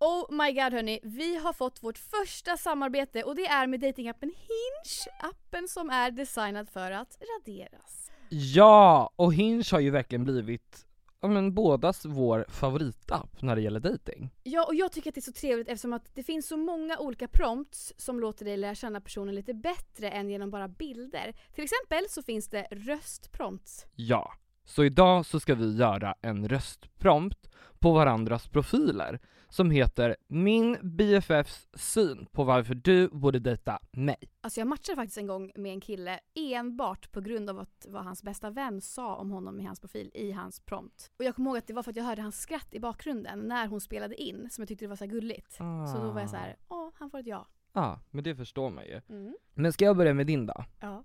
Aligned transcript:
Oh 0.00 0.32
my 0.32 0.52
god 0.52 0.72
hörni, 0.72 1.00
vi 1.02 1.36
har 1.36 1.52
fått 1.52 1.82
vårt 1.82 1.98
första 1.98 2.56
samarbete 2.56 3.22
och 3.22 3.34
det 3.34 3.46
är 3.46 3.66
med 3.66 3.80
datingappen 3.80 4.28
Hinge. 4.28 5.16
Appen 5.20 5.68
som 5.68 5.90
är 5.90 6.10
designad 6.10 6.68
för 6.68 6.90
att 6.90 7.18
raderas. 7.36 8.10
Ja, 8.28 9.10
och 9.16 9.34
Hinge 9.34 9.64
har 9.72 9.80
ju 9.80 9.90
verkligen 9.90 10.24
blivit 10.24 10.86
ja, 11.20 11.28
men 11.28 11.54
bådas 11.54 12.04
vår 12.04 12.46
favoritapp 12.48 13.42
när 13.42 13.56
det 13.56 13.62
gäller 13.62 13.80
dating. 13.80 14.30
Ja 14.42 14.64
och 14.64 14.74
jag 14.74 14.92
tycker 14.92 15.10
att 15.10 15.14
det 15.14 15.18
är 15.18 15.22
så 15.22 15.32
trevligt 15.32 15.68
eftersom 15.68 15.92
att 15.92 16.14
det 16.14 16.22
finns 16.22 16.48
så 16.48 16.56
många 16.56 16.98
olika 16.98 17.28
prompts 17.28 17.94
som 17.96 18.20
låter 18.20 18.44
dig 18.44 18.56
lära 18.56 18.74
känna 18.74 19.00
personen 19.00 19.34
lite 19.34 19.54
bättre 19.54 20.10
än 20.10 20.30
genom 20.30 20.50
bara 20.50 20.68
bilder. 20.68 21.34
Till 21.54 21.64
exempel 21.64 22.04
så 22.08 22.22
finns 22.22 22.48
det 22.48 22.66
röstprompts. 22.70 23.86
Ja, 23.94 24.32
så 24.64 24.84
idag 24.84 25.26
så 25.26 25.40
ska 25.40 25.54
vi 25.54 25.76
göra 25.76 26.14
en 26.22 26.48
röstprompt 26.48 27.50
på 27.78 27.92
varandras 27.92 28.48
profiler 28.48 29.20
som 29.48 29.70
heter 29.70 30.16
Min 30.26 30.76
BFFs 30.82 31.68
syn 31.74 32.26
på 32.32 32.44
varför 32.44 32.74
du 32.74 33.08
borde 33.08 33.38
dejta 33.38 33.78
mig. 33.92 34.16
Alltså 34.40 34.60
jag 34.60 34.66
matchade 34.66 34.96
faktiskt 34.96 35.18
en 35.18 35.26
gång 35.26 35.52
med 35.54 35.72
en 35.72 35.80
kille 35.80 36.20
enbart 36.34 37.12
på 37.12 37.20
grund 37.20 37.50
av 37.50 37.58
att 37.58 37.86
vad 37.88 38.04
hans 38.04 38.22
bästa 38.22 38.50
vän 38.50 38.80
sa 38.80 39.16
om 39.16 39.30
honom 39.30 39.60
i 39.60 39.64
hans 39.64 39.80
profil 39.80 40.10
i 40.14 40.32
hans 40.32 40.60
prompt. 40.60 41.10
Och 41.18 41.24
jag 41.24 41.34
kommer 41.34 41.50
ihåg 41.50 41.58
att 41.58 41.66
det 41.66 41.72
var 41.72 41.82
för 41.82 41.90
att 41.90 41.96
jag 41.96 42.04
hörde 42.04 42.22
hans 42.22 42.40
skratt 42.40 42.68
i 42.74 42.80
bakgrunden 42.80 43.38
när 43.38 43.66
hon 43.66 43.80
spelade 43.80 44.22
in 44.22 44.48
som 44.50 44.62
jag 44.62 44.68
tyckte 44.68 44.84
det 44.84 44.88
var 44.88 44.96
så 44.96 45.06
gulligt. 45.06 45.56
Ah. 45.60 45.86
Så 45.86 45.98
då 45.98 46.10
var 46.10 46.20
jag 46.20 46.30
så 46.30 46.36
här, 46.36 46.56
åh 46.68 46.90
han 46.94 47.10
får 47.10 47.18
ett 47.18 47.26
ja. 47.26 47.46
Ja, 47.72 48.00
men 48.10 48.24
det 48.24 48.36
förstår 48.36 48.70
man 48.70 48.84
ju. 48.84 49.00
Mm. 49.08 49.36
Men 49.54 49.72
ska 49.72 49.84
jag 49.84 49.96
börja 49.96 50.14
med 50.14 50.26
din 50.26 50.46
då? 50.46 50.64
Ja. 50.80 51.04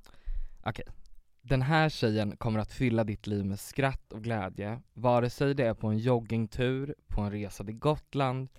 Okej. 0.63 0.85
Den 1.45 1.61
här 1.61 1.89
tjejen 1.89 2.37
kommer 2.37 2.59
att 2.59 2.71
fylla 2.71 3.03
ditt 3.03 3.27
liv 3.27 3.45
med 3.45 3.59
skratt 3.59 4.13
och 4.13 4.23
glädje, 4.23 4.81
vare 4.93 5.29
sig 5.29 5.53
det 5.53 5.63
är 5.65 5.73
på 5.73 5.87
en 5.87 5.97
joggingtur, 5.97 6.95
på 7.07 7.21
en 7.21 7.31
resa 7.31 7.63
till 7.63 7.75
Gotland 7.75 8.49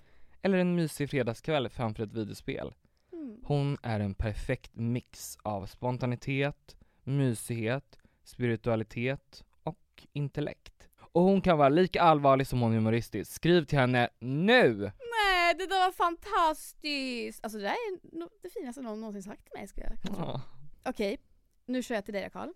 eller 0.41 0.57
en 0.57 0.75
mysig 0.75 1.09
fredagskväll 1.09 1.69
framför 1.69 2.03
ett 2.03 2.13
videospel. 2.13 2.73
Mm. 3.13 3.39
Hon 3.43 3.77
är 3.83 3.99
en 3.99 4.13
perfekt 4.13 4.75
mix 4.75 5.37
av 5.43 5.65
spontanitet, 5.65 6.75
mysighet, 7.03 7.97
spiritualitet 8.23 9.43
och 9.63 10.07
intellekt. 10.13 10.89
Och 10.99 11.21
hon 11.21 11.41
kan 11.41 11.57
vara 11.57 11.69
lika 11.69 12.01
allvarlig 12.01 12.47
som 12.47 12.61
hon 12.61 12.71
är 12.71 12.75
humoristisk. 12.75 13.31
Skriv 13.31 13.65
till 13.65 13.79
henne 13.79 14.09
NU! 14.19 14.79
Nej 14.81 15.53
det 15.57 15.65
där 15.67 15.85
var 15.85 15.91
fantastiskt! 15.91 17.43
Alltså 17.43 17.57
det 17.57 17.63
där 17.63 17.71
är 17.71 18.17
no- 18.17 18.29
det 18.43 18.49
finaste 18.49 18.81
någon 18.81 18.99
någonsin 18.99 19.23
sagt 19.23 19.45
till 19.45 19.59
mig 19.59 19.67
ska 19.67 19.81
jag 19.81 19.89
kanske 19.89 20.07
tro. 20.07 20.15
Ja. 20.19 20.41
Okej, 20.85 21.17
nu 21.65 21.83
kör 21.83 21.95
jag 21.95 22.05
till 22.05 22.13
dig 22.13 22.29
Karl. 22.33 22.49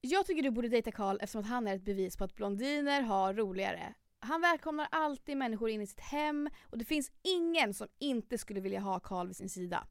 Jag 0.00 0.26
tycker 0.26 0.42
du 0.42 0.50
borde 0.50 0.68
dejta 0.68 0.90
Karl 0.92 1.16
eftersom 1.20 1.40
att 1.40 1.46
han 1.46 1.68
är 1.68 1.74
ett 1.74 1.84
bevis 1.84 2.16
på 2.16 2.24
att 2.24 2.34
blondiner 2.34 3.02
har 3.02 3.34
roligare. 3.34 3.94
Han 4.20 4.40
välkomnar 4.40 4.88
alltid 4.90 5.36
människor 5.36 5.68
in 5.70 5.80
i 5.82 5.86
sitt 5.86 6.00
hem 6.00 6.50
och 6.70 6.78
det 6.78 6.84
finns 6.84 7.10
ingen 7.22 7.74
som 7.74 7.88
inte 7.98 8.38
skulle 8.38 8.60
vilja 8.60 8.80
ha 8.80 9.00
Karl 9.00 9.26
vid 9.26 9.36
sin 9.36 9.48
sida. 9.48 9.86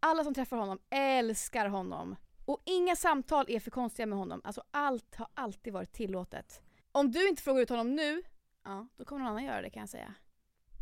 Alla 0.00 0.24
som 0.24 0.34
träffar 0.34 0.56
honom 0.56 0.78
älskar 0.90 1.68
honom. 1.68 2.16
Och 2.44 2.62
inga 2.64 2.96
samtal 2.96 3.44
är 3.48 3.60
för 3.60 3.70
konstiga 3.70 4.06
med 4.06 4.18
honom. 4.18 4.40
Alltså 4.44 4.62
allt 4.70 5.14
har 5.16 5.26
alltid 5.34 5.72
varit 5.72 5.92
tillåtet. 5.92 6.62
Om 6.92 7.10
du 7.10 7.28
inte 7.28 7.42
frågar 7.42 7.62
ut 7.62 7.68
honom 7.70 7.94
nu, 7.94 8.22
ja, 8.64 8.86
då 8.96 9.04
kommer 9.04 9.20
någon 9.20 9.30
annan 9.30 9.44
göra 9.44 9.62
det 9.62 9.70
kan 9.70 9.80
jag 9.80 9.88
säga. 9.88 10.14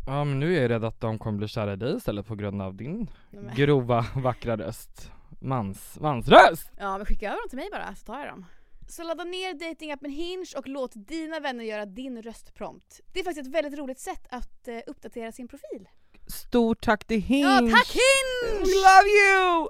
ja 0.06 0.24
men 0.24 0.40
nu 0.40 0.56
är 0.56 0.62
jag 0.62 0.70
rädd 0.70 0.84
att 0.84 1.00
de 1.00 1.18
kommer 1.18 1.38
bli 1.38 1.48
kära 1.48 1.72
i 1.72 1.76
dig 1.76 1.96
istället 1.96 2.26
på 2.26 2.34
grund 2.34 2.62
av 2.62 2.74
din 2.74 3.10
Nej, 3.30 3.54
grova, 3.56 4.06
vackra 4.16 4.56
röst. 4.56 5.12
Mans, 5.40 5.98
mansröst! 6.00 6.72
Ja 6.78 6.96
men 6.96 7.06
skicka 7.06 7.26
över 7.26 7.36
dem 7.36 7.48
till 7.48 7.58
mig 7.58 7.68
bara 7.72 7.94
så 7.94 8.04
tar 8.04 8.18
jag 8.18 8.28
dem. 8.28 8.44
Så 8.90 9.02
ladda 9.02 9.24
ner 9.24 9.54
datingappen 9.54 10.10
Hinge 10.10 10.46
och 10.56 10.68
låt 10.68 10.92
dina 10.94 11.40
vänner 11.40 11.64
göra 11.64 11.86
din 11.86 12.22
röstprompt. 12.22 13.00
Det 13.12 13.20
är 13.20 13.24
faktiskt 13.24 13.46
ett 13.46 13.54
väldigt 13.54 13.78
roligt 13.78 14.00
sätt 14.00 14.26
att 14.30 14.68
eh, 14.68 14.78
uppdatera 14.86 15.32
sin 15.32 15.48
profil. 15.48 15.88
Stort 16.26 16.80
tack 16.80 17.04
till 17.04 17.20
Hinge! 17.22 17.48
Ja, 17.48 17.58
tack 17.58 17.88
Hinge! 17.88 18.58
Love 18.58 19.08
you! 19.08 19.68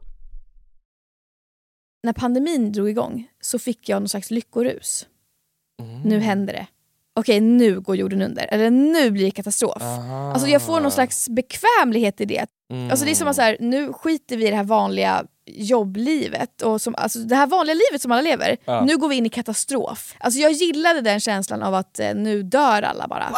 När 2.03 2.13
pandemin 2.13 2.73
drog 2.73 2.89
igång 2.89 3.31
så 3.41 3.59
fick 3.59 3.89
jag 3.89 4.03
någon 4.03 4.09
slags 4.09 4.31
lyckorus. 4.31 5.09
Nu 6.05 6.19
händer 6.19 6.53
det. 6.53 6.67
Okej, 7.19 7.41
nu 7.41 7.81
går 7.81 7.97
jorden 7.97 8.23
under. 8.23 8.47
Eller 8.51 8.71
nu 8.71 9.11
blir 9.11 9.25
det 9.25 9.31
katastrof. 9.31 9.83
Alltså 10.33 10.49
jag 10.49 10.63
får 10.63 10.81
någon 10.81 10.91
slags 10.91 11.29
bekvämlighet 11.29 12.21
i 12.21 12.25
det. 12.25 12.47
Alltså 12.91 13.05
det 13.05 13.11
är 13.11 13.15
som 13.15 13.29
att 13.29 13.37
så 13.37 13.43
här, 13.43 13.57
nu 13.61 13.93
skiter 13.93 14.37
vi 14.37 14.47
i 14.47 14.51
det 14.51 14.57
här 14.57 14.65
vanliga 14.65 15.25
jobblivet, 15.47 16.63
och 16.63 16.81
som, 16.81 16.95
alltså 16.99 17.19
det 17.19 17.37
här 17.37 17.47
vanliga 17.47 17.75
livet 17.75 18.03
som 18.03 18.13
alla 18.13 18.21
lever. 18.23 18.57
Ja. 18.65 18.85
Nu 18.85 18.97
går 18.97 19.09
vi 19.09 19.17
in 19.17 19.27
i 19.27 19.29
katastrof. 19.29 20.15
Alltså 20.21 20.41
jag 20.41 20.53
gillade 20.53 21.01
den 21.01 21.21
känslan 21.21 21.63
av 21.63 21.75
att 21.75 21.99
eh, 21.99 22.15
nu 22.15 22.43
dör 22.43 22.83
alla 22.83 23.09
bara. 23.09 23.33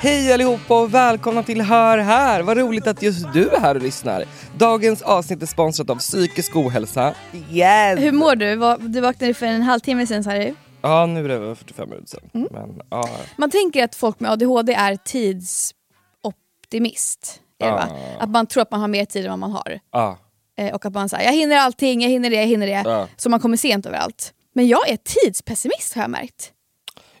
Hej 0.00 0.32
allihopa 0.32 0.80
och 0.80 0.94
välkomna 0.94 1.42
till 1.42 1.60
Hör 1.60 1.98
här! 1.98 2.42
Vad 2.42 2.56
roligt 2.56 2.86
att 2.86 3.02
just 3.02 3.32
du 3.32 3.48
är 3.50 3.60
här 3.60 3.74
och 3.74 3.82
lyssnar. 3.82 4.24
Dagens 4.58 5.02
avsnitt 5.02 5.42
är 5.42 5.46
sponsrat 5.46 5.90
av 5.90 5.96
psykisk 5.96 6.56
ohälsa. 6.56 7.14
Yes! 7.50 7.98
Hur 8.00 8.12
mår 8.12 8.36
du? 8.36 8.56
Va- 8.56 8.76
Du 8.76 9.00
vaknade 9.00 9.34
för 9.34 9.46
en 9.46 9.62
halvtimme 9.62 10.06
sedan 10.06 10.24
Harry. 10.24 10.54
Ja, 10.82 11.06
nu 11.06 11.24
är 11.24 11.28
det 11.28 11.34
över 11.34 11.54
45 11.54 11.88
minuter 11.88 12.08
sedan. 12.08 12.30
Mm. 12.34 12.48
Men, 12.50 12.80
ja. 12.90 13.08
Man 13.36 13.50
tänker 13.50 13.84
att 13.84 13.94
folk 13.94 14.20
med 14.20 14.30
ADHD 14.30 14.72
är 14.74 14.96
tidsoptimist. 14.96 17.40
Är 17.58 17.66
det, 17.66 17.72
va? 17.72 17.88
Ah. 17.90 18.22
Att 18.22 18.28
man 18.30 18.46
tror 18.46 18.62
att 18.62 18.70
man 18.70 18.80
har 18.80 18.88
mer 18.88 19.04
tid 19.04 19.24
än 19.24 19.30
vad 19.30 19.38
man 19.38 19.52
har. 19.52 19.80
Ja. 19.92 20.18
Eh, 20.58 20.74
och 20.74 20.86
att 20.86 20.94
man 20.94 21.08
säger 21.08 21.24
jag 21.24 21.32
hinner 21.32 21.56
allting, 21.56 22.02
jag 22.02 22.08
hinner 22.10 22.30
det, 22.30 22.36
jag 22.36 22.46
hinner 22.46 22.66
det. 22.66 22.82
Ja. 22.84 23.08
Så 23.16 23.28
man 23.30 23.40
kommer 23.40 23.56
sent 23.56 23.86
överallt. 23.86 24.32
Men 24.54 24.68
jag 24.68 24.88
är 24.88 24.96
tidspessimist 24.96 25.94
har 25.94 26.02
jag 26.02 26.10
märkt. 26.10 26.52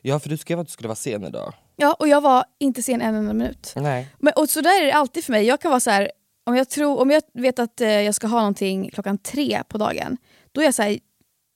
ja, 0.02 0.18
för 0.20 0.28
du 0.28 0.36
skrev 0.36 0.60
att 0.60 0.66
du 0.66 0.72
skulle 0.72 0.88
vara 0.88 0.96
sen 0.96 1.24
idag. 1.24 1.54
Ja, 1.76 1.96
och 1.98 2.08
jag 2.08 2.20
var 2.20 2.44
inte 2.58 2.82
sen 2.82 3.00
en 3.02 3.14
enda 3.14 3.32
minut. 3.32 3.72
Nej. 3.76 4.08
Men, 4.18 4.32
och 4.36 4.50
så 4.50 4.60
där 4.60 4.80
är 4.82 4.84
det 4.86 4.92
alltid 4.94 5.24
för 5.24 5.32
mig. 5.32 5.44
Jag 5.44 5.60
kan 5.60 5.70
vara 5.70 5.80
så 5.80 5.90
här, 5.90 6.10
om 6.46 6.56
jag, 6.56 6.68
tror, 6.68 7.00
om 7.00 7.10
jag 7.10 7.22
vet 7.34 7.58
att 7.58 7.80
eh, 7.80 7.88
jag 7.88 8.14
ska 8.14 8.26
ha 8.26 8.38
någonting 8.38 8.90
klockan 8.90 9.18
tre 9.18 9.62
på 9.68 9.78
dagen, 9.78 10.16
då 10.52 10.60
är 10.60 10.64
jag 10.64 10.74
så 10.74 10.82
här, 10.82 10.98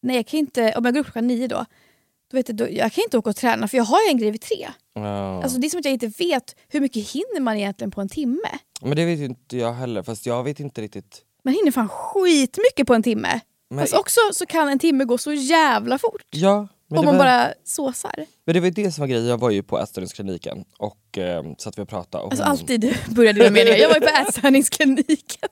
nej 0.03 0.17
jag 0.17 0.27
kan 0.27 0.41
inte, 0.41 0.75
om 0.77 0.85
jag 0.85 0.95
går 0.95 1.01
upp 1.01 1.07
klockan 1.07 1.27
nio 1.27 1.47
då, 1.49 1.65
Då 2.31 2.37
vet 2.37 2.49
jag, 2.49 2.57
då, 2.57 2.67
jag 2.71 2.93
kan 2.93 3.05
inte 3.05 3.19
åka 3.19 3.31
och 3.31 3.37
träna 3.37 3.69
för 3.69 3.77
jag 3.77 3.85
har 3.85 4.01
ju 4.03 4.09
en 4.11 4.19
grej 4.19 4.31
vid 4.31 4.41
tre. 4.41 4.69
Ja. 4.95 5.43
Alltså, 5.43 5.59
det 5.59 5.67
är 5.67 5.69
som 5.71 5.79
att 5.79 5.85
jag 5.85 5.95
inte 5.95 6.07
vet 6.07 6.57
hur 6.69 6.81
mycket 6.81 7.11
hinner 7.11 7.41
man 7.41 7.57
egentligen 7.57 7.91
på 7.91 8.01
en 8.01 8.09
timme. 8.09 8.49
Men 8.81 8.97
det 8.97 9.05
vet 9.05 9.19
ju 9.19 9.25
inte 9.25 9.57
jag 9.57 9.73
heller, 9.73 10.03
fast 10.03 10.27
jag 10.27 10.45
vet 10.45 10.61
inte 10.61 10.81
riktigt. 10.83 11.23
Man 11.45 11.55
hinner 11.55 11.73
fan 11.73 11.89
skitmycket 11.89 12.87
på 12.87 12.95
en 12.95 13.03
timme. 13.03 13.41
Men, 13.71 13.79
Fast 13.81 13.95
också 13.95 14.21
så 14.33 14.47
kan 14.47 14.69
en 14.69 14.79
timme 14.79 15.05
gå 15.05 15.19
så 15.19 15.33
jävla 15.33 15.99
fort. 15.99 16.23
ja, 16.31 16.69
men 16.91 16.99
Om 16.99 17.05
man 17.05 17.17
var, 17.17 17.25
bara 17.25 17.55
såsar. 17.65 18.15
men 18.45 18.55
det 18.55 18.61
var 18.61 18.67
ju 18.67 18.71
det 18.73 18.93
som 18.93 19.03
var 19.03 19.07
grejen, 19.09 19.27
jag 19.27 19.39
var 19.41 19.51
ju 19.51 19.63
på 19.63 19.79
ätstörningskliniken 19.79 20.65
och 20.79 21.19
eh, 21.19 21.45
satt 21.59 21.79
vi 21.79 21.83
och 21.83 21.89
pratade. 21.89 22.25
Och 22.25 22.31
Alltså 22.33 22.45
hon- 22.45 22.51
alltid 22.51 22.97
börjar 23.09 23.33
dina 23.33 23.51
meningar. 23.51 23.77
Jag 23.79 23.89
var 23.89 23.95
ju 23.95 24.01
på 24.01 24.07
ätstörningskliniken. 24.29 25.49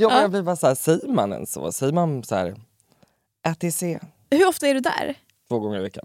Ja, 0.00 0.20
jag 0.20 0.30
blir 0.30 0.42
bara 0.42 0.56
såhär, 0.56 0.74
säger 0.74 1.08
man 1.08 1.32
ens 1.32 1.52
så? 1.52 1.72
Säger 1.72 1.92
man 1.92 2.22
så 2.24 2.34
här 2.34 2.56
ATC 3.42 3.82
Hur 4.30 4.48
ofta 4.48 4.66
är 4.68 4.74
du 4.74 4.80
där? 4.80 5.14
två 5.48 5.58
gånger 5.58 5.78
i 5.78 5.82
veckan? 5.82 6.04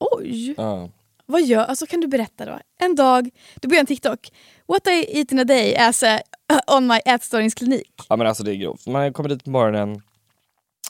Oj! 0.00 0.54
Ja. 0.56 0.88
Vad 1.26 1.42
gör, 1.42 1.64
alltså 1.64 1.86
kan 1.86 2.00
du 2.00 2.06
berätta 2.06 2.44
då? 2.46 2.58
En 2.80 2.94
dag, 2.94 3.30
du 3.60 3.68
börjar 3.68 3.80
en 3.80 3.86
TikTok. 3.86 4.32
What 4.66 4.86
I 4.86 5.18
eat 5.18 5.32
in 5.32 5.38
a 5.38 5.44
day 5.44 5.76
as 5.76 6.02
a, 6.02 6.20
on 6.76 6.86
my 6.86 6.98
ätstörningsklinik. 7.04 7.92
ja 8.08 8.16
men 8.16 8.26
alltså 8.26 8.42
det 8.44 8.52
är 8.52 8.54
grovt. 8.54 8.86
Man 8.86 9.12
kommer 9.12 9.28
dit 9.28 9.44
på 9.44 9.50
morgonen, 9.50 10.02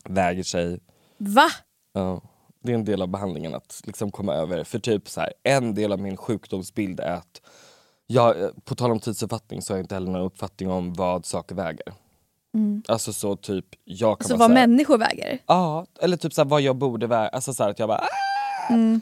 väger 0.04 0.42
sig. 0.42 0.78
Va? 1.18 1.48
Ja. 1.92 2.20
Det 2.60 2.72
är 2.72 2.74
en 2.74 2.84
del 2.84 3.02
av 3.02 3.08
behandlingen 3.08 3.54
att 3.54 3.80
liksom 3.84 4.10
komma 4.10 4.34
över. 4.34 4.64
För 4.64 4.78
typ 4.78 5.08
så 5.08 5.20
här, 5.20 5.32
en 5.42 5.74
del 5.74 5.92
av 5.92 6.00
min 6.00 6.16
sjukdomsbild 6.16 7.00
är 7.00 7.12
att 7.12 7.40
jag, 8.06 8.34
på 8.64 8.74
tal 8.74 8.90
om 8.90 9.00
tidsuppfattning 9.00 9.62
så 9.62 9.72
har 9.72 9.78
jag 9.78 9.84
inte 9.84 9.94
heller 9.94 10.10
någon 10.10 10.22
uppfattning 10.22 10.70
om 10.70 10.94
vad 10.94 11.26
saker 11.26 11.54
väger. 11.54 11.92
Alltså 12.88 13.12
så 13.12 13.36
typ, 13.36 13.64
jag 13.84 13.98
kan 13.98 14.06
Mm. 14.06 14.12
Alltså 14.18 14.36
vara 14.36 14.38
vad 14.38 14.50
så 14.50 14.58
här- 14.60 14.66
människor 14.66 14.98
väger? 14.98 15.38
Ja, 15.46 15.86
eller 16.00 16.16
typ 16.16 16.32
så 16.32 16.40
här, 16.42 16.48
vad 16.48 16.60
jag 16.60 16.76
borde 16.76 17.06
väga. 17.06 17.28
Alltså 17.28 17.54
så 17.54 17.62
här, 17.62 17.70
att 17.70 17.78
jag 17.78 17.88
bara 17.88 17.98
"Ah!" 17.98 18.72
Mm. 18.72 19.00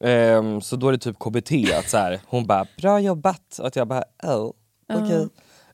Ehm, 0.00 0.60
Så 0.60 0.76
då 0.76 0.88
är 0.88 0.92
det 0.92 0.98
typ 0.98 1.18
KBT, 1.18 1.52
att 1.78 1.90
så 1.90 1.96
här, 1.96 2.20
hon 2.26 2.46
bara 2.46 2.66
bra 2.78 3.00
jobbat 3.00 3.58
och 3.58 3.66
att 3.66 3.76
jag 3.76 3.88
bara 3.88 4.04
oh, 4.22 4.52
okej. 4.92 5.28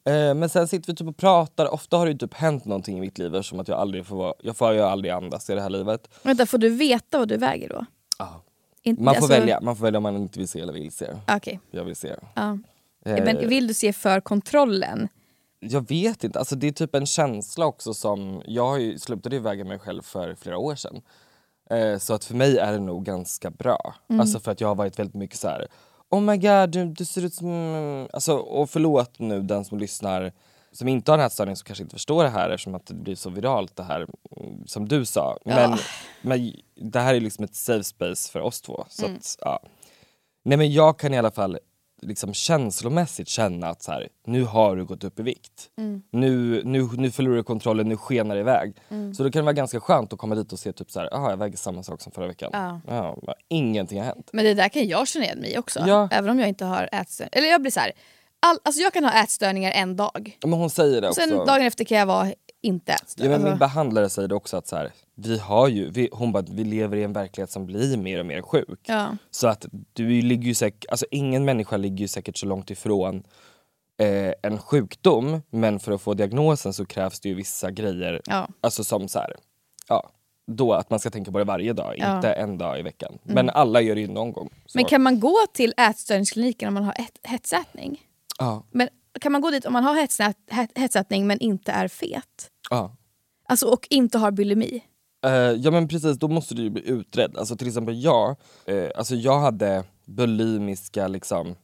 Ehm, 0.07 0.39
men 0.39 0.49
sen 0.49 0.69
sitter 0.69 0.93
vi 0.93 0.97
typ 0.97 1.09
och 1.09 1.17
pratar, 1.17 1.67
ofta 1.75 1.97
har 1.97 2.07
det 2.07 2.15
typ 2.15 2.35
hänt 2.35 2.65
någonting 2.65 2.99
i 2.99 3.01
mitt 3.01 3.19
liv 3.19 3.43
som 3.43 3.61
att 3.61 3.69
jag 3.69 3.79
aldrig 3.79 4.07
får 4.07 4.17
vara, 4.17 4.35
jag 4.43 4.57
får 4.57 4.73
ju 4.73 4.81
aldrig 4.81 5.13
andas 5.13 5.51
i 5.51 5.55
det 5.55 5.61
här 5.61 5.71
livet. 5.71 6.09
Vänta, 6.23 6.47
får 6.47 6.59
du 6.59 6.69
veta 6.69 7.19
vad 7.19 7.29
du 7.29 7.37
väger 7.37 7.69
då? 7.69 7.85
Ja. 8.19 8.43
Inte, 8.83 9.03
Man 9.03 9.15
får 9.15 9.23
alltså- 9.23 9.41
välja, 9.41 9.61
man 9.61 9.77
får 9.77 9.85
välja 9.85 9.97
om 9.99 10.03
man 10.03 10.17
inte 10.17 10.39
vill 10.39 10.49
se 10.49 10.61
eller 10.61 10.73
vill 10.73 10.93
se. 10.93 11.07
Okej. 11.29 11.61
Jag 11.71 11.85
vill 11.85 11.97
se. 11.97 12.17
Ja. 12.35 12.59
Eh, 13.05 13.25
Men 13.25 13.49
vill 13.49 13.67
du 13.67 13.75
se 13.75 13.93
för 13.93 14.21
kontrollen? 14.21 15.09
Jag 15.61 15.89
vet 15.89 16.25
inte, 16.25 16.39
alltså 16.39 16.57
det 16.57 16.67
är 16.67 16.73
typ 16.73 16.95
en 16.95 17.07
känsla 17.07 17.67
också 17.67 17.95
som, 17.95 18.43
jag 18.47 18.67
har 18.69 18.79
ju 18.79 18.99
slutade 18.99 19.37
ju 19.37 19.43
väga 19.43 19.65
mig 19.65 19.79
själv 19.79 20.03
för 20.03 20.35
flera 20.35 20.59
år 20.59 20.75
sedan. 20.75 21.03
Eh, 21.71 21.99
så 21.99 22.15
att 22.15 22.25
för 22.25 22.35
mig 22.35 22.59
är 22.59 22.73
det 22.73 22.79
nog 22.79 23.05
ganska 23.05 23.51
bra. 23.51 23.95
Alltså 24.21 24.41
för 24.41 24.53
att 24.53 24.61
jag 24.61 24.69
har 24.69 24.75
varit 24.75 24.99
väldigt 24.99 25.15
mycket 25.15 25.39
så 25.39 25.49
här. 25.49 25.67
Oh 26.11 26.21
my 26.21 26.37
god, 26.37 26.71
du, 26.71 26.85
du 26.85 27.05
ser 27.05 27.25
ut 27.25 27.35
som... 27.35 28.09
Alltså, 28.13 28.37
och 28.37 28.71
förlåt 28.71 29.19
nu 29.19 29.43
den 29.43 29.65
som 29.65 29.79
lyssnar 29.79 30.33
som 30.77 30.89
inte 30.89 31.13
har 31.13 31.19
en 31.19 31.25
ätstörning 31.25 31.57
som 31.57 31.65
kanske 31.65 31.83
inte 31.83 31.95
förstår 31.95 32.25
det 32.25 32.31
här 32.31 32.51
eftersom 32.51 32.75
att 32.75 32.87
det 32.87 32.95
blir 32.95 33.15
så 33.15 33.31
viralt 33.31 33.77
det 33.77 33.83
här 33.83 34.07
mm, 34.37 34.67
som 34.67 34.89
du 34.89 35.05
sa. 35.05 35.39
Men, 35.45 35.79
men 36.23 36.53
det 36.75 37.01
här 37.01 37.15
är 37.15 37.21
liksom 37.21 37.45
ett 37.45 37.55
safe 37.55 37.85
space 37.85 38.33
för 38.33 38.41
oss 38.41 38.61
två. 38.61 38.85
Så 38.89 39.07
att, 39.07 39.37
ja. 39.41 39.61
Nej 40.43 40.59
men 40.59 40.73
jag 40.73 40.99
kan 40.99 41.15
i 41.15 41.19
alla 41.19 41.31
fall 41.31 41.59
liksom 42.03 42.35
känslomässigt 42.35 43.29
känna 43.29 43.69
att 43.69 43.83
så 43.83 43.93
här, 43.93 44.09
nu 44.27 44.45
har 44.45 44.77
du 44.77 44.85
gått 44.85 45.05
upp 45.05 45.19
i 45.21 45.23
vikt. 45.23 45.71
Nu, 46.11 46.63
nu, 46.65 46.89
nu 46.93 47.11
förlorar 47.11 47.37
du 47.37 47.43
kontrollen, 47.43 47.89
nu 47.89 47.97
skenar 47.97 48.35
det 48.35 48.41
iväg. 48.41 48.77
Så 49.17 49.23
då 49.23 49.31
kan 49.31 49.41
det 49.41 49.45
vara 49.45 49.53
ganska 49.53 49.81
skönt 49.81 50.13
att 50.13 50.19
komma 50.19 50.35
dit 50.35 50.53
och 50.53 50.59
se 50.59 50.73
typ 50.73 50.91
så 50.91 51.01
här, 51.01 51.15
aha, 51.15 51.31
jag 51.31 51.37
väger 51.37 51.57
samma 51.57 51.83
sak 51.83 52.01
som 52.03 52.13
förra 52.13 52.27
veckan. 52.27 52.51
Ja. 52.53 52.81
Ja, 52.89 53.35
ingenting 53.49 53.99
har 53.99 54.07
hänt. 54.07 54.31
Men 54.33 54.45
det 54.45 54.55
där 54.55 54.69
kan 54.69 54.89
jag 54.89 55.09
känna 55.09 55.25
igen 55.25 55.39
mig 55.39 55.59
också. 55.59 55.85
Ja. 55.87 56.09
Även 56.13 56.31
om 56.31 56.39
jag 56.39 56.49
inte 56.49 56.65
har 56.65 56.89
ätstörningar. 56.93 57.39
Eller 57.39 57.49
jag 57.49 57.61
blir 57.61 57.73
så 57.73 57.81
här. 57.81 57.93
All, 58.47 58.59
alltså 58.63 58.81
jag 58.83 58.93
kan 58.93 59.05
ha 59.05 59.23
ätstörningar 59.23 59.73
en 59.73 59.97
dag. 59.97 60.39
Men 60.43 60.53
hon 60.53 60.71
säger 60.71 61.01
det 61.01 61.09
också. 61.09 61.21
Sen 61.21 61.31
dagen 61.47 61.63
efter 61.63 61.85
kan 61.85 61.99
jag 61.99 62.07
vara 62.07 62.33
inte 62.63 62.93
ätstörd. 62.93 63.27
Ja, 63.27 63.31
men 63.31 63.35
Alltså, 63.35 63.49
Min 63.49 63.59
behandlare 63.59 64.11
säger 64.11 64.29
det 64.29 64.35
också 64.35 64.57
att 64.57 64.69
så 64.69 64.77
här, 64.77 64.93
vi 65.19 65.39
har 65.39 65.69
ju, 65.69 65.91
vi, 65.91 66.09
hon 66.13 66.33
bara, 66.33 66.45
vi 66.51 66.65
lever 66.65 66.97
i 66.97 67.03
en 67.03 67.13
verklighet 67.13 67.51
som 67.51 67.67
blir 67.67 67.97
mer 67.97 68.21
och 68.21 68.27
mer 68.27 68.43
sjuk. 68.43 68.81
ja. 68.87 69.17
Så 69.31 69.49
att 69.49 69.67
du 69.93 70.23
ligger 70.23 70.45
ju 70.49 70.55
säkert, 70.55 70.85
alltså 70.91 71.07
ingen 71.11 71.45
människa 71.45 71.77
ligger 71.77 71.99
ju 71.99 72.09
säkert 72.09 72.37
så 72.37 72.47
långt 72.47 72.71
ifrån 72.71 73.23
eh, 74.01 74.33
en 74.43 74.59
sjukdom 74.59 75.43
men 75.51 75.81
för 75.81 75.93
att 75.93 76.01
få 76.03 76.15
diagnosen 76.15 76.73
så 76.73 76.87
krävs 76.87 77.21
det 77.21 77.29
ju 77.29 77.35
vissa 77.35 77.71
grejer, 77.71 78.21
Ja. 78.27 78.49
alltså 78.61 78.85
som 78.85 79.09
så 79.09 79.19
här, 79.19 79.35
ja, 79.89 80.11
då 80.47 80.73
att 80.73 80.91
man 80.91 80.99
ska 81.01 81.11
tänka 81.11 81.33
på 81.33 81.39
det 81.39 81.45
varje 81.45 81.73
dag, 81.73 81.95
Ja. 81.99 82.05
Mm. 82.05 82.17
inte 82.17 82.33
en 82.33 82.59
dag 82.59 82.79
i 82.79 82.83
veckan. 82.83 83.19
Men 83.23 83.51
alla 83.51 83.81
gör 83.81 83.95
det 83.95 84.01
ju 84.01 84.09
någon 84.09 84.33
gång. 84.33 84.51
Så, 84.67 84.79
Men 84.79 84.85
kan 84.85 85.03
man 85.03 85.21
gå 85.21 85.37
till 85.53 85.75
ätstörningskliniken 85.77 86.69
om 86.69 86.75
man 86.75 86.85
har 86.85 86.93
ett, 86.99 87.19
hetsätning? 87.23 88.03
ja, 88.39 88.63
Men 88.71 88.89
kan 89.21 89.33
man 89.33 89.41
gå 89.41 89.51
dit 89.51 89.65
om 89.65 89.73
man 89.73 89.85
har 89.85 89.95
hetsät, 89.95 90.37
het, 90.51 90.71
hetsätning 90.79 91.27
men 91.27 91.39
inte 91.39 91.73
är 91.73 91.89
fet? 91.89 92.51
ja. 92.71 92.97
Alltså 93.49 93.67
och 93.67 93.87
inte 93.91 94.19
har 94.19 94.31
bulimi? 94.31 94.81
Eh, 95.27 95.33
ja 95.33 95.71
men 95.71 95.89
precis, 95.89 96.19
då 96.19 96.29
måste 96.29 96.55
du 96.55 96.63
ju 96.63 96.71
bli 96.71 96.89
utredd. 96.89 97.37
Alltså 97.37 97.57
till 97.57 97.69
exempel 97.69 98.03
jag, 98.03 98.37
eh, 98.67 98.89
alltså 98.97 99.15
jag 99.15 99.41
hade 99.41 99.85
bulimiska 100.05 101.09
liksom 101.09 101.55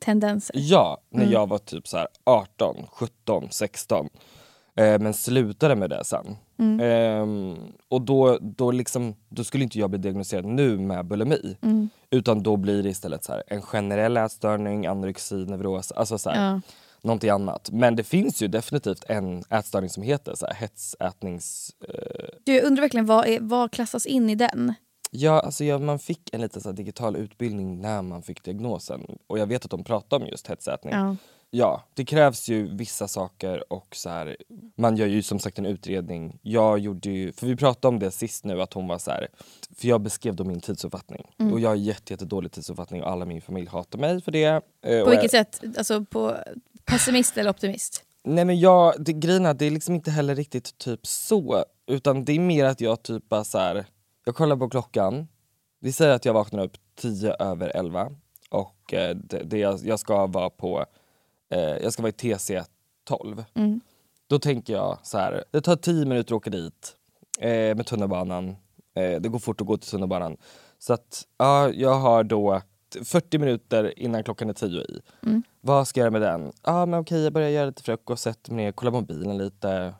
Tendenser? 0.00 0.56
Ja, 0.58 0.98
när 1.10 1.20
Mm. 1.22 1.32
jag 1.32 1.48
var 1.48 1.58
typ 1.58 1.88
så 1.88 1.96
här 1.96 2.06
18, 2.24 2.76
17, 2.92 3.48
16. 3.50 4.08
Eh, 4.76 4.98
men 4.98 5.14
slutade 5.14 5.76
med 5.76 5.90
det 5.90 6.04
sen. 6.04 6.36
Mm. 6.58 6.80
Ehm, 6.80 7.56
och 7.88 8.02
då, 8.02 8.38
då, 8.40 8.70
liksom, 8.70 9.14
då 9.28 9.44
skulle 9.44 9.64
inte 9.64 9.78
jag 9.78 9.90
bli 9.90 9.98
diagnostiserad 9.98 10.44
nu 10.44 10.78
med 10.78 11.06
bulimi. 11.06 11.56
Mm. 11.62 11.88
Utan 12.10 12.42
då 12.42 12.56
blir 12.56 12.82
det 12.82 12.88
istället 12.88 13.24
så 13.24 13.32
här, 13.32 13.42
en 13.46 13.62
generell 13.62 14.16
ätstörning, 14.16 14.86
anorexi, 14.86 15.34
neuros, 15.34 15.92
alltså 15.92 16.18
så 16.18 16.30
här, 16.30 16.52
Ja. 16.52 16.60
Någonting 17.04 17.30
annat. 17.30 17.70
Men 17.70 17.96
det 17.96 18.04
finns 18.04 18.42
ju 18.42 18.48
definitivt 18.48 19.04
en 19.08 19.44
ätstörning 19.50 19.90
som 19.90 20.02
heter 20.02 20.34
så 20.34 20.46
här, 20.46 20.54
hetsätnings... 20.54 21.70
Eh, 21.88 22.28
Du, 22.44 22.54
jag 22.54 22.64
undrar 22.64 22.80
verkligen 22.82 23.06
vad, 23.06 23.26
är, 23.26 23.40
vad 23.40 23.72
klassas 23.72 24.06
in 24.06 24.30
i 24.30 24.34
den? 24.34 24.74
Ja, 25.10 25.40
alltså 25.40 25.64
jag, 25.64 25.80
man 25.80 25.98
fick 25.98 26.34
en 26.34 26.40
liten 26.40 26.62
så 26.62 26.72
digital 26.72 27.16
utbildning 27.16 27.80
när 27.80 28.02
man 28.02 28.22
fick 28.22 28.44
diagnosen. 28.44 29.18
Och 29.26 29.38
jag 29.38 29.46
vet 29.46 29.64
att 29.64 29.70
de 29.70 29.84
pratar 29.84 30.16
om 30.16 30.26
just 30.26 30.46
hetsätning. 30.46 30.94
Ja. 30.94 31.16
Ja, 31.54 31.82
det 31.94 32.04
krävs 32.04 32.48
ju 32.48 32.76
vissa 32.76 33.08
saker 33.08 33.72
och 33.72 33.96
så 33.96 34.08
här, 34.08 34.36
man 34.76 34.96
gör 34.96 35.06
ju 35.06 35.22
som 35.22 35.38
sagt 35.38 35.58
en 35.58 35.66
utredning. 35.66 36.38
Jag 36.42 36.78
gjorde 36.78 37.10
ju, 37.10 37.32
för 37.32 37.46
vi 37.46 37.56
pratade 37.56 37.88
om 37.88 37.98
det 37.98 38.10
sist 38.10 38.44
nu 38.44 38.62
att 38.62 38.72
hon 38.72 38.88
var 38.88 38.98
så 38.98 39.10
här, 39.10 39.28
för 39.76 39.88
jag 39.88 40.00
beskrev 40.00 40.36
då 40.36 40.44
min 40.44 40.60
tidsuppfattning. 40.60 41.26
Mm. 41.38 41.52
Och 41.52 41.60
jag 41.60 41.68
har 41.68 41.76
jätte, 41.76 42.12
jätte 42.12 42.24
dålig 42.24 42.52
tidsuppfattning 42.52 43.02
och 43.02 43.10
alla 43.10 43.24
i 43.24 43.28
min 43.28 43.42
familj 43.42 43.68
hatar 43.68 43.98
mig 43.98 44.20
för 44.20 44.32
det. 44.32 44.44
Eh, 44.84 45.04
På 45.04 45.10
vilket 45.10 45.32
jag, 45.32 45.46
sätt? 45.46 45.62
Alltså 45.78 46.04
på 46.04 46.36
pessimist 46.84 47.36
eller 47.36 47.50
optimist? 47.50 48.04
Nej 48.24 48.44
men 48.44 48.60
jag, 48.60 48.94
det, 48.98 49.12
grejen 49.12 49.46
är, 49.46 49.54
det 49.54 49.66
är 49.66 49.70
liksom 49.70 49.94
inte 49.94 50.10
heller 50.10 50.34
riktigt 50.34 50.78
typ 50.78 51.06
så. 51.06 51.64
Utan 51.86 52.24
det 52.24 52.32
är 52.32 52.40
mer 52.40 52.64
att 52.64 52.80
jag 52.80 53.02
typ 53.02 53.28
bara 53.28 53.44
så 53.44 53.58
här, 53.58 53.86
jag 54.24 54.34
kollar 54.34 54.56
på 54.56 54.68
klockan. 54.68 55.28
Vi 55.80 55.92
säger 55.92 56.12
att 56.12 56.24
jag 56.24 56.34
vaknar 56.34 56.64
upp 56.64 56.76
10 56.96 57.34
över 57.38 57.76
11 57.76 58.12
och 58.50 58.94
eh, 58.94 59.16
det, 59.16 59.42
det 59.44 59.58
jag, 59.58 59.80
jag 59.84 60.00
ska 60.00 60.26
vara 60.26 60.50
på, 60.50 60.86
eh, 61.52 61.58
jag 61.82 61.92
ska 61.92 62.02
vara 62.02 62.12
i 62.18 62.34
TC 62.36 62.62
12. 63.04 63.44
Mm. 63.54 63.80
Då 64.26 64.38
tänker 64.38 64.72
jag 64.72 64.98
så 65.02 65.18
här, 65.18 65.44
det 65.50 65.60
tar 65.60 65.76
10 65.76 66.04
minuter 66.06 66.34
att 66.34 66.36
åka 66.36 66.50
dit 66.50 66.96
eh, 67.40 67.48
med 67.76 67.86
tunnelbanan. 67.86 68.48
Eh, 68.94 69.20
det 69.20 69.28
går 69.28 69.38
fort 69.38 69.60
att 69.60 69.66
gå 69.66 69.76
till 69.76 69.90
tunnelbanan. 69.90 70.36
Så 70.78 70.92
att 70.92 71.26
ja, 71.38 71.70
jag 71.70 71.94
har 71.94 72.24
då 72.24 72.60
t- 72.94 73.04
40 73.04 73.38
minuter 73.38 73.98
innan 73.98 74.24
klockan 74.24 74.48
är 74.50 74.54
10 74.54 74.80
i. 74.82 75.00
Mm. 75.22 75.42
Vad 75.60 75.88
ska 75.88 76.00
jag 76.00 76.04
göra 76.04 76.10
med 76.10 76.22
den? 76.22 76.52
Ja 76.62 76.86
men 76.86 77.00
okej, 77.00 77.22
jag 77.22 77.32
börjar 77.32 77.48
göra 77.48 77.66
lite 77.66 77.82
frukost, 77.82 78.22
sätter 78.22 78.52
mig 78.52 78.64
ner, 78.64 78.72
kollar 78.72 78.92
mobilen 78.92 79.38
lite. 79.38 79.94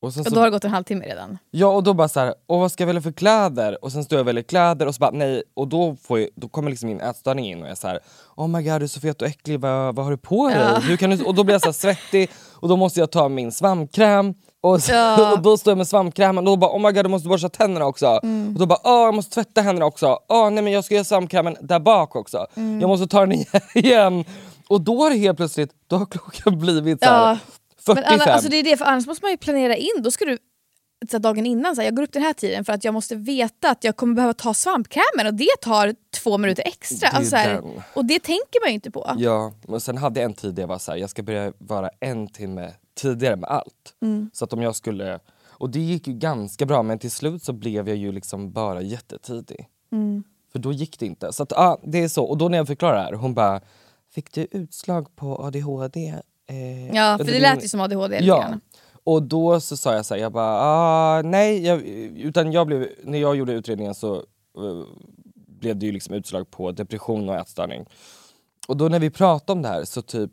Och 0.00 0.14
sen 0.14 0.20
Och 0.20 0.26
så, 0.26 0.34
då 0.34 0.40
har 0.40 0.44
det 0.44 0.50
gått 0.50 0.64
en 0.64 0.70
halvtimme 0.70 1.04
redan. 1.06 1.38
Ja 1.50 1.66
och 1.66 1.82
då 1.82 1.94
bara 1.94 2.08
så 2.08 2.20
här, 2.20 2.34
och 2.46 2.58
vad 2.58 2.72
ska 2.72 2.82
jag 2.82 2.86
välja 2.86 3.02
för 3.02 3.12
kläder? 3.12 3.84
Och 3.84 3.92
sen 3.92 4.04
står 4.04 4.16
jag 4.16 4.20
och 4.22 4.28
väljer 4.28 4.42
kläder 4.42 4.86
och 4.86 4.94
så 4.94 4.98
bara 4.98 5.10
nej, 5.10 5.42
och 5.54 5.68
då, 5.68 5.96
får 6.02 6.18
jag, 6.18 6.28
då 6.34 6.48
kommer 6.48 6.70
liksom 6.70 6.88
min 6.88 7.00
ätstörning 7.00 7.46
in 7.46 7.58
och 7.58 7.64
jag 7.64 7.70
är 7.70 7.74
så 7.74 7.88
här, 7.88 7.98
oh 8.36 8.48
my 8.48 8.62
god 8.62 8.80
du 8.80 8.84
är 8.84 8.88
så 8.88 9.00
fet 9.00 9.22
och 9.22 9.28
äcklig, 9.28 9.60
vad, 9.60 9.94
vad 9.94 10.04
har 10.04 10.10
du 10.12 10.18
på 10.18 10.48
dig? 10.48 10.58
Ja. 10.58 10.78
Hur 10.78 10.96
kan 10.96 11.10
du? 11.10 11.24
Och 11.24 11.34
då 11.34 11.44
blir 11.44 11.54
jag 11.54 11.62
så 11.62 11.72
svettig 11.72 12.30
och 12.52 12.68
då 12.68 12.76
måste 12.76 13.00
jag 13.00 13.10
ta 13.10 13.28
min 13.28 13.52
svampkräm 13.52 14.34
och, 14.60 14.82
så, 14.82 14.92
Ja. 14.92 15.32
och 15.36 15.42
då 15.42 15.56
står 15.56 15.70
jag 15.70 15.78
med 15.78 15.88
svampkrämen 15.88 16.38
och 16.38 16.44
då 16.44 16.56
bara 16.56 16.70
oh 16.70 16.80
my 16.80 16.92
god 16.92 17.04
du 17.04 17.08
måste 17.08 17.28
borsta 17.28 17.48
tänderna 17.48 17.86
också. 17.86 18.20
Mm. 18.22 18.52
Och 18.52 18.60
då 18.60 18.66
bara 18.66 18.78
åh 18.84 19.04
jag 19.04 19.14
måste 19.14 19.34
tvätta 19.34 19.60
händerna 19.60 19.86
också, 19.86 20.18
åh 20.28 20.50
nej 20.50 20.64
men 20.64 20.72
jag 20.72 20.84
ska 20.84 20.94
göra 20.94 21.04
svampkrämen 21.04 21.56
där 21.60 21.80
bak 21.80 22.16
också. 22.16 22.46
Mm. 22.54 22.80
Jag 22.80 22.88
måste 22.88 23.06
ta 23.06 23.26
den 23.26 23.32
igen. 23.74 24.24
Och 24.68 24.80
då 24.80 25.02
har 25.02 25.10
det 25.10 25.16
helt 25.16 25.36
plötsligt, 25.36 25.70
då 25.86 25.96
har 25.96 26.06
klockan 26.06 26.58
blivit 26.58 27.04
så 27.04 27.10
här, 27.10 27.28
Ja. 27.30 27.38
45. 27.94 28.18
Men 28.18 28.28
alltså 28.28 28.48
det 28.48 28.56
är 28.56 28.62
det, 28.62 28.76
för 28.76 28.84
annars 28.84 29.06
måste 29.06 29.24
man 29.24 29.30
ju 29.30 29.36
planera 29.36 29.76
in. 29.76 30.02
Då 30.02 30.10
ska 30.10 30.24
du 30.24 30.38
så 31.10 31.16
här, 31.16 31.18
dagen 31.18 31.46
innan, 31.46 31.74
så 31.74 31.80
här, 31.80 31.86
jag 31.86 31.96
går 31.96 32.02
upp 32.02 32.12
den 32.12 32.22
här 32.22 32.32
tiden 32.32 32.64
för 32.64 32.72
att 32.72 32.84
jag 32.84 32.94
måste 32.94 33.16
veta 33.16 33.70
att 33.70 33.84
jag 33.84 33.96
kommer 33.96 34.14
behöva 34.14 34.34
ta 34.34 34.54
svampkrämen 34.54 35.26
och 35.26 35.34
det 35.34 35.60
tar 35.60 35.94
två 36.22 36.38
minuter 36.38 36.62
extra. 36.66 37.10
Det 37.10 37.16
Alltså, 37.16 37.30
så 37.30 37.36
här, 37.36 37.62
och 37.94 38.04
det 38.04 38.22
tänker 38.22 38.64
man 38.64 38.68
ju 38.68 38.74
inte 38.74 38.90
på. 38.90 39.14
Ja, 39.18 39.52
men 39.68 39.80
sen 39.80 39.96
hade 39.96 40.20
jag 40.20 40.24
en 40.24 40.34
tid 40.34 40.54
där 40.54 40.62
jag 40.62 40.68
var 40.68 40.78
så 40.78 40.92
här, 40.92 40.98
jag 40.98 41.10
ska 41.10 41.22
börja 41.22 41.52
vara 41.58 41.90
en 42.00 42.28
timme 42.28 42.72
tidigare 42.94 43.36
med 43.36 43.50
allt. 43.50 43.94
Mm. 44.02 44.30
Så 44.32 44.44
att 44.44 44.52
om 44.52 44.62
jag 44.62 44.76
skulle, 44.76 45.18
Och 45.50 45.70
det 45.70 45.80
gick 45.80 46.06
ju 46.06 46.12
ganska 46.14 46.66
bra 46.66 46.82
men 46.82 46.98
till 46.98 47.10
slut 47.10 47.42
så 47.42 47.52
blev 47.52 47.88
jag 47.88 47.96
ju 47.96 48.12
liksom 48.12 48.52
bara 48.52 48.82
jättetidig. 48.82 49.68
För 50.52 50.58
då 50.58 50.72
gick 50.72 50.98
det 50.98 51.06
inte. 51.06 51.32
Så 51.32 51.42
att, 51.42 51.52
ah, 51.52 51.78
det 51.84 52.02
är 52.02 52.08
så. 52.08 52.24
Och 52.24 52.38
då 52.38 52.48
när 52.48 52.58
jag 52.58 52.66
förklarar 52.66 52.96
det 52.96 53.02
här, 53.02 53.12
hon 53.12 53.34
bara 53.34 53.60
Fick 54.10 54.32
du 54.32 54.46
utslag 54.50 55.16
på 55.16 55.44
ADHD? 55.44 56.14
Eh, 56.48 56.94
Ja, 56.96 57.18
för 57.18 57.24
det 57.24 57.40
lät 57.40 57.64
ju 57.64 57.68
som 57.68 57.80
ADHD 57.80 58.18
Ja. 58.22 58.40
grann. 58.40 58.60
Och 59.04 59.22
då 59.22 59.60
så 59.60 59.76
sa 59.76 59.94
jag 59.94 60.06
så 60.06 60.14
här, 60.14 60.20
jag 60.20 60.32
bara 60.32 60.60
ah, 60.60 61.22
nej, 61.22 61.66
jag, 61.66 61.80
utan 62.16 62.52
jag 62.52 62.66
blev, 62.66 62.88
när 63.04 63.18
jag 63.18 63.36
gjorde 63.36 63.52
utredningen 63.52 63.94
så 63.94 64.14
eh, 64.16 64.22
blev 65.34 65.76
det 65.78 65.86
ju 65.86 65.92
liksom 65.92 66.14
utslag 66.14 66.50
på 66.50 66.72
depression 66.72 67.28
och 67.28 67.34
ätstörning. 67.36 67.86
Och 68.68 68.76
då 68.76 68.88
när 68.88 68.98
vi 68.98 69.10
pratade 69.10 69.52
om 69.52 69.62
det 69.62 69.68
här 69.68 69.84
så 69.84 70.02
typ 70.02 70.30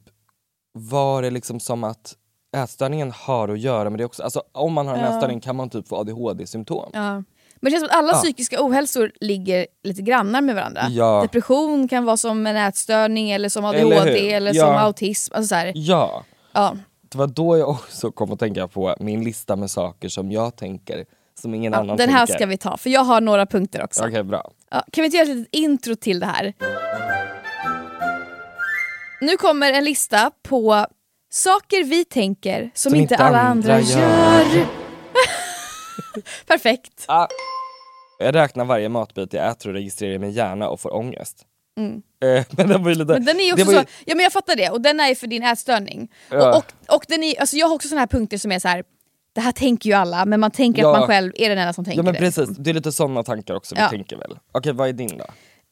var 0.71 1.21
det 1.21 1.29
liksom 1.29 1.59
som 1.59 1.83
att 1.83 2.15
ätstörningen 2.57 3.11
har 3.11 3.47
att 3.49 3.59
göra 3.59 3.89
med 3.89 3.99
det 3.99 4.05
också. 4.05 4.23
Alltså 4.23 4.43
om 4.51 4.73
man 4.73 4.87
har 4.87 4.95
en 4.95 5.01
Ja. 5.01 5.07
ätstörning 5.09 5.39
kan 5.39 5.55
man 5.55 5.69
typ 5.69 5.87
få 5.87 5.95
ADHD-symptom. 5.95 6.89
Ja. 6.93 7.23
Men 7.65 7.71
det 7.73 7.79
känns 7.79 7.89
som 7.89 7.97
att 7.99 8.03
alla 8.03 8.13
Ja. 8.13 8.21
psykiska 8.21 8.57
ohälsor 8.65 9.11
ligger 9.21 9.67
lite 9.83 10.01
grannar 10.01 10.41
med 10.41 10.55
varandra. 10.55 10.81
Ja. 10.89 11.21
Depression 11.21 11.87
kan 11.87 12.05
vara 12.05 12.17
som 12.17 12.47
en 12.47 12.55
ätstörning 12.55 13.31
eller 13.31 13.49
som 13.49 13.65
Eller 13.65 13.95
ADHD 13.95 14.33
eller, 14.33 14.53
hur? 14.53 14.59
som 14.59 14.75
autism. 14.75 15.33
Alltså 15.35 15.47
så 15.47 15.55
här. 15.55 15.71
Ja, 15.75 16.23
Ja. 16.53 16.77
det 17.11 17.17
var 17.17 17.27
då 17.27 17.57
jag 17.57 17.69
också 17.69 18.11
kom 18.11 18.31
att 18.33 18.39
tänka 18.39 18.67
på 18.67 18.95
min 18.99 19.23
lista 19.23 19.55
med 19.55 19.71
saker 19.71 20.09
som 20.09 20.31
jag 20.31 20.55
tänker 20.55 21.05
som 21.41 21.53
ingen 21.53 21.73
annan 21.73 21.97
den 21.97 22.09
här 22.09 22.25
tänker. 22.25 22.33
ska 22.39 22.45
vi 22.45 22.57
ta, 22.57 22.77
för 22.77 22.89
jag 22.89 23.01
har 23.03 23.21
några 23.21 23.45
punkter 23.45 23.83
också. 23.83 24.05
Okej, 24.07 24.23
bra. 24.23 24.51
Ja, 24.71 24.83
kan 24.91 25.01
vi 25.01 25.05
inte 25.05 25.17
göra 25.17 25.29
ett 25.29 25.35
litet 25.35 25.55
intro 25.55 25.95
till 25.95 26.19
det 26.19 26.25
här? 26.25 26.53
Nu 29.21 29.37
kommer 29.37 29.73
en 29.73 29.83
lista 29.83 30.31
på 30.43 30.85
saker 31.31 31.83
vi 31.83 32.05
tänker 32.05 32.71
som, 32.73 32.95
inte 32.95 33.15
alla 33.15 33.41
andra, 33.41 33.79
gör. 33.81 34.65
Perfekt. 36.47 37.05
Ah. 37.07 37.27
Jag 38.19 38.35
räknar 38.35 38.65
varje 38.65 38.89
matbit 38.89 39.33
jag 39.33 39.49
äter 39.49 39.69
och 39.69 39.73
registrerar 39.75 40.19
min 40.19 40.31
hjärna 40.31 40.69
och 40.69 40.79
får 40.79 40.93
ångest. 40.95 41.45
Mm. 41.77 42.01
Eh, 42.23 42.45
men 42.57 42.67
den 42.69 42.83
var 42.83 42.89
ju 42.89 42.95
lite... 42.95 43.13
Men 43.13 43.25
den 43.25 43.39
är 43.39 43.53
också 43.53 43.65
var 43.65 43.73
ju- 43.73 43.79
så, 43.79 43.85
ja 44.05 44.15
men 44.15 44.23
jag 44.23 44.33
fattar 44.33 44.55
det, 44.55 44.69
och 44.69 44.81
den 44.81 44.99
är 44.99 45.15
för 45.15 45.27
din 45.27 45.43
ätstörning. 45.43 46.11
Ja. 46.29 46.49
Och, 46.49 46.55
och, 46.57 46.95
och 46.95 47.05
den 47.07 47.23
är, 47.23 47.39
alltså 47.39 47.55
jag 47.57 47.67
har 47.67 47.75
också 47.75 47.87
såna 47.87 48.01
här 48.01 48.07
punkter 48.07 48.37
som 48.37 48.51
är 48.51 48.59
så 48.59 48.67
här. 48.67 48.83
det 49.35 49.41
här 49.41 49.51
tänker 49.51 49.89
ju 49.89 49.93
alla 49.95 50.25
men 50.25 50.39
man 50.39 50.51
tänker 50.51 50.81
Ja. 50.81 50.93
att 50.93 50.99
man 50.99 51.07
själv 51.07 51.31
är 51.35 51.49
den 51.49 51.57
enda 51.57 51.73
som 51.73 51.85
tänker 51.85 51.99
Ja 51.99 52.03
men 52.03 52.13
det. 52.13 52.19
precis, 52.19 52.49
det 52.49 52.69
är 52.69 52.73
lite 52.73 52.91
sådana 52.91 53.23
tankar 53.23 53.55
också 53.55 53.75
Ja. 53.77 53.87
vi 53.91 53.97
tänker 53.97 54.17
väl. 54.17 54.37
Okej, 54.51 54.73
vad 54.73 54.89
är 54.89 54.93
din 54.93 55.17
då? 55.17 55.25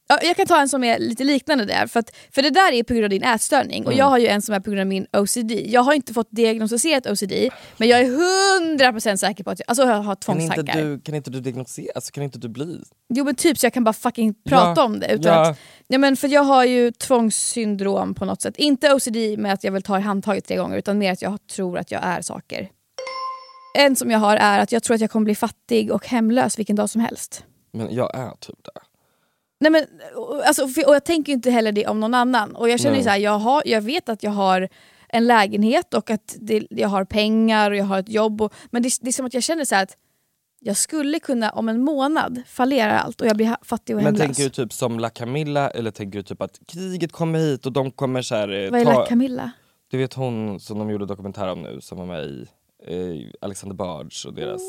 Ja, 0.08 0.20
jag 0.22 0.36
kan 0.36 0.46
ta 0.48 0.62
en 0.62 0.70
som 0.70 0.84
är 0.84 1.00
lite 1.00 1.24
liknande 1.24 1.66
där, 1.66 1.88
för, 1.88 2.00
att, 2.00 2.16
för 2.32 2.42
det 2.42 2.50
där 2.50 2.72
är 2.72 2.84
på 2.84 2.94
grund 2.94 3.04
av 3.04 3.10
din 3.10 3.24
ätstörning 3.24 3.78
Mm. 3.84 3.88
och 3.88 3.94
jag 3.94 4.06
har 4.06 4.18
ju 4.18 4.28
en 4.28 4.42
som 4.42 4.56
är 4.56 4.60
på 4.60 4.70
grund 4.70 4.82
av 4.82 4.88
min 4.88 5.08
OCD. 5.18 5.52
Jag 5.66 5.82
har 5.82 5.94
inte 5.94 6.14
fått 6.14 6.28
diagnostiserat 6.32 7.08
OCD 7.08 7.34
men 7.78 7.88
jag 7.88 8.00
är 8.00 8.06
100% 8.70 9.16
säker 9.18 9.44
på 9.44 9.50
att 9.50 9.60
jag, 9.60 9.66
alltså 9.70 9.84
jag 9.84 9.94
har 9.94 10.04
Kan 10.04 10.12
inte, 10.12 10.26
tvångstankar. 10.26 10.82
du, 10.82 11.00
kan 11.02 11.16
inte 11.16 11.32
du 11.32 11.40
diagnostisera, 11.40 11.92
alltså 11.96 12.12
kan 12.12 12.24
inte 12.24 12.38
du 12.38 12.50
bli... 12.50 12.80
Jo 13.14 13.26
men 13.26 13.36
typ 13.36 13.58
så 13.58 13.66
jag 13.66 13.74
kan 13.74 13.84
bara 13.84 13.94
fucking 13.94 14.34
prata 14.50 14.82
Ja, 14.82 14.86
om 14.86 15.00
det. 15.00 15.08
Utan 15.14 15.34
ja. 15.34 15.50
att, 15.50 15.60
ja, 15.88 15.98
men 15.98 16.16
för 16.18 16.28
jag 16.28 16.44
har 16.44 16.66
ju 16.66 16.92
tvångssyndrom 16.92 18.14
på 18.14 18.26
något 18.26 18.42
sätt. 18.42 18.58
Inte 18.58 18.94
OCD 18.94 19.18
med 19.38 19.54
att 19.54 19.64
jag 19.64 19.72
vill 19.72 19.84
ta 19.84 19.98
i 19.98 20.02
handtaget 20.02 20.46
tre 20.46 20.58
gånger 20.58 20.78
utan 20.78 20.98
mer 20.98 21.12
att 21.12 21.22
jag 21.22 21.48
tror 21.48 21.78
att 21.78 21.92
jag 21.92 22.02
är 22.04 22.22
saker. 22.22 22.70
En 23.78 23.96
som 23.96 24.12
jag 24.12 24.20
har 24.20 24.38
är 24.38 24.60
att 24.60 24.72
jag 24.72 24.84
tror 24.84 24.96
att 24.96 25.02
jag 25.02 25.12
kommer 25.12 25.26
bli 25.26 25.36
fattig 25.36 25.92
och 25.92 26.08
hemlös 26.08 26.60
vilken 26.60 26.76
dag 26.76 26.90
som 26.90 27.02
helst. 27.02 27.44
Men 27.74 27.94
jag 27.96 28.16
är 28.18 28.32
typ 28.40 28.56
där. 28.64 28.84
Nej 29.60 29.72
men, 29.72 29.86
och- 30.16 30.44
alltså, 30.48 30.64
och 30.64 30.96
jag 30.96 31.04
tänker 31.06 31.34
inte 31.34 31.52
heller 31.52 31.72
det 31.72 31.88
om 31.88 32.00
någon 32.00 32.14
annan. 32.14 32.56
Och 32.56 32.70
jag 32.70 32.80
känner 32.80 32.98
ju 32.98 33.04
så 33.04 33.10
här, 33.10 33.18
jag, 33.18 33.40
har, 33.40 33.62
jag 33.66 33.82
vet 33.82 34.10
att 34.10 34.24
jag 34.24 34.32
har 34.32 34.70
en 35.10 35.28
lägenhet 35.28 35.94
och 35.94 36.10
att 36.10 36.36
det, 36.40 36.68
jag 36.70 36.88
har 36.90 37.06
pengar 37.06 37.72
och 37.72 37.78
jag 37.78 37.86
har 37.86 38.00
ett 38.00 38.10
jobb. 38.10 38.42
Och, 38.42 38.54
men 38.72 38.82
det, 38.84 38.90
det 39.02 39.08
är 39.08 39.12
som 39.12 39.26
att 39.26 39.34
jag 39.34 39.44
känner 39.44 39.66
så 39.66 39.76
att 39.76 39.98
jag 40.60 40.78
skulle 40.78 41.20
kunna 41.20 41.50
om 41.50 41.70
en 41.70 41.82
månad 41.82 42.42
fallera 42.48 43.00
allt 43.00 43.22
och 43.22 43.28
jag 43.28 43.38
blir 43.38 43.56
fattig 43.62 43.96
och 43.96 44.04
Men 44.04 44.06
hemlös. 44.16 44.26
tänker 44.38 44.44
du 44.44 44.50
typ 44.50 44.74
som 44.74 45.00
La 45.00 45.10
Camilla 45.10 45.70
eller 45.70 45.92
tänker 45.92 46.18
du 46.20 46.24
typ 46.24 46.42
att 46.42 46.60
kriget 46.68 47.12
kommer 47.12 47.40
hit 47.40 47.66
och 47.66 47.72
de 47.72 47.92
kommer 47.92 48.22
så 48.22 48.36
här, 48.36 48.50
eh, 48.66 48.72
Vad 48.72 48.82
är 48.82 48.86
ta... 48.86 49.00
La 49.00 49.06
Camilla? 49.06 49.52
Du 49.92 49.98
vet 49.98 50.14
hon 50.14 50.60
som 50.60 50.80
de 50.80 50.90
gjorde 50.90 51.06
dokumentär 51.06 51.48
om 51.48 51.62
nu 51.62 51.82
som 51.82 51.98
var 51.98 52.06
med 52.06 52.26
i 52.26 52.48
eh, 52.88 53.32
Alexander 53.42 53.76
Bard 53.76 54.14
och 54.28 54.34
deras... 54.34 54.62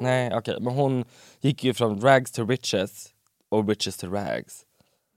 Nej 0.00 0.30
okej, 0.34 0.56
men 0.60 0.74
hon 0.74 1.04
gick 1.40 1.64
ju 1.64 1.74
från 1.74 2.00
rags 2.00 2.32
to 2.32 2.46
riches 2.46 3.08
och 3.56 3.68
riches 3.68 3.96
to 3.96 4.06
rags. 4.06 4.62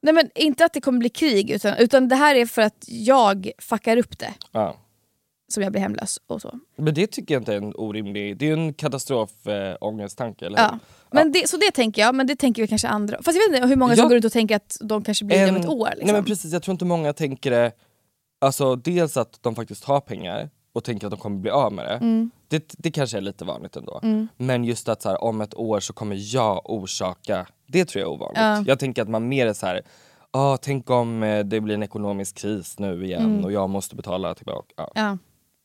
Nej 0.01 0.13
men 0.13 0.29
inte 0.35 0.65
att 0.65 0.73
det 0.73 0.81
kommer 0.81 0.99
bli 0.99 1.09
krig 1.09 1.49
utan, 1.51 1.77
utan 1.77 2.07
det 2.07 2.15
här 2.15 2.35
är 2.35 2.45
för 2.45 2.61
att 2.61 2.85
jag 2.87 3.51
fuckar 3.57 3.97
upp 3.97 4.19
det 4.19 4.33
Ja. 4.51 4.75
som 5.53 5.63
jag 5.63 5.71
blir 5.71 5.81
hemlös 5.81 6.19
och 6.27 6.41
så. 6.41 6.59
Men 6.75 6.93
det 6.93 7.07
tycker 7.07 7.33
jag 7.35 7.41
inte 7.41 7.53
är 7.53 7.57
en 7.57 7.73
orimlig, 7.75 8.37
det 8.37 8.45
är 8.45 8.47
ju 8.47 8.53
en 8.65 8.73
katastrofångesttanke 8.73 10.45
eller 10.45 10.57
hur? 10.57 10.63
Ja. 10.65 10.79
Men 11.11 11.31
det, 11.31 11.49
så 11.49 11.57
det 11.57 11.71
tänker 11.71 12.01
jag, 12.01 12.15
men 12.15 12.27
det 12.27 12.35
tänker 12.35 12.61
vi 12.61 12.67
kanske 12.67 12.87
andra. 12.87 13.17
Fast 13.23 13.37
jag 13.37 13.49
vet 13.49 13.55
inte 13.57 13.67
hur 13.67 13.75
många 13.75 13.95
som 13.95 14.03
Ja. 14.03 14.07
går 14.07 14.15
runt 14.15 14.25
och 14.25 14.31
tänker 14.31 14.55
att 14.55 14.77
de 14.81 15.03
kanske 15.03 15.25
blir 15.25 15.49
om 15.49 15.55
En- 15.55 15.61
ett 15.61 15.69
år. 15.69 15.87
Liksom. 15.89 16.05
Nej 16.05 16.13
men 16.13 16.25
precis, 16.25 16.53
jag 16.53 16.63
tror 16.63 16.71
inte 16.73 16.85
många 16.85 17.13
tänker 17.13 17.51
det, 17.51 17.71
alltså 18.41 18.75
dels 18.75 19.17
att 19.17 19.43
de 19.43 19.55
faktiskt 19.55 19.83
har 19.83 20.01
pengar 20.01 20.49
och 20.73 20.83
tänker 20.83 21.07
att 21.07 21.11
de 21.11 21.19
kommer 21.19 21.37
bli 21.39 21.51
av 21.51 21.73
med 21.73 21.85
det. 21.85 21.93
Mm. 21.93 22.31
Det, 22.47 22.73
det 22.77 22.91
kanske 22.91 23.17
är 23.17 23.21
lite 23.21 23.45
vanligt 23.45 23.75
ändå. 23.75 24.01
Men 24.37 24.63
just 24.63 24.89
att 24.89 25.01
så 25.01 25.09
här, 25.09 25.23
om 25.23 25.41
ett 25.41 25.55
år 25.55 25.79
så 25.79 25.93
kommer 25.93 26.15
jag 26.35 26.69
orsaka, 26.69 27.45
det 27.69 27.85
tror 27.85 28.01
jag 28.01 28.09
är 28.09 28.13
ovanligt. 28.13 28.39
Ja. 28.39 28.63
Jag 28.67 28.79
tänker 28.79 29.01
att 29.01 29.09
man 29.09 29.27
mer 29.27 29.47
är 29.47 29.53
så 29.53 29.65
här, 29.65 29.81
ah, 30.31 30.57
tänk 30.57 30.89
om 30.89 31.23
eh, 31.23 31.39
det 31.45 31.61
blir 31.61 31.75
en 31.75 31.83
ekonomisk 31.83 32.37
kris 32.37 32.79
nu 32.79 33.05
igen 33.05 33.43
och 33.45 33.51
jag 33.51 33.69
måste 33.69 33.95
betala 33.95 34.35
tillbaka. 34.35 34.73
Ja. 34.77 34.89
Ja. 34.93 35.17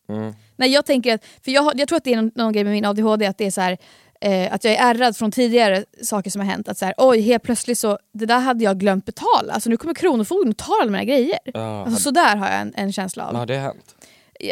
Mm. 0.09 0.35
Nej 0.57 0.71
jag 0.71 0.87
tänker 0.87 1.15
att, 1.15 1.25
för 1.45 1.51
jag, 1.51 1.73
jag 1.81 1.89
tror 1.89 1.97
att 1.97 2.05
det 2.05 2.13
är 2.13 2.17
någon, 2.17 2.31
någon 2.35 2.53
grej 2.53 2.65
med 2.65 2.73
min 2.73 2.85
ADHD, 2.85 3.27
att 3.27 3.39
det 3.39 3.47
är 3.47 3.51
så 3.51 3.61
här, 3.61 3.79
eh, 4.21 4.55
att 4.55 4.65
jag 4.65 4.73
är 4.75 4.91
ärrad 4.91 5.17
från 5.17 5.31
tidigare 5.33 5.85
saker 6.03 6.31
som 6.31 6.41
har 6.41 6.49
hänt. 6.49 6.69
Att 6.69 6.79
så 6.79 6.85
här, 6.85 6.95
oj 6.99 7.21
helt 7.21 7.43
plötsligt 7.43 7.79
så, 7.79 7.99
det 8.13 8.27
där 8.27 8.39
hade 8.41 8.65
jag 8.65 8.79
glömt 8.79 9.05
betala, 9.07 9.61
så 9.61 9.71
nu 9.71 9.77
kommer 9.77 9.95
Kronofogden 9.95 10.49
och 10.51 10.57
tar 10.57 10.83
alla 10.83 10.91
mina 10.91 11.05
grejer. 11.05 11.39
Ja, 11.45 11.85
Alltså, 11.85 12.01
så 12.03 12.11
där 12.11 12.37
har 12.37 12.47
jag 12.47 12.61
en, 12.61 12.75
en 12.77 12.93
känsla 12.93 13.25
av. 13.27 13.33
men 13.33 13.39
har 13.39 13.47
det 13.47 13.57
hänt? 13.57 13.97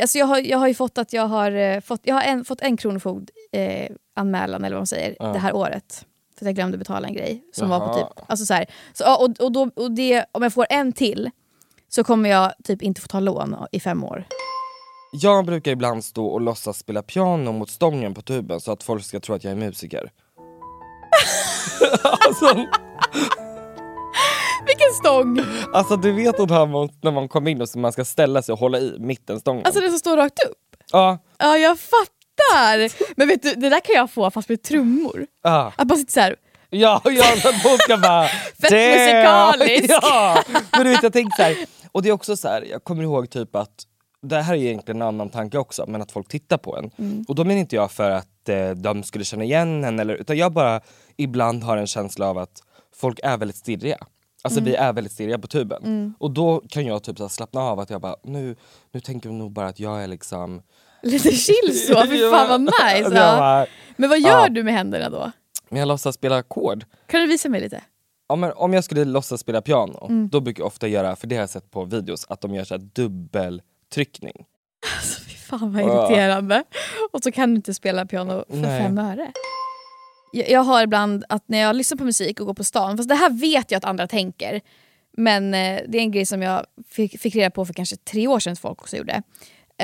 Alltså 0.00 0.18
jag, 0.18 0.26
har, 0.26 0.38
jag 0.38 0.58
har 0.58 0.68
ju 0.68 0.74
fått 0.74 0.98
att 0.98 1.12
jag 1.12 1.26
har 1.26 1.52
eh, 1.52 1.80
fått, 1.80 2.00
jag 2.04 2.14
har 2.14 2.22
en, 2.22 2.44
fått 2.44 2.60
en 2.60 2.76
kronofogd 2.76 3.30
eh, 3.52 3.90
anmälan 4.16 4.64
eller 4.64 4.76
vad 4.76 4.80
man 4.80 4.86
säger 4.86 5.16
Ja. 5.18 5.26
det 5.26 5.38
här 5.38 5.54
året. 5.56 6.06
Att 6.42 6.46
jag 6.46 6.54
glömde 6.54 6.78
betala 6.78 7.08
en 7.08 7.14
grej 7.14 7.42
som 7.52 7.68
var 7.68 7.80
på 7.80 7.94
typ, 7.94 8.24
alltså 8.26 8.46
så 8.46 8.54
här. 8.54 8.66
Så, 8.92 9.24
och, 9.24 9.40
och, 9.40 9.52
då, 9.52 9.70
och 9.76 9.92
det, 9.92 10.24
om 10.32 10.42
jag 10.42 10.52
får 10.52 10.66
en 10.70 10.92
till 10.92 11.30
så 11.88 12.04
kommer 12.04 12.30
jag 12.30 12.52
typ 12.64 12.82
inte 12.82 13.00
få 13.00 13.06
ta 13.06 13.20
lån 13.20 13.56
i 13.72 13.80
fem 13.80 14.04
år. 14.04 14.24
Jag 15.12 15.46
brukar 15.46 15.70
ibland 15.70 16.04
stå 16.04 16.26
och 16.26 16.40
låtsas 16.40 16.78
spela 16.78 17.02
piano 17.02 17.52
mot 17.52 17.70
stången 17.70 18.14
på 18.14 18.22
tuben 18.22 18.60
så 18.60 18.72
att 18.72 18.82
folk 18.82 19.04
ska 19.04 19.20
tro 19.20 19.34
att 19.34 19.44
jag 19.44 19.50
är 19.50 19.56
musiker. 19.56 20.10
alltså, 22.02 22.54
Vilken 24.66 24.92
stång! 25.00 25.40
alltså 25.74 25.96
du 25.96 26.12
vet 26.12 26.38
när 26.38 27.10
man 27.10 27.28
kommer 27.28 27.50
in 27.50 27.60
och 27.60 27.68
så 27.68 27.78
man 27.78 27.92
ska 27.92 28.04
ställa 28.04 28.42
sig 28.42 28.52
och 28.52 28.58
hålla 28.58 28.78
i 28.78 28.96
mittenstången. 28.98 29.62
Alltså 29.66 29.80
den 29.80 29.90
som 29.90 29.98
står 29.98 30.16
rakt 30.16 30.44
upp. 30.44 30.76
ja, 30.92 31.18
Ja 31.38 31.56
jag 31.58 31.78
fattar! 31.78 32.21
Men 33.16 33.28
vet 33.28 33.42
du, 33.42 33.54
det 33.54 33.68
där 33.68 33.80
kan 33.80 33.94
jag 33.94 34.10
få 34.10 34.30
fast 34.30 34.48
med 34.48 34.62
trummor. 34.62 35.26
ja. 35.42 35.72
Att 35.76 35.88
bara 35.88 35.98
sitta 35.98 36.10
såhär, 36.12 36.36
Ja, 36.70 37.02
ja 37.04 37.24
ska 37.78 37.96
bara... 37.96 38.26
Fett 38.60 38.70
"Damn!" 38.70 38.90
musikalisk. 38.90 39.94
Ja, 40.02 40.42
men 40.72 40.84
du 40.84 40.90
vet 40.90 41.02
jag 41.02 41.12
tänkte 41.12 41.36
så 41.36 41.42
här, 41.42 41.56
och 41.92 42.02
det 42.02 42.08
är 42.08 42.12
också 42.12 42.36
så 42.36 42.48
här, 42.48 42.62
jag 42.70 42.84
kommer 42.84 43.02
ihåg 43.02 43.30
typ 43.30 43.56
att 43.56 43.84
det 44.22 44.40
här 44.42 44.54
är 44.54 44.58
egentligen 44.58 45.02
en 45.02 45.08
annan 45.08 45.30
tanke 45.30 45.58
också, 45.58 45.84
men 45.88 46.02
att 46.02 46.12
folk 46.12 46.28
tittar 46.28 46.58
på 46.58 46.76
en. 46.76 46.90
Mm. 46.98 47.24
Och 47.28 47.34
då 47.34 47.44
menar 47.44 47.60
inte 47.60 47.76
jag 47.76 47.92
för 47.92 48.10
att 48.10 48.48
eh, 48.48 48.70
de 48.70 49.02
skulle 49.02 49.24
känna 49.24 49.44
igen 49.44 49.84
en, 49.84 49.98
eller, 49.98 50.14
utan 50.14 50.36
jag 50.36 50.52
bara 50.52 50.80
ibland 51.16 51.64
har 51.64 51.76
en 51.76 51.86
känsla 51.86 52.26
av 52.28 52.38
att 52.38 52.62
folk 52.94 53.20
är 53.22 53.36
väldigt 53.36 53.56
stirriga. 53.56 53.98
Alltså 54.44 54.60
Mm. 54.60 54.70
vi 54.70 54.76
är 54.76 54.92
väldigt 54.92 55.12
stirriga 55.12 55.38
på 55.38 55.46
tuben. 55.46 56.14
Och 56.18 56.30
då 56.30 56.62
kan 56.68 56.86
jag 56.86 57.02
typ 57.02 57.18
så 57.18 57.28
slappna 57.28 57.60
av 57.60 57.80
att 57.80 57.90
jag 57.90 58.00
bara, 58.00 58.16
nu, 58.24 58.56
nu 58.92 59.00
tänker 59.00 59.28
de 59.28 59.38
nog 59.38 59.52
bara 59.52 59.66
att 59.66 59.80
jag 59.80 60.02
är 60.02 60.06
liksom... 60.06 60.62
lite 61.02 61.30
chill 61.32 61.78
så, 61.86 62.06
fy 62.06 62.18
fan 62.30 62.48
vad 62.48 62.60
nice. 62.60 63.10
Ja. 63.14 63.66
Men 63.96 64.10
vad 64.10 64.20
gör 64.20 64.42
Ja. 64.42 64.48
du 64.48 64.62
med 64.62 64.74
händerna 64.74 65.10
då? 65.10 65.32
Jag 65.68 65.88
låtsas 65.88 66.14
spela 66.14 66.36
ackord. 66.36 66.84
Kan 67.06 67.20
du 67.20 67.26
visa 67.26 67.48
mig 67.48 67.60
lite? 67.60 67.82
Ja, 68.28 68.52
om 68.52 68.72
jag 68.72 68.84
skulle 68.84 69.04
låtsas 69.04 69.40
spela 69.40 69.62
piano, 69.62 70.06
Mm. 70.10 70.28
då 70.28 70.40
brukar 70.40 70.60
jag 70.60 70.66
ofta 70.66 70.88
göra, 70.88 71.16
för 71.16 71.26
det 71.26 71.34
har 71.36 71.42
jag 71.42 71.50
sett 71.50 71.70
på 71.70 71.84
videos, 71.84 72.26
att 72.28 72.40
de 72.40 72.54
gör 72.54 72.64
så 72.64 72.74
här 72.74 72.82
dubbeltryckning. 73.52 74.44
Alltså 74.96 75.20
fy 75.24 75.34
fan 75.34 75.72
vad 75.72 75.82
irriterande. 75.82 76.64
Och 77.12 77.22
så 77.22 77.32
kan 77.32 77.48
du 77.50 77.56
inte 77.56 77.74
spela 77.74 78.06
piano 78.06 78.44
för 78.48 78.56
Nej. 78.56 78.82
fem 78.82 78.98
öre. 78.98 79.32
Jag, 80.32 80.50
jag 80.50 80.60
har 80.60 80.82
ibland 80.82 81.24
att 81.28 81.42
när 81.46 81.58
jag 81.58 81.76
lyssnar 81.76 81.98
på 81.98 82.04
musik 82.04 82.40
och 82.40 82.46
går 82.46 82.54
på 82.54 82.64
stan, 82.64 82.96
fast 82.96 83.08
det 83.08 83.14
här 83.14 83.30
vet 83.30 83.70
jag 83.70 83.78
att 83.78 83.84
andra 83.84 84.06
tänker, 84.06 84.60
men 85.16 85.54
eh, 85.54 85.80
det 85.88 85.98
är 85.98 86.02
en 86.02 86.10
grej 86.10 86.26
som 86.26 86.42
jag 86.42 86.66
fick, 86.90 87.20
fick 87.20 87.34
reda 87.36 87.50
på 87.50 87.64
för 87.66 87.74
kanske 87.74 87.96
tre 87.96 88.28
år 88.28 88.38
sedan 88.40 88.56
folk 88.56 88.82
också 88.82 88.96
gjorde. 88.96 89.22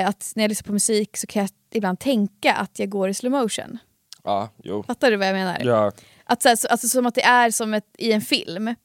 Att 0.03 0.31
när 0.35 0.43
jag 0.43 0.49
lyssnar 0.49 0.67
på 0.67 0.73
musik 0.73 1.17
så 1.17 1.27
kan 1.27 1.41
jag 1.41 1.49
ibland 1.73 1.99
tänka 1.99 2.53
att 2.53 2.79
jag 2.79 2.89
går 2.89 3.09
i 3.09 3.13
slow 3.13 3.31
motion. 3.31 3.77
Ja, 4.23 4.49
jo. 4.63 4.83
Fattar 4.83 5.11
du 5.11 5.17
vad 5.17 5.27
jag 5.27 5.33
menar? 5.33 5.61
Ja, 5.63 5.91
Att, 6.23 6.41
så 6.41 6.49
här, 6.49 6.55
så, 6.55 6.67
alltså, 6.67 6.87
som 6.87 7.05
att 7.05 7.15
det 7.15 7.23
är 7.23 7.51
som 7.51 7.73
ett, 7.73 7.85
i 7.97 8.11
en 8.11 8.21
film. 8.21 8.75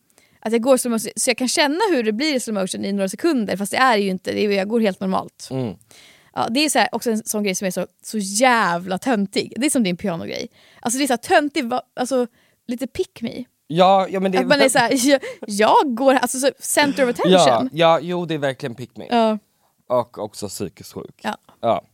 Att 0.40 0.52
jag 0.52 0.62
går 0.62 0.74
i 0.74 0.78
slow 0.78 0.92
motion, 0.92 1.10
så 1.16 1.30
jag 1.30 1.36
kan 1.36 1.48
känna 1.48 1.80
hur 1.90 2.02
det 2.02 2.12
blir 2.12 2.34
i 2.34 2.40
slow 2.40 2.54
motion 2.54 2.84
i 2.84 2.92
några 2.92 3.08
sekunder 3.08 3.56
fast 3.56 3.72
det 3.72 3.78
är 3.78 3.96
ju 3.96 4.08
inte, 4.08 4.32
det 4.32 4.44
är, 4.44 4.50
jag 4.50 4.68
går 4.68 4.80
helt 4.80 5.00
normalt. 5.00 5.48
mm. 5.50 5.74
Ja, 6.36 6.46
det 6.50 6.60
är 6.60 6.68
så 6.68 6.78
här, 6.78 6.88
också 6.92 7.10
en 7.10 7.24
sån 7.24 7.42
grej 7.42 7.54
som 7.54 7.66
är 7.66 7.70
så, 7.70 7.86
så 8.02 8.18
jävla 8.18 8.98
töntig. 8.98 9.52
Det 9.56 9.66
är 9.66 9.70
som 9.70 9.82
din 9.82 9.96
pianogrej. 9.96 10.48
Alltså 10.80 10.98
det 10.98 11.04
är 11.04 11.06
så 11.06 11.12
här 11.12 11.18
töntig, 11.18 11.64
alltså 11.96 12.26
lite 12.66 12.86
pick 12.86 13.22
me. 13.22 13.44
Ja, 13.66 14.06
ja 14.10 14.20
men 14.20 14.32
det 14.32 14.38
Att 14.38 14.46
man 14.46 14.60
är 14.60 14.68
så 14.68 14.78
här, 14.78 14.90
jag, 15.10 15.20
jag 15.46 15.94
går, 15.96 16.14
alltså 16.14 16.38
så 16.38 16.50
center 16.58 17.10
of 17.10 17.16
ja, 17.24 17.40
attention. 17.40 17.70
ja, 17.72 18.00
jo 18.02 18.26
det 18.26 18.34
är 18.34 18.38
verkligen 18.38 18.74
pick 18.74 18.96
me. 18.96 19.06
Ja. 19.10 19.38
Och 19.94 20.18
också 20.18 20.48
psykiskt 20.48 20.92
sjuk. 20.92 21.20
Ja. 21.22 21.36
Ja. 21.60 21.84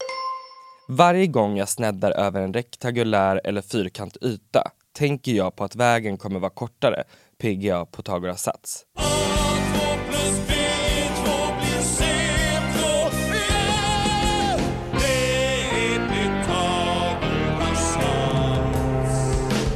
Varje 0.88 1.26
gång 1.26 1.56
jag 1.56 1.68
sneddar 1.68 2.10
över 2.10 2.40
en 2.40 2.54
rektangulär 2.54 3.40
eller 3.44 3.62
fyrkant 3.62 4.16
yta 4.20 4.62
tänker 4.92 5.32
jag 5.32 5.56
på 5.56 5.64
att 5.64 5.76
vägen 5.76 6.18
kommer 6.18 6.40
vara 6.40 6.50
kortare, 6.50 7.04
PGA 7.38 7.86
Pythagoras 7.86 8.42
sats. 8.42 8.84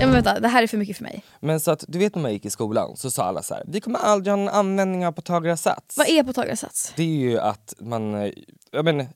Men 0.06 0.14
vänta, 0.14 0.40
det 0.40 0.48
här 0.48 0.62
är 0.62 0.66
för 0.66 0.76
mycket 0.76 0.96
för 0.96 1.04
mig. 1.04 1.24
Men 1.40 1.60
så 1.60 1.70
att 1.70 1.84
du 1.88 1.98
vet 1.98 2.14
när 2.14 2.22
man 2.22 2.32
gick 2.32 2.44
i 2.44 2.50
skolan 2.50 2.96
så 2.96 3.10
sa 3.10 3.24
alla 3.24 3.42
så 3.42 3.54
här, 3.54 3.62
vi 3.66 3.80
kommer 3.80 3.98
aldrig 3.98 4.32
ha 4.32 4.36
någon 4.36 4.48
användning 4.48 5.06
av 5.06 5.12
Pythagoras 5.12 5.62
sats. 5.62 5.96
Vad 5.98 6.08
är 6.08 6.22
Pythagoras 6.24 6.60
sats? 6.60 6.92
Det 6.96 7.02
är 7.02 7.06
ju 7.30 7.38
att 7.40 7.74
man, 7.78 8.14
eh, 8.14 8.32
jag 8.70 8.84
menar, 8.84 9.06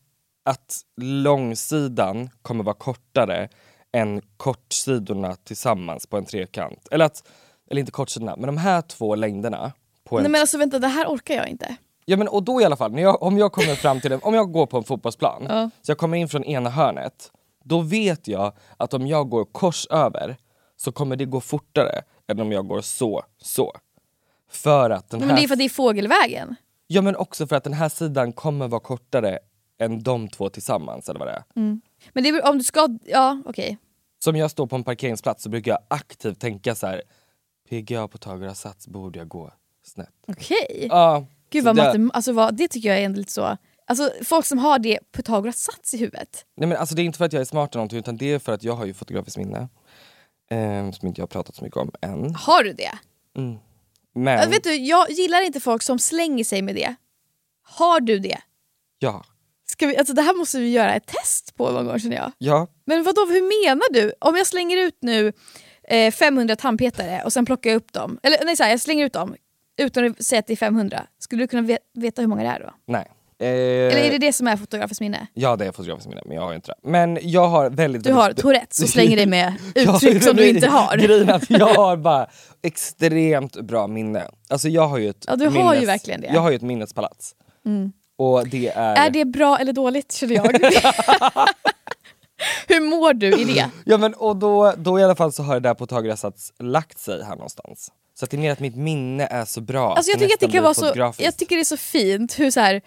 att 0.44 0.80
långsidan 1.00 2.30
kommer 2.42 2.64
vara 2.64 2.74
kortare 2.74 3.48
än 3.92 4.20
kortsidorna 4.36 5.34
tillsammans 5.44 6.06
på 6.06 6.16
en 6.16 6.24
trekant. 6.24 6.88
Eller 6.90 7.04
att, 7.04 7.22
eller 7.70 7.80
inte 7.80 7.92
kortsidorna, 7.92 8.36
men 8.36 8.46
de 8.46 8.56
här 8.56 8.82
två 8.82 9.14
längderna 9.14 9.72
på 10.04 10.16
en 10.18 10.22
Nej 10.22 10.30
men 10.30 10.40
alltså 10.40 10.58
vänta, 10.58 10.78
det 10.78 10.88
här 10.88 11.06
orkar 11.06 11.34
jag 11.34 11.48
inte. 11.48 11.76
Ja 12.04 12.16
men 12.16 12.28
och 12.28 12.42
då 12.42 12.60
i 12.60 12.64
alla 12.64 12.76
fall, 12.76 12.92
när 12.92 13.02
jag, 13.02 13.22
om 13.22 13.38
jag 13.38 13.52
kommer 13.52 13.74
fram 13.74 14.00
till 14.00 14.10
det, 14.10 14.18
om 14.22 14.34
jag 14.34 14.52
går 14.52 14.66
på 14.66 14.76
en 14.78 14.84
fotbollsplan, 14.84 15.46
Ja. 15.48 15.70
så 15.82 15.90
jag 15.90 15.98
kommer 15.98 16.18
in 16.18 16.28
från 16.28 16.44
ena 16.44 16.70
hörnet, 16.70 17.30
då 17.64 17.80
vet 17.80 18.28
jag 18.28 18.52
att 18.76 18.94
om 18.94 19.06
jag 19.06 19.28
går 19.28 19.44
kors 19.44 19.86
över 19.86 20.36
så 20.80 20.92
kommer 20.92 21.16
det 21.16 21.24
gå 21.24 21.40
fortare 21.40 22.02
än 22.28 22.40
om 22.40 22.52
jag 22.52 22.66
går 22.66 22.80
så, 22.80 23.22
så. 23.42 23.72
För 24.50 24.90
att 24.90 25.10
den 25.10 25.20
här... 25.20 25.26
men 25.26 25.36
det 25.36 25.42
är 25.44 25.46
för 25.48 25.54
att 25.54 25.58
det 25.58 25.64
är 25.64 25.68
fågelvägen. 25.68 26.54
Ja 26.86 27.02
men 27.02 27.16
också 27.16 27.46
för 27.46 27.56
att 27.56 27.64
den 27.64 27.72
här 27.72 27.88
sidan 27.88 28.32
kommer 28.32 28.68
vara 28.68 28.80
kortare 28.80 29.38
än 29.80 30.02
de 30.02 30.28
två 30.28 30.48
tillsammans 30.48 31.08
eller 31.08 31.18
vad 31.20 31.28
det 31.28 31.32
är. 31.32 31.44
Men 32.12 32.22
det 32.24 32.28
är, 32.28 32.48
om 32.50 32.58
du 32.58 32.64
ska, 32.64 32.88
ja 33.04 33.42
okej. 33.46 33.78
Så 34.24 34.30
om 34.30 34.36
jag 34.36 34.50
står 34.50 34.66
på 34.66 34.76
en 34.76 34.84
parkeringsplats 34.84 35.42
så 35.42 35.48
brukar 35.48 35.70
jag 35.72 35.80
aktivt 35.88 36.40
tänka 36.40 36.74
så 36.74 36.86
här. 36.86 37.02
PGA 37.70 38.08
på 38.08 38.18
Pythagoras 38.18 38.60
sats 38.60 38.88
borde 38.88 39.18
jag 39.18 39.28
gå 39.28 39.52
snett. 39.84 40.08
Okej. 40.28 40.86
Ja, 40.90 41.26
Gud 41.50 41.64
vad 41.64 41.76
det- 41.76 41.82
matem- 41.82 42.10
alltså 42.14 42.32
vad, 42.32 42.56
det 42.56 42.68
tycker 42.68 42.88
jag 42.88 42.98
är 42.98 43.08
lite 43.08 43.32
så, 43.32 43.56
alltså 43.86 44.10
folk 44.24 44.46
som 44.46 44.58
har 44.58 44.78
det 44.78 44.98
Pythagoras 45.12 45.56
sats 45.58 45.94
i 45.94 45.98
huvudet. 45.98 46.44
Nej 46.56 46.68
men 46.68 46.78
alltså 46.78 46.94
det 46.94 47.02
är 47.02 47.04
inte 47.04 47.18
för 47.18 47.24
att 47.24 47.32
jag 47.32 47.40
är 47.40 47.44
smart 47.44 47.74
eller 47.74 47.78
någonting 47.78 47.98
utan 47.98 48.16
det 48.16 48.32
är 48.32 48.38
för 48.38 48.52
att 48.52 48.62
jag 48.64 48.72
har 48.72 48.86
ju 48.86 48.94
fotografiskt 48.94 49.36
minne. 49.36 49.68
Eh, 50.50 50.90
som 50.90 51.08
inte 51.08 51.20
jag 51.20 51.22
har 51.22 51.28
pratat 51.28 51.54
så 51.56 51.64
mycket 51.64 51.76
om 51.76 51.90
än. 52.00 52.34
Har 52.34 52.62
du 52.64 52.72
det? 52.72 52.90
Men, 54.14 54.38
Ja, 54.38 54.48
vet 54.48 54.64
du, 54.64 54.74
jag 54.74 55.10
gillar 55.10 55.42
inte 55.42 55.60
folk 55.60 55.82
som 55.82 55.98
slänger 55.98 56.44
sig 56.44 56.62
med 56.62 56.74
det. 56.74 56.94
Har 57.62 58.00
du 58.00 58.18
det? 58.18 58.38
ja. 58.98 59.24
Ska 59.70 59.86
vi, 59.86 59.96
alltså 59.96 60.14
det 60.14 60.22
här 60.22 60.34
måste 60.34 60.58
vi 60.58 60.70
göra 60.70 60.94
ett 60.94 61.06
test 61.06 61.54
på 61.56 61.70
någon 61.70 61.86
gång 61.86 61.98
känner 61.98 62.16
jag. 62.16 62.32
Ja, 62.38 62.66
Men 62.84 63.02
vadå, 63.02 63.20
hur 63.26 63.64
menar 63.66 63.92
du? 63.92 64.12
Om 64.20 64.36
jag 64.36 64.46
slänger 64.46 64.76
ut 64.76 64.96
nu 65.02 65.32
eh, 65.82 66.12
500 66.12 66.56
tandpetare 66.56 67.22
och 67.24 67.32
sen 67.32 67.46
plockar 67.46 67.70
jag 67.70 67.76
upp 67.76 67.92
dem, 67.92 68.18
eller 68.22 68.44
nej 68.44 68.56
så 68.56 68.62
här, 68.62 68.70
jag 68.70 68.80
slänger 68.80 69.06
ut 69.06 69.12
dem 69.12 69.34
utan 69.76 70.06
att 70.10 70.24
säga 70.24 70.38
att 70.40 70.46
det 70.46 70.52
är 70.52 70.56
500, 70.56 71.06
skulle 71.18 71.42
du 71.42 71.46
kunna 71.48 71.62
ve- 71.62 71.78
veta 71.94 72.22
hur 72.22 72.28
många 72.28 72.42
det 72.42 72.48
är 72.48 72.60
då? 72.60 72.74
nej. 72.86 73.10
Eh, 73.40 73.48
Eller 73.48 73.96
är 73.96 74.10
det 74.10 74.18
det 74.18 74.32
som 74.32 74.46
är 74.48 74.56
fotografiskt 74.56 75.00
minne? 75.00 75.26
Ja 75.34 75.56
det 75.56 75.66
är 75.66 75.72
fotografiskt 75.72 76.08
minne 76.08 76.22
men 76.26 76.36
jag 76.36 76.42
har 76.42 76.50
ju 76.50 76.56
inte 76.56 76.68
det. 76.82 76.88
Men 76.90 77.18
jag 77.22 77.48
har 77.48 77.70
väldigt... 77.70 78.04
Du 78.04 78.12
har 78.12 78.22
väldigt- 78.22 78.42
Tourettes 78.42 78.82
och 78.82 78.88
slänger 78.88 79.16
dig 79.16 79.26
med 79.26 79.54
uttryck 79.74 80.22
som 80.22 80.36
du 80.36 80.48
inte 80.48 80.66
har. 80.68 80.96
Grejen 80.96 81.30
att 81.30 81.50
jag 81.50 81.66
har 81.74 81.96
bara 81.96 82.26
extremt 82.62 83.60
bra 83.60 83.86
minne. 83.86 84.26
Alltså 84.48 84.68
jag 84.68 84.88
har 84.88 84.98
ju 84.98 85.08
ett 85.08 85.24
Ja, 85.28 85.36
du 85.36 85.46
har 85.48 85.74
ju 85.74 85.86
verkligen 85.86 86.20
det. 86.20 86.26
Jag 86.34 86.40
har 86.40 86.50
ju 86.50 86.56
ett 86.56 86.62
minnespalats. 86.62 87.34
Och 88.16 88.48
det 88.48 88.68
är... 88.68 88.96
Är 88.96 89.10
det 89.10 89.24
bra 89.24 89.58
eller 89.58 89.72
dåligt 89.72 90.12
känner 90.12 90.34
jag? 90.34 90.52
hur 92.68 92.80
mår 92.80 93.12
du 93.14 93.40
i 93.40 93.44
det? 93.44 93.70
Ja 93.84 93.98
men 93.98 94.14
och 94.14 94.36
då, 94.36 94.72
då 94.76 95.00
i 95.00 95.02
alla 95.04 95.16
fall 95.16 95.32
så 95.32 95.42
har 95.42 95.54
det 95.54 95.60
där 95.60 95.74
på 95.74 95.86
Pythagoras 95.86 96.24
lagt 96.58 96.98
sig 96.98 97.22
här 97.24 97.30
någonstans. 97.30 97.92
Så 98.18 98.24
att 98.24 98.30
det 98.30 98.36
är 98.36 98.38
mer 98.38 98.52
att 98.52 98.60
mitt 98.60 98.76
minne 98.76 99.26
är 99.26 99.44
så 99.44 99.60
bra 99.60 99.94
Alltså 99.94 100.10
jag 100.10 100.18
tycker 100.20 100.34
att 100.34 100.40
det 100.40 100.48
kan 100.50 100.62
vara 100.64 100.74
så, 100.74 101.12
jag 101.18 101.36
tycker 101.36 101.56
det 101.56 101.62
är 101.62 101.64
så 101.64 101.76
fint 101.76 102.38
hur, 102.38 102.50
så 102.50 102.60
här, 102.60 102.82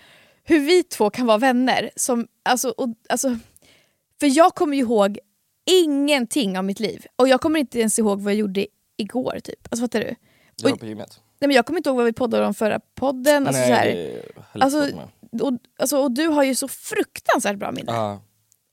hur 0.51 0.59
vi 0.59 0.83
två 0.83 1.09
kan 1.09 1.25
vara 1.25 1.37
vänner. 1.37 1.89
Som, 1.95 2.27
alltså, 2.43 2.69
och, 2.69 2.89
alltså, 3.09 3.37
för 4.19 4.37
jag 4.37 4.55
kommer 4.55 4.77
ju 4.77 4.81
ihåg 4.83 5.19
ingenting 5.71 6.57
av 6.57 6.63
mitt 6.63 6.79
liv. 6.79 7.05
Och 7.15 7.27
jag 7.27 7.41
kommer 7.41 7.59
inte 7.59 7.79
ens 7.79 7.99
ihåg 7.99 8.21
vad 8.21 8.33
jag 8.33 8.37
gjorde 8.39 8.67
igår. 8.97 9.39
Typ. 9.43 9.67
Alltså 9.69 9.83
fattar 9.83 9.99
du? 9.99 10.15
Jag 10.55 10.69
var 10.69 10.77
på 10.77 10.85
gymmet. 10.85 11.19
Nej, 11.39 11.47
men 11.47 11.55
jag 11.55 11.65
kommer 11.65 11.79
inte 11.79 11.89
ihåg 11.89 11.97
vad 11.97 12.05
vi 12.05 12.13
poddade 12.13 12.45
om 12.45 12.53
förra 12.53 12.79
podden. 12.95 13.47
Alltså, 13.47 13.61
så 13.61 13.67
här, 13.73 14.21
alltså, 14.53 14.87
jag 14.87 15.41
och, 15.41 15.53
alltså, 15.79 15.97
och 15.97 16.11
du 16.11 16.27
har 16.27 16.43
ju 16.43 16.55
så 16.55 16.67
fruktansvärt 16.67 17.57
bra 17.57 17.71
minne. 17.71 17.91
Ja. 17.91 18.21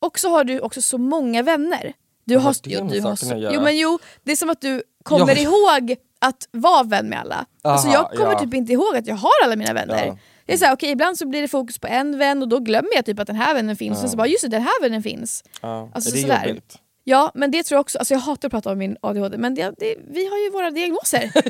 Och 0.01 0.19
så 0.19 0.29
har 0.31 0.45
du 0.45 0.61
också 0.61 0.83
så 0.83 0.99
många 0.99 1.43
vänner. 1.43 1.93
Du 2.25 2.35
Vad 2.35 2.45
har, 2.45 2.57
jo, 2.65 2.89
du 2.93 3.01
har 3.01 3.17
så, 3.17 3.35
jo, 3.55 3.61
men 3.61 3.79
jo, 3.79 3.99
det 4.23 4.33
är 4.33 4.37
som 4.37 4.51
att 4.51 4.61
du 4.61 4.83
kommer 5.03 5.37
Ja. 5.37 5.43
ihåg 5.43 5.97
att 6.19 6.49
vara 6.51 6.83
vän 6.83 7.09
med 7.09 7.21
alla. 7.21 7.47
alltså 7.63 7.89
Aha, 7.89 7.97
jag 7.97 8.19
kommer 8.19 8.33
ja. 8.33 8.39
typ 8.41 8.55
inte 8.55 8.73
ihåg 8.73 8.97
att 8.97 9.07
jag 9.07 9.15
har 9.17 9.31
alla 9.45 9.57
mina 9.57 9.73
vänner. 9.73 10.07
Ja. 10.07 10.19
Det 10.49 10.55
är 10.55 10.59
så 10.59 10.65
här, 10.65 10.75
okej, 10.75 10.91
ibland 10.91 11.19
så 11.19 11.29
blir 11.29 11.43
det 11.43 11.49
fokus 11.49 11.79
på 11.79 11.87
en 11.87 12.19
vän 12.19 12.43
och 12.43 12.49
då 12.49 12.59
glömmer 12.59 12.91
jag 12.95 13.05
typ 13.05 13.19
att 13.19 13.27
den 13.27 13.37
här 13.37 13.55
vännen 13.55 13.77
finns. 13.77 13.97
Och 13.97 14.01
sen 14.01 14.11
så 14.11 14.17
bara, 14.17 14.27
just 14.27 14.43
det, 14.43 14.49
den 14.49 14.63
här 14.63 14.83
vännen 14.83 15.03
finns. 15.03 15.45
Ja. 15.63 15.91
Alltså, 15.95 16.11
det 16.11 16.19
är 16.19 16.23
sådär. 16.23 16.47
jobbigt. 16.49 16.77
Ja, 17.05 17.31
men 17.35 17.51
det 17.51 17.63
tror 17.63 17.77
jag 17.77 17.81
också, 17.81 17.99
alltså 17.99 18.15
jag 18.15 18.21
hatar 18.21 18.49
att 18.49 18.53
prata 18.53 18.73
om 18.73 18.79
min 18.79 18.97
ADHD, 19.01 19.39
men 19.39 19.55
det, 19.55 19.75
det, 19.79 19.95
vi 20.11 20.29
har 20.29 20.39
ju 20.39 20.51
våra 20.51 20.71
diagnoser. 20.71 21.33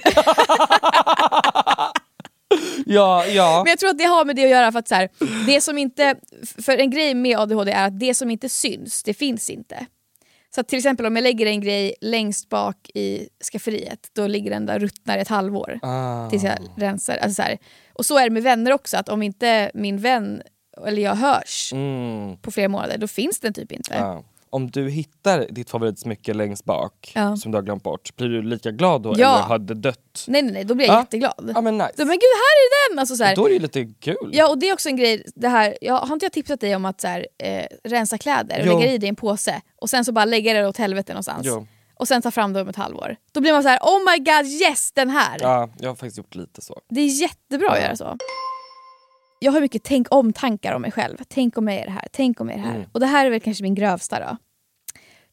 Ja, 2.87 3.27
ja. 3.27 3.63
Men 3.65 3.71
jag 3.71 3.79
tror 3.79 3.91
att 3.91 3.99
det 3.99 4.05
har 4.05 4.25
med 4.25 4.37
det 4.37 4.45
att 4.45 4.51
göra 4.51 4.73
för 4.73 4.79
att 4.79 4.89
så 4.89 4.95
här, 4.95 5.09
det 5.47 5.61
som 5.61 5.79
inte, 5.79 6.15
för 6.63 6.79
en 6.79 6.91
grej 6.91 7.15
med 7.15 7.39
ADHD 7.39 7.73
är 7.73 7.87
att 7.87 8.01
det 8.01 8.15
som 8.15 8.31
inte 8.31 8.49
syns, 8.49 9.03
det 9.03 9.15
finns 9.15 9.51
inte. 9.51 9.87
Så 10.55 10.63
till 10.63 10.79
exempel 10.79 11.07
om 11.07 11.17
jag 11.17 11.23
lägger 11.23 11.47
en 11.47 11.61
grej 11.61 11.95
längst 12.01 12.49
bak 12.49 12.91
i 12.95 13.29
skafferiet, 13.53 14.11
då 14.13 14.27
ligger 14.27 14.51
den 14.51 14.67
där 14.67 14.75
och 14.75 14.81
ruttnar 14.81 15.19
i 15.19 15.21
ett 15.21 15.29
halvår 15.29 15.79
Ah. 15.83 16.31
tills 16.31 16.43
jag 16.43 16.59
rensar. 16.77 17.17
Alltså 17.17 17.35
så 17.35 17.43
här. 17.43 17.59
Och 17.99 18.07
så 18.07 18.19
är 18.19 18.25
det 18.25 18.31
med 18.31 18.43
vänner 18.43 18.73
också, 18.73 18.97
att 18.97 19.09
om 19.09 19.23
inte 19.23 19.71
min 19.75 19.99
vän 19.99 20.43
eller 20.87 21.03
jag 21.03 21.15
hörs 21.15 21.73
Mm. 21.73 22.37
på 22.37 22.51
flera 22.51 22.69
månader, 22.69 22.99
då 22.99 23.09
finns 23.09 23.41
den 23.41 23.55
typ 23.55 23.73
inte. 23.73 23.95
Ja. 23.95 24.25
Om 24.51 24.71
du 24.71 24.91
hittar 24.91 25.47
ditt 25.51 25.71
favoritsmycke 25.71 26.35
längst 26.35 26.65
bak 26.65 27.13
Ja. 27.15 27.37
som 27.37 27.53
du 27.53 27.59
har 27.59 27.63
glömt 27.63 27.83
bort, 27.83 28.17
blir 28.17 28.29
du 28.29 28.43
lika 28.43 28.71
glad 28.71 29.03
då 29.03 29.15
Ja. 29.17 29.35
eller 29.35 29.47
har 29.47 29.59
det 29.59 29.75
dött? 29.75 30.25
Nej 30.27 30.43
nej 30.43 30.53
nej, 30.53 30.65
då 30.65 30.75
blir 30.75 30.87
jag 30.87 30.95
Ja. 30.97 31.01
jätteglad. 31.01 31.53
Ja 31.55 31.61
men 31.61 31.79
nice. 31.79 31.93
Då, 31.97 32.05
men 32.05 32.15
gud, 32.15 32.23
här 32.23 32.57
är 32.59 32.91
den! 32.91 32.99
Alltså, 32.99 33.17
så 33.17 33.25
här, 33.25 33.37
Då 33.37 33.45
är 33.45 33.49
det 33.49 33.55
ju 33.55 33.61
lite 33.61 33.85
kul. 34.01 34.31
Ja 34.33 34.49
och 34.49 34.59
det 34.59 34.69
är 34.69 34.73
också 34.73 34.89
en 34.89 34.97
grej, 34.97 35.25
det 35.35 35.49
här, 35.49 35.79
jag, 35.81 35.95
har 35.99 36.13
inte 36.15 36.25
jag 36.27 36.33
tipsat 36.33 36.61
dig 36.61 36.77
om 36.77 36.85
att 36.85 37.01
så 37.01 37.09
här, 37.09 37.27
eh, 37.39 37.65
rensa 37.85 38.19
kläder 38.19 38.61
och 38.61 38.67
Jo. 38.67 38.79
lägga 38.79 38.93
i 38.93 38.99
det 38.99 39.07
i 39.07 39.09
en 39.09 39.17
påse 39.17 39.61
och 39.77 39.91
sen 39.91 40.05
så 40.05 40.13
bara 40.13 40.25
lägga 40.25 40.53
det 40.55 40.67
åt 40.69 40.77
helvete 40.77 41.13
någonstans. 41.13 41.47
Jo. 41.47 41.67
Och 41.99 42.09
sen 42.09 42.23
ta 42.23 42.31
fram 42.31 42.53
det 42.53 42.61
om 42.63 42.69
ett 42.69 42.77
halvår. 42.77 43.17
Då 43.33 43.41
blir 43.41 43.53
man 43.53 43.63
så 43.63 43.69
här: 43.69 43.79
oh 43.79 44.13
my 44.13 44.19
god 44.19 44.47
yes 44.47 44.93
den 44.93 45.11
här! 45.11 45.39
Ja, 45.41 45.71
jag 45.79 45.89
har 45.89 45.95
faktiskt 45.95 46.19
gjort 46.19 46.35
lite 46.35 46.61
så. 46.63 46.81
Det 46.89 47.01
är 47.01 47.21
jättebra 47.21 47.71
att 47.71 47.83
göra 47.83 47.97
så. 47.97 48.17
Jag 49.41 49.53
har 49.53 49.61
mycket 49.61 49.83
tänk 49.85 50.07
om-tankar 50.11 50.75
om 50.75 50.83
mig 50.83 50.93
själv. 50.93 51.17
Tänk 51.29 51.59
om 51.59 51.69
jag 51.69 51.77
är 51.77 51.85
det 51.85 51.91
här, 51.91 52.09
tänk 52.13 52.41
om 52.41 52.49
jag 52.49 52.59
är 52.59 52.63
det 52.63 52.69
här. 52.69 52.77
Mm. 52.77 52.89
Och 52.93 53.01
det 53.01 53.07
här 53.07 53.27
är 53.27 53.31
väl 53.31 53.41
kanske 53.41 53.63
min 53.63 53.75
grövsta 53.75 54.21
då. 54.21 54.37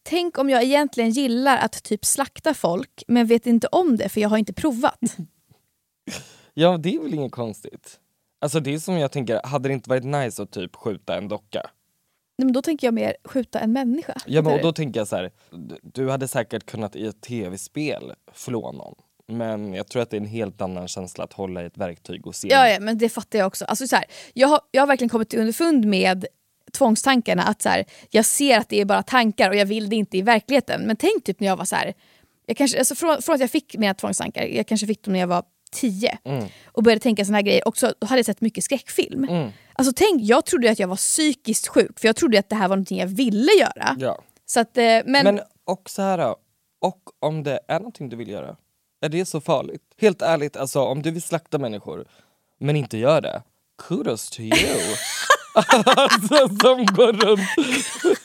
Tänk 0.04 0.38
om 0.38 0.49
jag 0.49 0.63
egentligen 0.63 1.10
gillar 1.10 1.58
att 1.58 1.84
typ 1.84 2.06
slakta 2.06 2.54
folk 2.54 3.04
men 3.08 3.28
vet 3.28 3.47
inte 3.47 3.67
om 3.67 3.97
det 3.97 4.10
för 4.10 4.21
jag 4.21 4.30
har 4.30 4.38
inte 4.38 4.54
provat. 4.54 4.99
Ja, 6.58 6.78
det 6.78 6.95
är 6.95 6.99
väl 6.99 7.13
inget 7.13 7.32
konstigt. 7.32 7.99
Alltså 8.41 8.60
det 8.60 8.73
är 8.73 8.80
som 8.80 8.97
jag 8.97 9.12
tänker, 9.12 9.41
hade 9.43 9.69
det 9.69 9.73
inte 9.73 9.89
varit 9.89 10.04
nice 10.04 10.43
att 10.43 10.51
typ 10.51 10.75
skjuta 10.75 11.17
en 11.17 11.28
docka? 11.28 11.69
Nej, 12.38 12.45
men 12.45 12.54
då 12.54 12.62
tänker 12.62 12.88
jag 12.88 12.93
mer 12.93 13.15
skjuta 13.24 13.60
en 13.60 13.74
människa. 13.74 14.13
Ja, 14.26 14.41
men 14.41 14.54
och 14.54 14.62
då 14.62 14.74
tänker 14.74 15.00
jag 15.00 15.08
så 15.08 15.15
här, 15.15 15.32
du- 15.52 15.78
du 15.84 16.10
hade 16.10 16.28
säkert 16.28 16.65
kunnat 16.65 16.95
i 16.95 17.06
ett 17.08 17.21
tv-spel 17.21 18.13
flå 18.34 18.71
någon. 18.71 18.95
Men 19.28 19.74
jag 19.74 19.88
tror 19.88 20.02
att 20.02 20.10
det 20.10 20.17
är 20.17 20.21
en 20.21 20.28
helt 20.28 20.62
annan 20.62 20.88
känsla 20.88 21.24
att 21.24 21.34
hålla 21.34 21.63
i 21.63 21.65
ett 21.65 21.78
verktyg 21.78 22.28
och 22.28 22.36
se. 22.36 22.48
Ja, 22.52 22.69
ja, 22.69 22.80
men 22.80 22.98
det 22.98 23.10
fattar 23.10 23.39
jag 23.39 23.48
också. 23.48 23.65
Alltså, 23.65 23.88
så 23.88 23.95
här, 23.95 24.06
jag, 24.34 24.48
har, 24.48 24.60
jag 24.71 24.82
har 24.82 24.88
verkligen 24.88 25.10
kommit 25.10 25.30
till 25.30 25.39
underfund 25.39 25.86
med 25.86 26.26
tvångstankarna. 26.74 27.43
Att 27.43 27.62
så 27.62 27.69
här, 27.69 27.86
jag 28.10 28.26
ser 28.26 28.58
att 28.58 28.69
det 28.69 28.82
är 28.82 28.86
bara 28.86 29.04
tankar 29.04 29.50
och 29.50 29.56
jag 29.56 29.65
vill 29.65 29.89
det 29.89 29.95
inte 29.95 30.17
i 30.17 30.21
verkligheten. 30.21 30.82
Men 30.82 30.95
tänk 30.95 31.24
typ 31.24 31.39
när 31.39 31.48
jag 31.48 31.58
var 31.58 31.65
så 31.65 31.76
här, 31.76 31.93
jag 32.45 32.58
kanske, 32.58 32.78
alltså 32.80 32.95
från, 32.95 33.21
från 33.21 33.36
att 33.36 33.41
jag 33.41 33.52
fick 33.52 33.78
mina 33.78 33.93
tvångstankar, 33.93 34.43
jag 34.43 34.67
kanske 34.67 34.88
fick 34.88 35.04
dem 35.04 35.13
när 35.13 35.19
jag 35.19 35.28
var 35.28 35.43
tio 35.76 36.18
Mm. 36.24 36.46
och 36.68 36.84
började 36.84 37.00
tänka 37.00 37.26
såna 37.26 37.38
här 37.38 37.44
grejer. 37.44 37.68
Och 37.68 37.78
så 37.78 37.94
hade 38.02 38.20
jag 38.20 38.26
sett 38.26 38.42
mycket 38.42 38.64
skräckfilm. 38.64 39.24
Mm. 39.24 39.52
Alltså 39.74 39.94
tänk, 39.96 40.22
jag 40.24 40.46
trodde 40.46 40.72
att 40.72 40.80
jag 40.80 40.88
var 40.88 40.96
psykiskt 40.96 41.68
sjuk 41.68 42.00
för 42.00 42.08
jag 42.08 42.16
trodde 42.16 42.40
att 42.40 42.50
det 42.50 42.56
här 42.56 42.68
var 42.68 42.76
någonting 42.76 43.00
jag 43.00 43.08
ville 43.08 43.52
göra. 43.52 43.96
Ja. 44.00 44.22
Så 44.46 44.60
att, 44.60 44.78
eh, 44.78 44.84
men, 44.84 45.06
Men 45.06 45.40
och 45.66 45.90
så 45.90 46.02
här, 46.02 46.18
då, 46.18 46.36
och 46.82 47.00
om 47.20 47.44
det 47.44 47.60
är 47.68 47.80
någonting 47.80 48.10
du 48.10 48.16
vill 48.16 48.30
göra, 48.30 48.56
är 49.02 49.10
det 49.10 49.26
så 49.26 49.42
farligt? 49.42 49.82
Helt 49.98 50.22
ärligt, 50.22 50.58
alltså 50.58 50.82
om 50.82 51.02
du 51.02 51.12
vill 51.12 51.22
slakta 51.22 51.58
människor 51.58 52.06
men 52.60 52.76
inte 52.76 52.98
gör 52.98 53.22
det, 53.22 53.42
kudos 53.88 54.30
to 54.30 54.42
you. 54.42 54.54
alltså, 55.56 56.38
som 56.48 56.86
går 56.86 57.14
runt. 57.14 57.40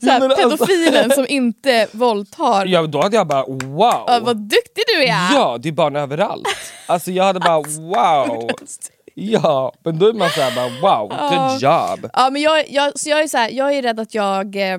Såhär, 0.00 0.20
men 0.20 0.30
alltså- 0.30 0.48
pedofilen 0.48 1.10
som 1.10 1.26
inte 1.28 1.88
våldtar. 1.92 2.66
Ja, 2.66 2.86
då 2.86 3.02
hade 3.02 3.16
jag 3.16 3.26
bara 3.26 3.44
wow. 3.46 4.04
Ja, 4.06 4.20
vad 4.22 4.36
duktig 4.36 4.84
du 4.94 5.02
är! 5.04 5.32
Ja, 5.32 5.58
det 5.62 5.68
är 5.68 5.72
barn 5.72 5.96
överallt. 5.96 6.48
Alltså 6.86 7.10
jag 7.10 7.24
hade 7.24 7.40
bara 7.40 7.62
wow. 7.62 8.50
Ja, 9.16 9.72
men 9.84 9.98
då 9.98 10.08
är 10.08 10.12
man 10.12 10.30
såhär 10.30 10.54
bara 10.54 10.68
wow, 10.68 11.08
good 11.08 11.62
job. 11.62 12.10
Ja, 12.12 12.30
men 12.30 12.42
jag, 12.42 12.70
jag, 12.70 12.98
så 12.98 13.08
jag, 13.10 13.22
är 13.22 13.28
så 13.28 13.38
här, 13.38 13.50
jag 13.50 13.74
är 13.74 13.82
rädd 13.82 14.00
att 14.00 14.14
jag, 14.14 14.56
eh, 14.56 14.78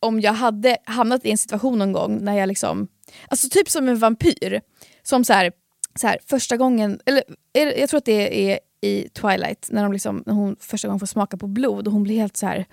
om 0.00 0.20
jag 0.20 0.32
hade 0.32 0.76
hamnat 0.84 1.24
i 1.24 1.30
en 1.30 1.38
situation 1.38 1.78
någon 1.78 1.92
gång 1.92 2.18
när 2.24 2.38
jag 2.38 2.46
liksom, 2.46 2.88
alltså 3.28 3.48
typ 3.48 3.70
som 3.70 3.88
en 3.88 3.98
vampyr, 3.98 4.60
som 5.02 5.24
så 5.24 5.32
här, 5.32 5.52
så 6.00 6.06
här, 6.06 6.18
första 6.28 6.56
gången, 6.56 7.00
eller 7.06 7.22
är 7.52 7.78
jag 7.80 7.88
tror 7.88 7.98
att 7.98 8.04
det 8.04 8.50
är 8.52 8.58
i 8.80 9.08
Twilight, 9.08 9.68
när, 9.70 9.82
de 9.82 9.92
liksom, 9.92 10.22
när 10.26 10.34
hon 10.34 10.56
första 10.60 10.88
gången 10.88 11.00
får 11.00 11.06
smaka 11.06 11.36
på 11.36 11.46
blod 11.46 11.86
och 11.86 11.92
hon 11.92 12.02
blir 12.02 12.18
helt 12.20 12.36
så 12.36 12.46
här. 12.46 12.66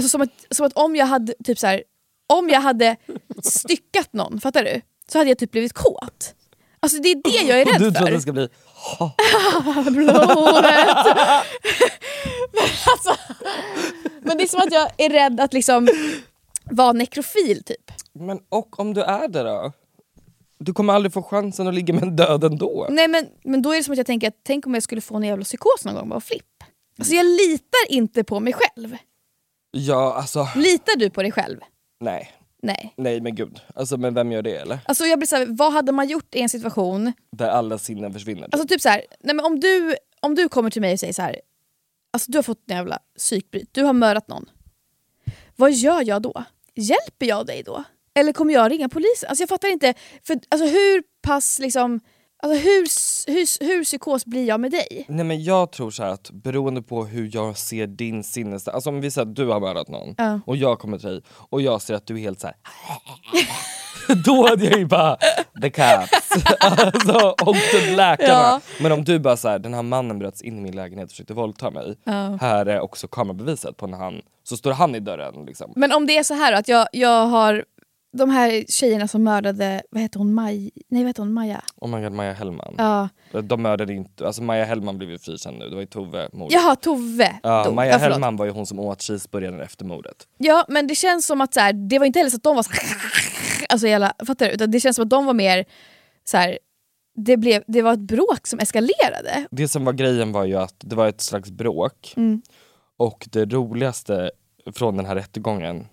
Alltså 0.00 0.08
som 0.08 0.20
att, 0.20 0.30
som 0.50 0.66
att 0.66 0.72
om 0.72 0.96
jag 0.96 1.06
hade 1.06 1.34
typ 1.44 1.58
så 1.58 1.66
här, 1.66 1.82
om 2.26 2.48
jag 2.48 2.60
hade 2.60 2.96
styckat 3.42 4.12
någon, 4.12 4.40
fattar 4.40 4.64
du? 4.64 4.80
Så 5.12 5.18
hade 5.18 5.30
jag 5.30 5.38
typ 5.38 5.50
blivit 5.50 5.72
kåt. 5.72 6.34
Alltså 6.80 7.02
det 7.02 7.08
är 7.08 7.14
det 7.14 7.48
jag 7.48 7.60
är 7.60 7.66
Och 7.66 7.66
du 7.66 7.72
rädd 7.72 7.78
tror 7.78 7.88
att 7.88 8.08
för. 8.08 8.10
det 8.10 8.20
ska 8.20 8.32
bli 8.32 8.48
blodet. 10.04 10.96
men, 12.52 12.64
alltså, 12.92 13.16
men 14.20 14.36
det 14.38 14.42
är 14.42 14.46
som 14.48 14.60
att 14.60 14.72
jag 14.72 14.90
är 14.96 15.10
rädd 15.10 15.40
att 15.40 15.52
liksom 15.52 15.88
vara 16.64 16.92
nekrofil 16.92 17.64
typ. 17.64 17.90
Men 18.12 18.38
och 18.48 18.80
om 18.80 18.94
du 18.94 19.02
är 19.02 19.28
det 19.28 19.42
då? 19.42 19.72
Du 20.58 20.72
kommer 20.72 20.92
aldrig 20.92 21.12
få 21.12 21.22
chansen 21.22 21.68
att 21.68 21.74
ligga 21.74 21.94
med 21.94 22.02
en 22.02 22.16
död 22.16 22.44
ändå. 22.44 22.86
Nej 22.90 23.08
men, 23.08 23.26
men 23.44 23.62
då 23.62 23.72
är 23.72 23.76
det 23.76 23.84
som 23.84 23.92
att 23.92 23.98
jag 23.98 24.06
tänker 24.06 24.28
att 24.28 24.40
tänk 24.42 24.66
om 24.66 24.74
jag 24.74 24.82
skulle 24.82 25.00
få 25.00 25.16
en 25.16 25.22
jävla 25.22 25.44
psykos 25.44 25.84
någon 25.84 25.94
gång 25.94 26.08
bara 26.08 26.20
flipp. 26.20 26.44
Alltså 26.98 27.14
jag 27.14 27.26
litar 27.26 27.88
inte 27.88 28.24
på 28.24 28.40
mig 28.40 28.52
själv. 28.52 28.96
Ja, 29.70 30.14
alltså 30.14 30.48
Litar 30.56 30.96
du 30.98 31.10
på 31.10 31.22
dig 31.22 31.32
själv? 31.32 31.60
nej. 32.00 32.32
Nej. 32.62 32.94
Nej 32.96 33.20
men 33.20 33.34
gud, 33.34 33.60
alltså, 33.74 33.96
men 33.96 34.14
vem 34.14 34.32
gör 34.32 34.42
det 34.42 34.56
eller? 34.56 34.78
Alltså 34.84 35.04
jag 35.04 35.18
blir 35.18 35.26
såhär, 35.26 35.46
vad 35.48 35.72
hade 35.72 35.92
man 35.92 36.08
gjort 36.08 36.34
i 36.34 36.40
en 36.40 36.48
situation, 36.48 37.12
Där 37.32 37.48
alla 37.48 37.78
sinnen 37.78 38.12
försvinner. 38.12 38.48
alltså 38.52 38.68
typ 38.68 38.80
såhär, 38.80 39.02
nej 39.20 39.34
men 39.36 39.44
om 39.44 39.60
du, 39.60 39.96
om 40.20 40.34
du 40.34 40.48
kommer 40.48 40.70
till 40.70 40.80
mig 40.82 40.92
och 40.92 41.00
säger 41.00 41.12
så 41.12 41.22
här. 41.22 41.40
Alltså 42.12 42.32
du 42.32 42.38
har 42.38 42.42
fått 42.42 42.70
en 42.70 42.76
jävla 42.76 42.98
psykbryt, 43.18 43.68
du 43.72 43.82
har 43.84 43.92
mördat 43.92 44.28
någon. 44.28 44.50
Vad 45.56 45.72
gör 45.72 46.02
jag 46.08 46.22
då? 46.22 46.44
Hjälper 46.74 47.26
jag 47.26 47.46
dig 47.46 47.62
då? 47.62 47.84
Eller 48.14 48.32
kommer 48.32 48.54
jag 48.54 48.70
ringa 48.72 48.88
polisen? 48.88 49.28
Alltså 49.28 49.42
jag 49.42 49.48
fattar 49.48 49.68
inte, 49.68 49.94
för 50.26 50.40
alltså 50.48 50.66
hur 50.66 51.02
pass 51.22 51.58
liksom, 51.58 52.00
alltså 52.42 52.58
hur, 52.60 52.86
hur, 53.32 53.64
hur 53.66 53.84
psykos 53.84 54.24
blir 54.26 54.48
jag 54.48 54.60
med 54.60 54.70
dig? 54.70 55.04
Nej 55.08 55.24
men 55.24 55.44
jag 55.44 55.72
tror 55.72 55.90
så 55.90 56.02
här 56.02 56.10
att 56.10 56.30
beroende 56.30 56.82
på 56.82 57.04
hur 57.04 57.30
jag 57.32 57.58
ser 57.58 57.86
din 57.86 58.24
sinnes... 58.24 58.68
Alltså 58.68 58.90
om 58.90 59.00
vi 59.00 59.10
säger 59.10 59.28
att 59.28 59.36
du 59.36 59.46
har 59.46 59.60
mördat 59.60 59.88
någon 59.88 60.14
Ja. 60.18 60.40
och 60.46 60.56
jag 60.56 60.78
kommer 60.78 60.98
till 60.98 61.08
dig 61.08 61.22
och 61.30 61.62
jag 61.62 61.82
ser 61.82 61.94
att 61.94 62.06
du 62.06 62.14
är 62.14 62.18
helt 62.20 62.40
så 62.40 62.46
här. 62.46 62.56
Då 64.24 64.48
hade 64.48 64.64
jag 64.64 64.78
ju 64.78 64.86
bara 64.86 65.16
the 65.62 65.70
cops. 65.70 66.44
alltså, 66.60 67.34
och 67.46 67.56
till 67.56 67.96
läkarna. 67.96 68.28
Ja. 68.32 68.60
Men 68.80 68.92
om 68.92 69.04
du 69.04 69.18
bara 69.18 69.36
så 69.36 69.48
här, 69.48 69.58
den 69.58 69.74
här 69.74 69.82
mannen 69.82 70.18
bröt 70.18 70.40
in 70.40 70.58
i 70.58 70.60
min 70.60 70.74
lägenhet 70.76 71.04
och 71.06 71.10
försökte 71.10 71.34
våldta 71.34 71.70
mig. 71.70 71.96
Ja. 72.04 72.38
Här 72.40 72.66
är 72.66 72.80
också 72.80 73.08
kamerabeviset 73.08 73.76
på 73.76 73.86
när 73.86 73.98
han, 73.98 74.22
så 74.44 74.56
står 74.56 74.72
han 74.72 74.94
i 74.94 75.00
dörren 75.00 75.44
liksom. 75.46 75.72
Men 75.76 75.92
om 75.92 76.06
det 76.06 76.18
är 76.18 76.22
så 76.22 76.34
här 76.34 76.52
att 76.52 76.68
jag, 76.68 76.88
jag 76.92 77.26
har 77.26 77.64
de 78.12 78.30
här 78.30 78.64
tjejerna 78.68 79.08
som 79.08 79.22
mördade, 79.22 79.82
vad 79.90 80.02
heter 80.02 80.18
hon, 80.18 80.34
Maj, 80.34 80.70
nej 80.88 81.02
vad 81.02 81.08
heter 81.08 81.22
hon, 81.22 81.32
Maja? 81.32 81.62
Oh 81.76 81.96
my 81.96 82.02
god, 82.02 82.12
Maja 82.12 82.32
Hellman. 82.32 82.74
Ja. 82.78 83.08
De 83.42 83.62
mördade 83.62 83.92
inte, 83.94 84.26
alltså 84.26 84.42
Maja 84.42 84.64
Hellman 84.64 84.98
blev 84.98 85.10
ju 85.10 85.18
frikänd 85.18 85.58
nu, 85.58 85.68
det 85.68 85.74
var 85.74 85.80
ju 85.80 85.86
Tove 85.86 86.28
mordet. 86.32 86.52
Jaha, 86.54 86.76
Tove 86.76 87.40
Ja, 87.42 87.64
dog. 87.64 87.74
Maja 87.74 87.92
Ja, 87.92 87.98
förlåt. 87.98 88.12
Hellman 88.12 88.36
var 88.36 88.44
ju 88.46 88.50
hon 88.52 88.66
som 88.66 88.78
åt 88.78 89.02
cheeseburgaren 89.02 89.60
efter 89.60 89.84
mordet. 89.84 90.16
Ja 90.38 90.64
men 90.68 90.86
det 90.86 90.94
känns 90.94 91.26
som 91.26 91.40
att 91.40 91.54
så 91.54 91.60
här, 91.60 91.72
det 91.72 91.98
var 91.98 92.06
inte 92.06 92.18
heller 92.18 92.30
så 92.30 92.36
att 92.36 92.42
de 92.42 92.56
var 92.56 92.62
så 92.62 92.70
alltså 93.68 93.86
hela, 93.86 94.12
fattar 94.26 94.46
du? 94.46 94.52
Utan 94.52 94.70
det 94.70 94.80
känns 94.80 94.96
som 94.96 95.02
att 95.02 95.10
de 95.10 95.26
var 95.26 95.34
mer 95.34 95.64
så 96.24 96.36
här, 96.36 96.58
det, 97.16 97.36
blev, 97.36 97.62
det 97.66 97.82
var 97.82 97.92
ett 97.92 97.98
bråk 98.00 98.46
som 98.46 98.58
eskalerade. 98.58 99.46
Det 99.50 99.68
som 99.68 99.84
var 99.84 99.92
grejen 99.92 100.32
var 100.32 100.44
ju 100.44 100.54
att 100.56 100.74
det 100.78 100.96
var 100.96 101.08
ett 101.08 101.20
slags 101.20 101.50
bråk 101.50 102.12
Mm. 102.16 102.42
och 102.98 103.28
det 103.32 103.44
roligaste 103.44 104.30
från 104.74 104.96
den 104.96 105.06
här 105.06 105.14
rättegången 105.14 105.86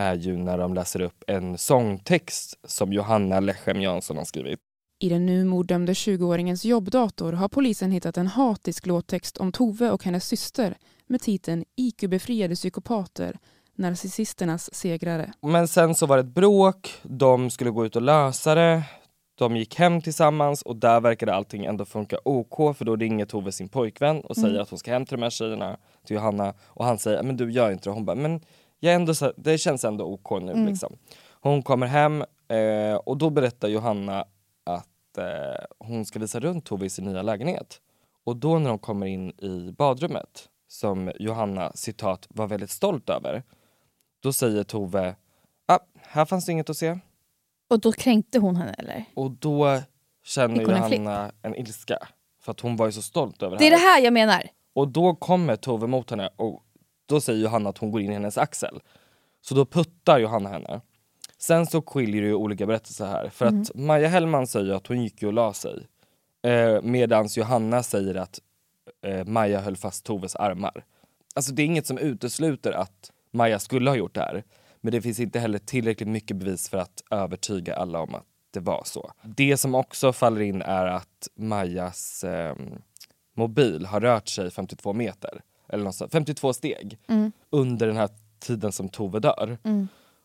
är 0.00 0.14
ju 0.14 0.36
när 0.36 0.58
de 0.58 0.74
läser 0.74 1.00
upp 1.00 1.24
en 1.26 1.58
sångtext 1.58 2.58
som 2.64 2.92
Johanna 2.92 3.40
Lechem 3.40 3.80
Jansson 3.80 4.16
har 4.16 4.24
skrivit. 4.24 4.60
I 5.02 5.08
den 5.08 5.26
nu 5.26 5.44
morddömde 5.44 5.92
20-åringens 5.92 6.66
jobbdator 6.66 7.32
har 7.32 7.48
polisen 7.48 7.90
hittat 7.90 8.16
en 8.16 8.26
hatisk 8.26 8.86
låttext 8.86 9.38
om 9.38 9.52
Tove 9.52 9.90
och 9.90 10.04
hennes 10.04 10.24
syster 10.24 10.76
med 11.06 11.20
titeln 11.20 11.64
IQ-befriade 11.76 12.54
psykopater, 12.54 13.38
narcissisternas 13.74 14.74
segrare. 14.74 15.32
Men 15.42 15.68
sen 15.68 15.94
så 15.94 16.06
var 16.06 16.16
det 16.16 16.20
ett 16.20 16.34
bråk, 16.34 16.94
de 17.02 17.50
skulle 17.50 17.70
gå 17.70 17.86
ut 17.86 17.96
och 17.96 18.02
lösa 18.02 18.54
det, 18.54 18.82
de 19.34 19.56
gick 19.56 19.74
hem 19.74 20.02
tillsammans 20.02 20.62
och 20.62 20.76
där 20.76 21.00
verkade 21.00 21.34
allting 21.34 21.64
ändå 21.64 21.84
funka 21.84 22.18
OK 22.24 22.76
för 22.76 22.84
då 22.84 22.96
ringer 22.96 23.26
Tove 23.26 23.52
sin 23.52 23.68
pojkvän 23.68 24.20
och 24.20 24.36
säger 24.36 24.60
att 24.60 24.70
hon 24.70 24.78
ska 24.78 24.92
hem 24.92 25.06
till 25.06 25.16
de 25.16 25.22
här 25.22 25.30
tjejerna, 25.30 25.76
till 26.06 26.16
Johanna 26.16 26.54
och 26.66 26.84
han 26.84 26.98
säger 26.98 27.22
men 27.22 27.36
du 27.36 27.52
gör 27.52 27.72
inte 27.72 27.88
det. 27.88 27.94
Hon 27.94 28.04
bara 28.04 28.16
men 28.16 28.40
jag 28.80 28.92
är 28.92 28.96
ändå 28.96 29.14
så, 29.14 29.32
det 29.36 29.58
känns 29.58 29.84
ändå 29.84 30.04
OK 30.04 30.42
nu 30.42 30.66
liksom. 30.66 30.96
Hon 31.40 31.62
kommer 31.62 31.86
hem 31.86 32.24
eh, 32.48 32.94
och 32.94 33.16
då 33.16 33.30
berättar 33.30 33.68
Johanna 33.68 34.24
att 34.64 35.18
eh, 35.18 35.64
hon 35.78 36.04
ska 36.04 36.18
visa 36.18 36.40
runt 36.40 36.64
Tove 36.64 36.86
i 36.86 36.90
sin 36.90 37.04
nya 37.04 37.22
lägenhet. 37.22 37.80
Och 38.24 38.36
då 38.36 38.58
när 38.58 38.68
de 38.68 38.78
kommer 38.78 39.06
in 39.06 39.30
i 39.30 39.74
badrummet, 39.78 40.48
som 40.68 41.12
Johanna 41.18 41.72
citat 41.74 42.26
var 42.30 42.46
väldigt 42.46 42.70
stolt 42.70 43.10
över, 43.10 43.42
då 44.22 44.32
säger 44.32 44.64
Tove 44.64 45.16
ah, 45.66 45.78
här 46.02 46.24
fanns 46.24 46.46
det 46.46 46.52
inget 46.52 46.70
att 46.70 46.76
se. 46.76 46.98
Och 47.70 47.80
då 47.80 47.92
kränkte 47.92 48.38
hon 48.38 48.56
henne 48.56 48.74
eller? 48.78 49.04
Och 49.14 49.30
då 49.30 49.80
känner 50.24 50.64
hon 50.64 50.74
en 50.74 50.92
Johanna 50.92 51.32
en, 51.42 51.54
ilska. 51.54 52.08
För 52.42 52.52
att 52.52 52.60
hon 52.60 52.76
var 52.76 52.86
ju 52.86 52.92
så 52.92 53.02
stolt 53.02 53.42
över 53.42 53.58
Det 53.58 53.66
är 53.66 53.70
det 53.70 53.76
det 53.76 53.80
här. 53.80 53.94
här 53.96 54.04
jag 54.04 54.12
menar. 54.12 54.48
Och 54.72 54.88
då 54.88 55.14
kommer 55.14 55.56
Tove 55.56 55.86
mot 55.86 56.10
henne 56.10 56.30
och 56.36 56.62
då 57.10 57.20
säger 57.20 57.42
Johanna 57.42 57.70
att 57.70 57.78
hon 57.78 57.90
går 57.90 58.00
in 58.00 58.10
i 58.10 58.14
hennes 58.14 58.38
axel. 58.38 58.80
Så 59.40 59.54
då 59.54 59.66
puttar 59.66 60.18
Johanna 60.18 60.48
henne. 60.48 60.80
Sen 61.38 61.66
så 61.66 61.82
skiljer 61.82 62.22
det 62.22 62.28
ju 62.28 62.34
olika 62.34 62.66
berättelser 62.66 63.06
här. 63.06 63.28
För 63.28 63.46
att 63.46 63.74
Maja 63.74 64.08
Hellman 64.08 64.46
säger 64.46 64.74
att 64.74 64.86
hon 64.86 65.02
gick 65.02 65.22
och 65.22 65.32
la 65.32 65.52
sig. 65.52 65.86
Eh, 66.42 66.82
Medan 66.82 67.28
Johanna 67.36 67.82
säger 67.82 68.14
att 68.14 68.40
eh, 69.06 69.24
Maja 69.24 69.60
höll 69.60 69.76
fast 69.76 70.04
Toves 70.04 70.36
armar. 70.36 70.84
Alltså 71.34 71.52
det 71.52 71.62
är 71.62 71.66
inget 71.66 71.86
som 71.86 71.98
utesluter 71.98 72.72
att 72.72 73.10
Maja 73.30 73.58
skulle 73.58 73.90
ha 73.90 73.96
gjort 73.96 74.14
det 74.14 74.20
här. 74.20 74.44
Men 74.80 74.92
det 74.92 75.02
finns 75.02 75.20
inte 75.20 75.38
heller 75.38 75.58
tillräckligt 75.58 76.08
mycket 76.08 76.36
bevis 76.36 76.68
för 76.68 76.78
att 76.78 77.02
övertyga 77.10 77.74
alla 77.74 78.00
om 78.00 78.14
att 78.14 78.26
det 78.50 78.60
var 78.60 78.82
så. 78.84 79.12
Det 79.22 79.56
som 79.56 79.74
också 79.74 80.12
faller 80.12 80.40
in 80.40 80.62
är 80.62 80.86
att 80.86 81.28
Majas 81.34 82.24
eh, 82.24 82.56
mobil 83.36 83.86
har 83.86 84.00
rört 84.00 84.28
sig 84.28 84.50
52 84.50 84.92
meter, 84.92 85.42
eller 85.72 85.84
något 85.84 85.94
sånt, 85.94 86.12
52 86.12 86.52
steg 86.52 86.98
under 87.50 87.86
den 87.86 87.96
här 87.96 88.08
tiden 88.40 88.72
som 88.72 88.88
Tove 88.88 89.20
dör. 89.20 89.58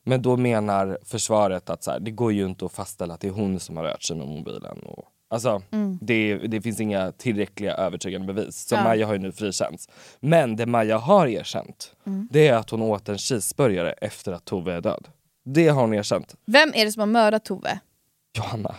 Men 0.08 0.22
då 0.22 0.38
menar 0.38 0.98
försvaret 1.04 1.70
att 1.70 1.84
så 1.84 1.92
här, 1.92 2.00
det 2.00 2.12
går 2.12 2.34
ju 2.34 2.46
inte 2.46 2.66
att 2.66 2.72
fastställa 2.72 3.14
att 3.14 3.20
det 3.22 3.28
är 3.28 3.32
hon 3.32 3.60
som 3.60 3.78
har 3.78 3.84
rört 3.84 4.04
sig 4.04 4.16
med 4.18 4.28
mobilen. 4.28 4.80
Och, 4.80 5.06
alltså, 5.30 5.62
det, 6.02 6.38
det 6.38 6.62
finns 6.62 6.80
inga 6.80 7.12
tillräckliga 7.12 7.74
övertygande 7.74 8.34
bevis. 8.34 8.56
Så 8.68 8.76
Ja. 8.76 8.84
Maja 8.84 9.06
har 9.06 9.14
ju 9.14 9.20
nu 9.20 9.32
frikänts. 9.32 9.90
Men 10.20 10.56
det 10.56 10.66
Maja 10.66 10.98
har 10.98 11.28
erkänt, 11.28 11.96
det 12.30 12.48
är 12.48 12.54
att 12.54 12.70
hon 12.70 12.82
åt 12.82 13.10
en 13.10 13.18
cheeseburgare 13.18 13.92
efter 13.92 14.32
att 14.32 14.46
Tove 14.46 14.74
är 14.74 14.82
död. 14.82 15.08
Det 15.46 15.68
har 15.68 15.82
hon 15.82 15.94
erkänt. 15.94 16.36
Vem 16.46 16.72
är 16.76 16.86
det 16.86 16.92
som 16.92 17.00
har 17.00 17.08
mördat 17.08 17.46
Tove? 17.46 17.80
Johanna. 18.38 18.76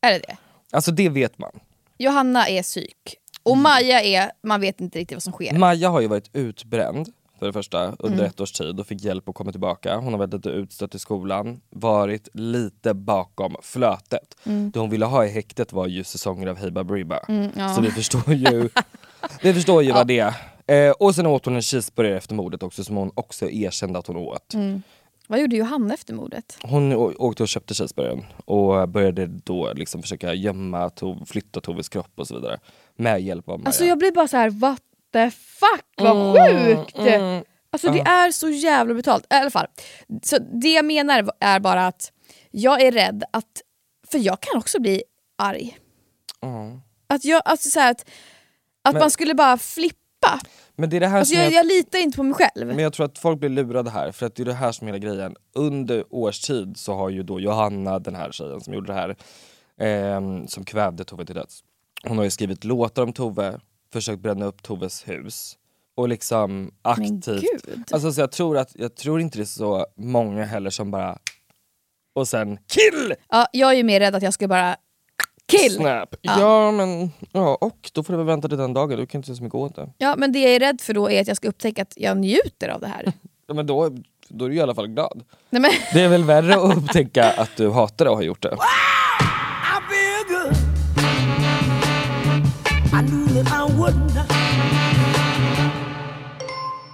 Är 0.00 0.12
det 0.12 0.18
det? 0.18 0.36
Alltså 0.72 0.90
det 0.92 1.08
vet 1.08 1.38
man. 1.38 1.52
Johanna 1.98 2.48
är 2.48 2.62
psyk. 2.62 3.16
Och 3.42 3.56
Maja 3.56 4.02
är, 4.02 4.30
man 4.42 4.60
vet 4.60 4.80
inte 4.80 4.98
riktigt 4.98 5.16
vad 5.16 5.22
som 5.22 5.32
sker. 5.32 5.58
Maja 5.58 5.88
har 5.88 6.00
ju 6.00 6.06
varit 6.06 6.30
utbränd 6.32 7.12
för 7.38 7.46
det 7.46 7.52
första 7.52 7.84
under 7.98 8.18
Mm. 8.18 8.26
ett 8.26 8.40
års 8.40 8.52
tid 8.52 8.80
och 8.80 8.86
fick 8.86 9.04
hjälp 9.04 9.28
att 9.28 9.34
komma 9.34 9.50
tillbaka. 9.50 9.96
Hon 9.96 10.12
har 10.12 10.18
varit 10.18 10.32
lite 10.34 10.48
utstött 10.48 10.94
i 10.94 10.98
skolan, 10.98 11.60
varit 11.70 12.28
lite 12.32 12.94
bakom 12.94 13.56
flötet. 13.62 14.36
Det 14.72 14.78
hon 14.80 14.90
ville 14.90 15.06
ha 15.06 15.24
i 15.24 15.28
häktet 15.28 15.72
var 15.72 15.86
ju 15.86 16.04
säsonger 16.04 16.46
av 16.46 16.56
Hey 16.56 16.70
Baberiba. 16.70 17.18
Mm, 17.28 17.50
ja. 17.56 17.74
Så 17.74 17.80
vi 17.80 17.90
förstår 17.90 18.34
ju, 18.34 18.68
vi 19.42 19.54
förstår 19.54 19.82
ju 19.82 19.92
vad 19.92 20.06
det 20.06 20.18
är. 20.18 20.34
Eh, 20.66 20.90
och 20.90 21.14
sen 21.14 21.26
åt 21.26 21.44
hon 21.44 21.56
en 21.56 21.62
cheeseburgare 21.62 22.16
efter 22.16 22.34
mordet 22.34 22.62
också 22.62 22.84
som 22.84 22.96
hon 22.96 23.10
också 23.14 23.50
erkände 23.50 23.98
att 23.98 24.06
hon 24.06 24.16
åt. 24.16 24.54
Mm. 24.54 24.82
Vad 25.30 25.40
gjorde 25.40 25.56
Johanna 25.56 25.94
efter 25.94 26.14
mordet? 26.14 26.58
Hon 26.62 26.92
åkte 27.18 27.42
och 27.42 27.48
köpte 27.48 27.74
cheeseburgaren 27.74 28.24
och 28.44 28.88
började 28.88 29.26
då 29.26 29.72
liksom 29.72 30.02
försöka 30.02 30.34
gömma, 30.34 30.90
Tove, 30.90 31.26
flytta 31.26 31.60
Toves 31.60 31.88
kropp 31.88 32.10
och 32.16 32.26
så 32.28 32.34
vidare. 32.34 32.58
Med 32.98 33.20
hjälp 33.20 33.48
av 33.48 33.58
Maja. 33.58 33.66
Alltså 33.66 33.84
jag 33.84 33.98
blir 33.98 34.12
bara 34.12 34.28
så 34.28 34.36
här: 34.36 34.50
what 34.50 34.82
the 35.12 35.30
fuck 35.30 35.84
vad 35.96 36.36
sjukt! 36.50 36.98
Mm. 36.98 37.44
Alltså 37.70 37.90
det 37.90 38.00
är 38.00 38.30
så 38.30 38.50
jävla 38.50 38.94
brutalt. 38.94 39.24
I 39.30 39.34
alla 39.34 39.50
fall. 39.50 39.66
Så 40.22 40.38
det 40.38 40.72
jag 40.72 40.84
menar 40.84 41.30
är 41.40 41.60
bara 41.60 41.86
att 41.86 42.12
jag 42.50 42.82
är 42.82 42.92
rädd 42.92 43.24
att, 43.30 43.62
för 44.10 44.18
jag 44.18 44.40
kan 44.40 44.58
också 44.58 44.80
bli 44.80 45.02
arg. 45.38 45.78
Mm. 46.42 46.80
Att 47.06 47.24
jag, 47.24 47.42
alltså 47.44 47.70
så 47.70 47.80
här 47.80 47.90
att, 47.90 48.00
Att 48.82 48.94
Men- 48.94 49.00
man 49.00 49.10
skulle 49.10 49.34
bara 49.34 49.58
flippa. 49.58 50.40
Men 50.76 50.90
det 50.90 50.96
är 50.96 51.00
det 51.00 51.06
här 51.06 51.18
Alltså 51.18 51.34
som 51.34 51.42
jag, 51.42 51.52
jag, 51.52 51.58
jag 51.58 51.66
litar 51.66 51.98
inte 51.98 52.16
på 52.16 52.22
mig 52.22 52.34
själv. 52.34 52.66
men 52.66 52.78
jag 52.78 52.92
tror 52.92 53.06
att 53.06 53.18
folk 53.18 53.40
blir 53.40 53.48
lurade 53.50 53.90
här, 53.90 54.12
för 54.12 54.26
att 54.26 54.34
det 54.34 54.42
är 54.42 54.44
det 54.44 54.52
här 54.54 54.72
som 54.72 54.88
är 54.88 54.92
hela 54.92 54.98
grejen. 55.06 55.36
Under 55.54 56.04
årstid 56.10 56.76
så 56.76 56.94
har 56.94 57.08
ju 57.08 57.22
då 57.22 57.40
Johanna, 57.40 57.98
den 57.98 58.14
här 58.14 58.32
tjejen 58.32 58.60
som 58.60 58.74
gjorde 58.74 58.86
det 58.86 58.94
här, 58.94 59.16
ehm, 59.80 60.46
som 60.48 60.64
kvävde 60.64 61.04
Tove 61.04 61.24
till 61.24 61.34
döds. 61.34 61.60
Hon 62.06 62.16
har 62.18 62.24
ju 62.24 62.30
skrivit 62.30 62.64
låtar 62.64 63.02
om 63.02 63.12
Tove, 63.12 63.60
försökt 63.92 64.22
bränna 64.22 64.44
upp 64.46 64.62
Toves 64.62 65.08
hus. 65.08 65.56
Och 65.96 66.08
liksom 66.08 66.70
aktivt. 66.82 67.92
Alltså 67.92 68.12
så 68.12 68.20
jag 68.20 68.32
tror 68.32 68.58
att, 68.58 68.70
jag 68.74 68.94
tror 68.94 69.20
inte 69.20 69.38
det 69.38 69.42
är 69.42 69.46
så 69.46 69.86
många 69.96 70.44
heller 70.44 70.70
som 70.70 70.90
bara 70.90 71.18
och 72.14 72.28
sen 72.28 72.58
kill! 72.66 73.14
Ja, 73.28 73.46
jag 73.52 73.70
är 73.70 73.74
ju 73.74 73.82
mer 73.82 74.00
rädd 74.00 74.14
att 74.14 74.22
jag 74.22 74.34
ska 74.34 74.48
bara 74.48 74.76
kill. 75.50 75.74
Snap. 75.74 76.14
Ja. 76.20 76.40
Ja. 76.40 76.70
men, 76.72 77.10
ja 77.32 77.58
och 77.60 77.90
då 77.94 78.02
får 78.02 78.12
du 78.12 78.16
väl 78.16 78.26
vänta 78.26 78.48
till 78.48 78.58
den 78.58 78.74
dagen, 78.74 78.98
du 78.98 79.06
kan 79.06 79.18
inte 79.18 79.30
göra 79.30 79.36
så 79.36 79.42
mycket 79.42 79.54
åt 79.54 79.76
det. 79.76 79.90
Ja, 79.98 80.14
men 80.16 80.32
det 80.32 80.38
jag 80.38 80.54
är 80.54 80.60
rädd 80.60 80.80
för 80.80 80.94
då 80.94 81.10
är 81.10 81.20
att 81.20 81.28
jag 81.28 81.36
ska 81.36 81.48
upptäcka 81.48 81.82
att 81.82 81.92
jag 81.96 82.16
njuter 82.16 82.68
av 82.68 82.80
det 82.80 82.86
här. 82.88 83.12
Ja, 83.50 83.54
men 83.54 83.66
då, 83.66 83.90
då 84.28 84.44
är 84.44 84.48
du 84.48 84.54
i 84.54 84.60
alla 84.60 84.74
fall 84.74 84.86
glad. 84.86 85.24
Nej, 85.50 85.62
men, 85.62 85.70
Det 85.92 86.00
är 86.00 86.08
väl 86.08 86.24
värre 86.24 86.54
att 86.54 86.76
upptäcka 86.76 87.30
att 87.30 87.56
du 87.56 87.70
hatar 87.70 88.04
det 88.04 88.10
och 88.10 88.16
har 88.16 88.22
gjort 88.22 88.42
det. 88.42 88.56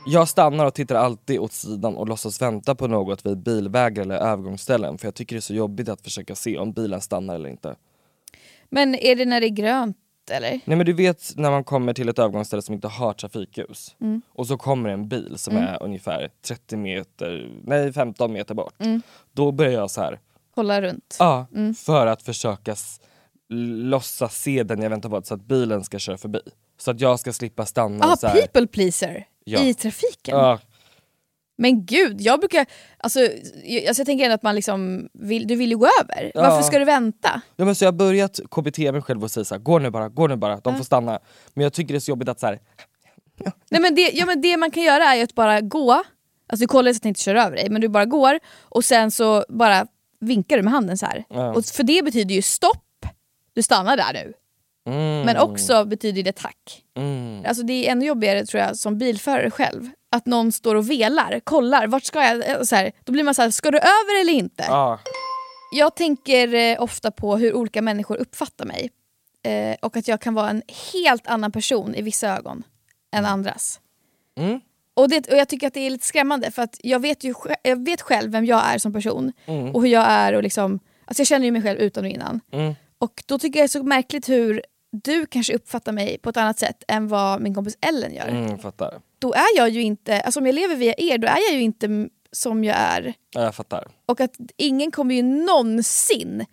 Jag 0.06 0.28
stannar 0.28 0.66
och 0.66 0.74
tittar 0.74 0.94
alltid 0.94 1.38
åt 1.38 1.52
sidan 1.52 1.96
och 1.96 2.08
låtsas 2.08 2.42
vänta 2.42 2.74
på 2.74 2.86
något 2.86 3.26
vid 3.26 3.38
bilvägar 3.38 4.02
eller 4.02 4.16
övergångsställen 4.16 4.98
för 4.98 5.06
jag 5.06 5.14
tycker 5.14 5.36
det 5.36 5.38
är 5.38 5.40
så 5.40 5.54
jobbigt 5.54 5.88
att 5.88 6.00
försöka 6.00 6.34
se 6.34 6.58
om 6.58 6.72
bilen 6.72 7.00
stannar 7.00 7.34
eller 7.34 7.48
inte. 7.48 7.74
men 8.70 8.94
är 8.94 9.16
det 9.16 9.24
när 9.24 9.40
det 9.40 9.46
är 9.46 9.48
grönt 9.48 9.96
eller? 10.30 10.50
Nej 10.64 10.76
men 10.76 10.86
du 10.86 10.92
vet 10.92 11.32
när 11.36 11.50
man 11.50 11.64
kommer 11.64 11.92
till 11.92 12.08
ett 12.08 12.18
övergångsställe 12.18 12.62
som 12.62 12.74
inte 12.74 12.88
har 12.88 13.12
trafikljus 13.12 13.96
Mm. 14.00 14.22
och 14.28 14.46
så 14.46 14.56
kommer 14.56 14.90
en 14.90 15.08
bil 15.08 15.34
som 15.38 15.56
är 15.56 15.82
ungefär 15.82 16.30
30 16.46 16.76
meter, 16.76 17.50
nej 17.64 17.92
15 17.92 18.32
meter 18.32 18.54
bort. 18.54 18.74
Mm. 18.82 19.02
Då 19.32 19.52
börjar 19.52 19.72
jag 19.72 19.90
så 19.90 20.00
här. 20.00 20.20
Kolla 20.54 20.82
runt. 20.82 21.16
Ja, 21.18 21.46
Mm. 21.54 21.74
för 21.74 22.06
att 22.06 22.22
försöka 22.22 22.76
låtsas 23.48 24.42
se 24.42 24.62
den 24.62 24.82
jag 24.82 24.90
väntar 24.90 25.08
på 25.08 25.22
så 25.22 25.34
att 25.34 25.40
bilen 25.48 25.84
ska 25.84 25.98
köra 25.98 26.16
förbi. 26.18 26.40
Så 26.78 26.90
att 26.90 27.00
jag 27.00 27.20
ska 27.20 27.32
slippa 27.32 27.66
stanna 27.66 28.04
Ah, 28.04 28.16
så 28.16 28.26
här. 28.26 28.40
people 28.40 28.66
pleaser 28.66 29.26
Ja. 29.44 29.60
i 29.62 29.74
trafiken. 29.74 30.38
Ja, 30.38 30.58
Men 31.58 31.86
gud, 31.86 32.20
jag 32.20 32.40
brukar... 32.40 32.66
Alltså, 32.98 33.20
jag, 33.64 33.86
alltså 33.86 34.00
jag 34.00 34.06
tänker 34.06 34.24
ändå 34.24 34.34
att 34.34 34.42
man 34.42 34.54
liksom 34.54 35.08
vill, 35.12 35.46
du 35.46 35.56
vill 35.56 35.70
ju 35.70 35.76
gå 35.76 35.88
över. 36.02 36.32
Ja. 36.34 36.40
Varför 36.42 36.62
ska 36.62 36.78
du 36.78 36.84
vänta? 36.84 37.40
ja 37.56 37.64
men 37.64 37.74
så 37.74 37.84
jag 37.84 37.92
har 37.92 37.96
börjat 37.98 38.40
KBT 38.50 38.78
mig 38.78 39.02
själv 39.02 39.22
och 39.22 39.30
säga 39.30 39.44
så 39.44 39.54
här, 39.54 39.62
gå 39.62 39.78
nu 39.78 39.90
bara, 39.90 40.08
gå 40.08 40.26
nu 40.26 40.36
bara, 40.36 40.56
de 40.60 40.76
får 40.76 40.84
stanna. 40.84 41.18
Men 41.54 41.62
jag 41.64 41.72
tycker 41.72 41.94
det 41.94 41.98
är 41.98 42.00
så 42.00 42.10
jobbigt 42.10 42.28
att 42.28 42.40
så 42.40 42.46
här, 42.46 42.60
Nej, 43.70 43.80
men 43.80 43.94
det, 43.94 44.10
ja, 44.14 44.26
men 44.26 44.40
det 44.40 44.56
man 44.56 44.70
kan 44.70 44.82
göra 44.82 45.04
är 45.04 45.16
ju 45.16 45.22
att 45.22 45.34
bara 45.34 45.60
gå. 45.60 45.92
Alltså 46.46 46.62
du 46.64 46.66
kollar 46.66 46.92
så 46.92 46.96
att 46.96 47.02
den 47.02 47.08
inte 47.08 47.20
kör 47.22 47.34
över 47.34 47.56
dig, 47.56 47.70
men 47.70 47.80
du 47.80 47.88
bara 47.88 48.04
går 48.04 48.38
och 48.60 48.84
sen 48.84 49.10
så 49.10 49.44
bara 49.48 49.86
vinkar 50.20 50.56
du 50.56 50.62
med 50.62 50.72
handen 50.72 50.98
så 50.98 51.06
här. 51.06 51.24
Ja. 51.28 51.52
Och 51.54 51.64
för 51.64 51.82
det 51.82 52.04
betyder 52.04 52.34
ju 52.34 52.42
stopp, 52.42 52.83
du 53.54 53.62
stannar 53.62 53.96
där 53.96 54.12
nu. 54.12 54.32
mm, 54.92 55.26
Men 55.26 55.36
också 55.36 55.84
betyder 55.84 56.22
det 56.22 56.32
tack. 56.32 56.82
mm. 56.96 57.44
Alltså 57.46 57.62
det 57.62 57.86
är 57.86 57.92
ännu 57.92 58.06
jobbigare 58.06 58.46
tror 58.46 58.62
jag 58.62 58.76
som 58.76 58.98
bilförare 58.98 59.50
själv. 59.50 59.90
Att 60.10 60.26
någon 60.26 60.52
står 60.52 60.74
och 60.74 60.90
velar, 60.90 61.40
kollar, 61.40 61.86
vart 61.86 62.04
ska 62.04 62.22
jag? 62.24 62.66
Så 62.68 62.76
här, 62.76 62.92
då 63.04 63.12
blir 63.12 63.24
man 63.24 63.34
så 63.34 63.42
här, 63.42 63.50
ska 63.50 63.70
du 63.70 63.78
över 63.78 64.20
eller 64.20 64.32
inte? 64.32 64.64
Ja. 64.68 64.98
Jag 65.76 65.94
tänker 65.94 66.54
eh, 66.54 66.82
ofta 66.82 67.10
på 67.10 67.36
hur 67.36 67.54
olika 67.54 67.82
människor 67.82 68.16
uppfattar 68.16 68.64
mig. 68.66 68.90
Eh, 69.44 69.76
och 69.82 69.96
att 69.96 70.08
jag 70.08 70.20
kan 70.20 70.34
vara 70.34 70.50
en 70.50 70.62
helt 70.92 71.26
annan 71.26 71.52
person 71.52 71.94
i 71.94 72.02
vissa 72.02 72.28
ögon 72.36 72.62
än 73.16 73.24
andras. 73.24 73.80
Mm. 74.36 74.60
Och, 74.94 75.08
det, 75.08 75.30
och 75.30 75.36
jag 75.36 75.48
tycker 75.48 75.66
att 75.66 75.74
det 75.74 75.80
är 75.80 75.90
lite 75.90 76.06
skrämmande 76.06 76.50
för 76.50 76.62
att 76.62 76.80
jag 76.82 77.00
vet 77.00 77.24
ju 77.24 77.34
jag 77.62 77.84
vet 77.84 78.00
själv 78.02 78.32
vem 78.32 78.44
jag 78.44 78.74
är 78.74 78.78
som 78.78 78.92
person. 78.92 79.32
Mm. 79.46 79.74
Och 79.74 79.82
hur 79.82 79.88
jag 79.88 80.04
är 80.08 80.32
och 80.32 80.42
liksom, 80.42 80.80
alltså 81.04 81.20
jag 81.20 81.26
känner 81.26 81.44
ju 81.46 81.52
mig 81.52 81.62
själv 81.62 81.78
utan 81.78 82.04
och 82.04 82.10
innan. 82.10 82.40
Och 83.04 83.22
då 83.26 83.38
tycker 83.38 83.58
jag 83.58 83.62
det 83.64 83.66
är 83.66 83.78
så 83.78 83.82
märkligt 83.82 84.28
hur 84.28 84.62
du 84.90 85.26
kanske 85.26 85.54
uppfattar 85.54 85.92
mig 85.92 86.18
på 86.18 86.30
ett 86.30 86.36
annat 86.36 86.58
sätt 86.58 86.84
än 86.88 87.08
vad 87.08 87.40
min 87.40 87.54
kompis 87.54 87.78
Ellen 87.80 88.14
gör. 88.14 88.28
Mm, 88.28 88.58
fattar. 88.58 89.00
Då 89.18 89.32
är 89.32 89.56
jag 89.56 89.68
ju 89.68 89.82
inte, 89.82 90.20
alltså 90.20 90.40
om 90.40 90.46
jag 90.46 90.54
lever 90.54 90.76
via 90.76 90.94
er, 90.98 91.18
då 91.18 91.26
är 91.28 91.38
jag 91.50 91.54
ju 91.54 91.62
inte 91.62 92.08
som 92.32 92.64
jag 92.64 92.76
är. 92.76 93.14
Ja, 93.30 93.42
jag 93.42 93.54
fattar. 93.54 93.88
Och 94.06 94.20
att 94.20 94.34
ingen 94.56 94.90
kommer 94.90 95.14
ju 95.14 95.22
någonsin 95.22 96.46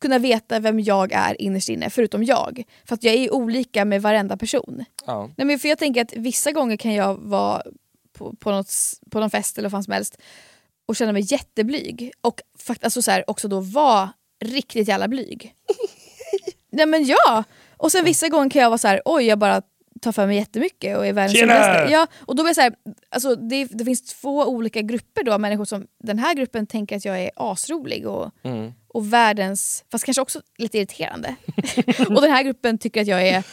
kunna 0.00 0.18
veta 0.18 0.58
vem 0.60 0.80
jag 0.80 1.12
är 1.12 1.42
innerst 1.42 1.68
inne, 1.68 1.90
förutom 1.90 2.24
jag. 2.24 2.62
För 2.84 2.94
att 2.94 3.04
jag 3.04 3.14
är 3.14 3.18
ju 3.18 3.30
olika 3.30 3.84
med 3.84 4.02
varenda 4.02 4.36
person. 4.36 4.84
Ja. 5.06 5.30
Nej, 5.36 5.46
men 5.46 5.58
för 5.58 5.68
jag 5.68 5.78
tänker 5.78 6.02
att 6.02 6.12
vissa 6.16 6.52
gånger 6.52 6.76
kan 6.76 6.94
jag 6.94 7.14
vara 7.14 7.62
på, 8.12 8.32
på, 8.38 8.50
något, 8.50 8.70
på 9.10 9.20
någon 9.20 9.30
fest 9.30 9.58
eller 9.58 9.68
vad 9.68 9.72
fan 9.76 9.84
som 9.84 9.92
helst 9.92 10.18
och 10.86 10.96
känna 10.96 11.12
mig 11.12 11.22
jätteblyg. 11.32 12.12
Och 12.20 12.40
fakt- 12.58 12.84
alltså 12.84 13.02
så 13.02 13.10
här, 13.10 13.30
också 13.30 13.48
då 13.48 13.60
vara 13.60 14.12
riktigt 14.44 14.88
jävla 14.88 15.08
blyg. 15.08 15.54
Nej 16.70 16.86
men 16.86 17.04
ja! 17.04 17.44
Och 17.76 17.92
sen 17.92 18.04
vissa 18.04 18.28
gånger 18.28 18.50
kan 18.50 18.62
jag 18.62 18.70
vara 18.70 18.78
så 18.78 18.88
här, 18.88 19.02
oj 19.04 19.24
jag 19.24 19.38
bara 19.38 19.62
tar 20.00 20.12
för 20.12 20.26
mig 20.26 20.36
jättemycket 20.36 20.96
och 20.96 21.06
är 21.06 21.12
världens. 21.12 21.38
Ja, 21.90 22.06
och 22.20 22.36
då 22.36 22.42
blir 22.42 22.54
så 22.54 22.60
här, 22.60 22.74
alltså 23.10 23.34
det, 23.34 23.64
det 23.64 23.84
finns 23.84 24.02
två 24.02 24.44
olika 24.44 24.80
grupper 24.80 25.24
då, 25.24 25.38
människor 25.38 25.64
som 25.64 25.86
den 26.04 26.18
här 26.18 26.34
gruppen 26.34 26.66
tänker 26.66 26.96
att 26.96 27.04
jag 27.04 27.20
är 27.22 27.30
asrolig 27.36 28.06
och, 28.06 28.30
Mm. 28.42 28.72
och 28.88 29.12
världens, 29.12 29.84
fast 29.90 30.04
kanske 30.04 30.22
också 30.22 30.40
lite 30.58 30.78
irriterande. 30.78 31.34
och 32.08 32.22
den 32.22 32.30
här 32.30 32.42
gruppen 32.42 32.78
tycker 32.78 33.00
att 33.00 33.06
jag 33.06 33.28
är 33.28 33.44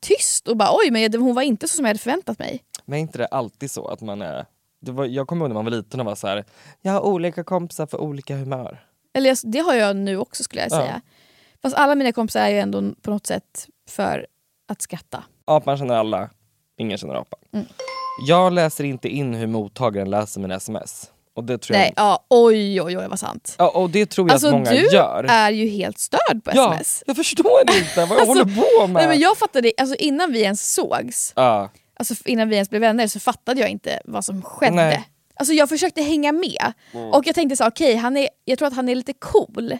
tyst 0.00 0.48
och 0.48 0.56
bara 0.56 0.70
oj 0.72 0.90
men 0.90 1.14
hon 1.20 1.34
var 1.34 1.42
inte 1.42 1.68
så 1.68 1.76
som 1.76 1.84
jag 1.84 1.88
hade 1.90 1.98
förväntat 1.98 2.38
mig. 2.38 2.62
Men 2.84 2.96
är 2.98 3.00
inte 3.02 3.18
det 3.18 3.26
alltid 3.26 3.70
så 3.70 3.86
att 3.88 4.00
man 4.00 4.22
är... 4.22 4.46
Var, 4.80 5.04
jag 5.06 5.26
kommer 5.26 5.44
ihåg 5.44 5.50
när 5.50 5.54
man 5.54 5.64
var 5.64 5.72
liten 5.72 6.00
och 6.00 6.06
var 6.06 6.14
så 6.14 6.26
här, 6.26 6.44
jag 6.80 6.92
har 6.92 7.00
olika 7.00 7.44
kompisar 7.44 7.86
för 7.86 8.00
olika 8.00 8.36
humör. 8.36 8.86
Eller 9.14 9.52
det 9.52 9.58
har 9.58 9.74
jag 9.74 9.96
nu 9.96 10.16
också 10.16 10.42
skulle 10.44 10.62
jag 10.62 10.70
Ja. 10.72 11.00
Fast 11.62 11.76
alla 11.76 11.94
mina 11.94 12.12
kompisar 12.12 12.40
är 12.40 12.48
ju 12.48 12.58
ändå 12.58 12.92
på 13.02 13.10
något 13.10 13.26
sätt 13.26 13.68
för 13.88 14.26
att 14.68 14.82
skratta. 14.82 15.24
Apan 15.44 15.78
känner 15.78 15.94
alla, 15.94 16.30
ingen 16.78 16.98
känner 16.98 17.14
apan. 17.14 17.40
Mm. 17.54 17.66
Jag 18.28 18.52
läser 18.52 18.84
inte 18.84 19.08
in 19.08 19.34
hur 19.34 19.46
mottagaren 19.46 20.10
läser 20.10 20.40
mina 20.40 20.54
sms. 20.54 21.10
Och 21.34 21.44
det 21.44 21.58
tror 21.58 21.76
Nej, 21.76 21.92
jag, 21.96 22.04
ja, 22.04 22.24
oj 22.28 22.82
oj 22.82 22.98
oj 22.98 23.06
vad 23.08 23.18
sant. 23.18 23.54
ja, 23.58 23.68
och 23.70 23.90
det 23.90 24.06
tror 24.06 24.28
jag 24.28 24.32
Alltså 24.32 24.46
att 24.46 24.52
många 24.52 24.70
du 24.70 24.86
gör. 24.86 25.24
är 25.24 25.50
ju 25.50 25.68
helt 25.68 25.98
störd 25.98 26.44
på 26.44 26.50
ja, 26.54 26.72
sms. 26.74 27.02
jag 27.06 27.16
förstår 27.16 27.60
inte 27.60 27.90
vad 27.96 28.08
jag 28.08 28.12
Alltså, 28.12 28.26
håller 28.28 28.44
på 28.44 28.86
med. 28.86 28.94
Nej, 29.02 29.08
men 29.08 29.18
jag 29.20 29.38
fattade, 29.38 29.72
alltså 29.78 29.94
innan 29.96 30.32
vi 30.32 30.42
ens 30.42 30.74
sågs, 30.74 31.32
ja, 31.36 31.70
alltså 31.94 32.14
innan 32.24 32.48
vi 32.48 32.54
ens 32.54 32.70
blev 32.70 32.80
vänner 32.80 33.06
så 33.06 33.20
fattade 33.20 33.60
jag 33.60 33.70
inte 33.70 34.00
vad 34.04 34.24
som 34.24 34.42
skedde. 34.42 34.74
Nej. 34.74 35.08
Alltså 35.34 35.54
jag 35.54 35.68
försökte 35.68 36.02
hänga 36.02 36.32
med 36.32 36.72
och 37.12 37.26
jag 37.26 37.34
tänkte 37.34 37.56
så 37.56 37.66
okej, 37.68 37.96
han 37.96 38.16
är, 38.16 38.28
jag 38.44 38.58
tror 38.58 38.68
att 38.68 38.74
han 38.76 38.88
är 38.88 38.94
lite 38.94 39.12
cool. 39.12 39.78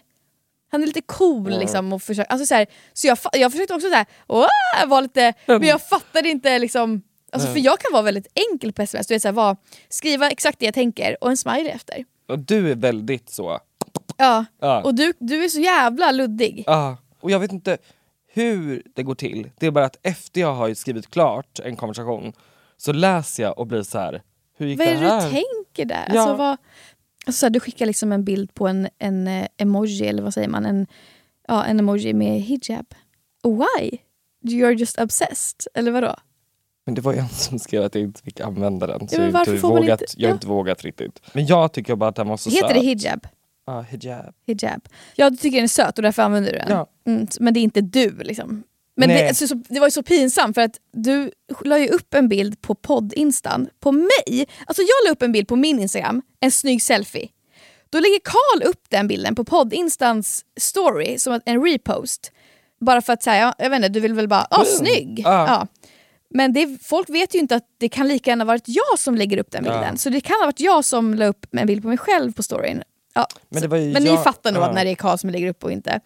Han 0.72 0.82
är 0.82 0.87
lite 0.87 1.00
cool 1.00 1.46
Mm. 1.46 1.61
liksom. 1.61 1.92
Och 1.92 2.02
försöka, 2.02 2.30
alltså 2.30 2.46
så 2.46 2.54
här, 2.54 2.66
så 2.92 3.06
jag, 3.06 3.18
jag 3.32 3.52
försökte 3.52 3.74
också 3.74 3.88
så 3.88 3.94
här, 3.94 4.06
"Åh!" 4.26 4.46
vara 4.87 5.00
lite, 5.00 5.32
men 5.46 5.62
jag 5.62 5.88
fattade 5.88 6.28
inte 6.28 6.58
liksom 6.58 7.02
Alltså 7.35 7.48
för 7.52 7.58
jag 7.61 7.78
kan 7.80 7.92
vara 7.92 8.02
väldigt 8.02 8.26
enkel 8.52 8.72
på 8.72 8.82
sms, 8.82 9.06
du 9.06 9.14
vet, 9.14 9.22
så 9.22 9.28
här, 9.28 9.32
vad, 9.32 9.56
skriva 9.88 10.30
exakt 10.30 10.58
det 10.58 10.64
jag 10.64 10.74
tänker 10.74 11.16
och 11.24 11.30
en 11.30 11.37
smiley 11.37 11.68
efter. 11.68 12.04
och 12.28 12.38
du 12.38 12.70
är 12.70 12.74
väldigt 12.74 13.30
så. 13.30 13.58
Ja, 14.16 14.44
Ja. 14.61 14.82
och 14.82 14.94
du, 14.94 15.12
du 15.18 15.44
är 15.44 15.48
så 15.48 15.61
jävla 15.61 16.11
luddig. 16.11 16.64
Ja, 16.66 16.96
och 17.20 17.30
jag 17.30 17.38
vet 17.40 17.52
inte 17.52 17.78
hur 18.32 18.82
det 18.94 19.02
går 19.02 19.14
till. 19.14 19.50
Det 19.58 19.66
är 19.66 19.70
bara 19.70 19.85
att 19.85 19.96
efter 20.02 20.40
jag 20.40 20.54
har 20.54 20.74
skrivit 20.74 21.11
klart 21.11 21.58
en 21.64 21.76
konversation 21.76 22.32
så 22.76 22.92
läser 22.92 23.42
jag 23.42 23.58
och 23.58 23.66
blir 23.66 23.82
så 23.82 23.98
här. 23.98 24.22
hur 24.58 24.66
gick 24.66 24.78
Vad 24.78 24.88
är 24.88 24.94
det 24.94 25.00
det 25.00 25.08
här? 25.08 25.24
du 25.26 25.30
tänker 25.30 25.85
där? 25.85 26.11
Ja. 26.14 26.20
Alltså, 26.20 26.37
vad, 26.37 26.56
alltså, 27.26 27.40
så 27.40 27.46
här, 27.46 27.50
du 27.50 27.61
skickar 27.61 27.87
liksom 27.87 28.12
en 28.12 28.24
bild 28.24 28.54
på 28.54 28.68
en, 28.68 28.88
en 28.98 29.28
eh, 29.28 29.46
emoji, 29.56 30.06
eller 30.06 30.22
vad 30.22 30.35
säger 30.35 30.48
man? 30.48 30.66
En, 30.66 30.87
ja, 31.48 31.64
en 31.64 31.78
emoji 31.80 32.14
med 32.14 32.40
hijab. 32.40 32.87
Why? 33.44 33.98
You're 34.44 34.72
just 34.74 34.98
obsessed, 35.00 35.61
eller 35.74 35.90
vadå? 35.92 36.16
Men 36.87 36.94
det 36.94 37.00
var 37.00 37.12
ju 37.12 37.18
en 37.18 37.28
som 37.28 37.58
skrev 37.58 37.82
att 37.85 37.94
jag 37.94 38.04
inte 38.04 38.22
fick 38.22 38.40
använda 38.40 38.87
den. 38.87 39.08
Så 39.08 39.14
Ja, 39.16 39.22
jag, 39.22 39.48
inte 39.48 39.66
vågat, 39.66 40.00
inte- 40.00 40.14
jag 40.16 40.28
har 40.28 40.30
Ja. 40.30 40.35
inte 40.35 40.46
vågat 40.46 40.82
riktigt. 40.85 41.20
Men 41.32 41.46
jag 41.46 41.72
tycker 41.72 41.96
bara 41.96 42.08
att 42.11 42.16
den 42.16 42.28
var 42.28 42.37
så 42.37 42.50
Heter 42.50 42.68
söt. 42.68 42.74
det 42.74 42.80
hijab? 42.80 43.26
Ja, 43.66 43.80
hijab. 43.80 44.35
hijab? 44.46 44.88
Ja, 45.16 45.30
du 45.30 45.37
tycker 45.37 45.56
den 45.56 45.64
är 45.64 45.68
söt 45.68 45.98
och 45.98 46.02
därför 46.02 46.22
använder 46.22 46.52
du 46.52 46.58
den. 46.58 46.68
Ja. 46.70 46.87
Mm, 47.06 47.26
men 47.40 47.54
det 47.54 47.61
är 47.61 47.62
inte 47.62 47.80
du 47.80 48.11
liksom. 48.22 48.62
Men 48.96 49.09
det, 49.09 49.28
alltså, 49.28 49.48
så, 49.48 49.55
det 49.55 49.81
var 49.81 49.87
ju 49.87 49.90
så 49.90 50.02
pinsamt 50.02 50.55
för 50.55 50.62
att 50.62 50.76
du 50.92 51.31
la 51.64 51.78
ju 51.78 51.88
upp 51.88 52.14
en 52.14 52.28
bild 52.28 52.62
på 52.62 52.74
podd-instan 52.74 53.68
på 53.81 53.92
mig. 53.92 54.46
Alltså 54.66 54.83
jag 54.83 55.07
la 55.07 55.12
upp 55.12 55.22
en 55.22 55.33
bild 55.33 55.48
på 55.48 55.57
min 55.57 55.78
Instagram, 55.81 56.22
en 56.40 56.50
snygg 56.50 56.83
selfie. 56.83 57.28
Då 57.90 57.98
lägger 57.98 58.18
Karl 58.24 58.68
upp 58.68 58.85
den 58.88 59.09
bilden 59.09 59.35
på 59.35 59.44
podd-instans 59.44 60.44
story 60.61 61.18
som 61.18 61.40
en 61.44 61.64
repost. 61.64 62.33
Bara 62.81 63.02
för 63.02 63.12
att 63.12 63.22
säga, 63.22 63.38
ja, 63.38 63.55
jag 63.59 63.70
vet 63.70 63.76
inte, 63.76 63.88
du 63.88 64.00
vill 64.00 64.14
väl 64.14 64.28
bara, 64.28 64.46
åh 64.50 64.64
snygg! 64.64 65.22
Ja. 65.24 65.46
Ja. 65.46 65.66
Men 66.35 66.52
det, 66.52 66.78
folk 66.83 67.11
vet 67.11 67.35
ju 67.35 67.38
inte 67.38 67.57
att 67.57 67.66
det 67.78 67.88
kan 67.88 68.09
lika 68.09 68.31
gärna 68.31 68.44
varit 68.44 68.64
jag 68.66 68.98
som 68.98 69.14
lägger 69.14 69.38
upp 69.38 69.50
den 69.50 69.62
bilden. 69.62 69.88
Ja. 69.90 69.96
Så 69.96 70.11
det 70.11 70.20
kan 70.20 70.37
ha 70.40 70.46
varit 70.46 70.61
jag 70.61 70.85
som 70.85 71.14
la 71.14 71.26
upp 71.26 71.46
en 71.52 71.66
bild 71.66 71.83
på 71.83 71.88
mig 71.88 71.98
själv 71.98 72.33
på 72.33 72.42
storyn. 72.42 72.83
Ja, 73.14 73.27
Men 73.48 73.68
men 73.70 74.03
ni 74.03 74.09
jag- 74.11 74.25
fattar 74.25 74.53
nog 74.53 74.62
ja. 74.62 74.72
när 74.72 74.85
det 74.85 74.90
är 74.90 74.94
Karl 74.94 75.16
som 75.18 75.31
lägger 75.31 75.48
upp 75.48 75.64
och 75.64 75.72
inte. 75.72 76.01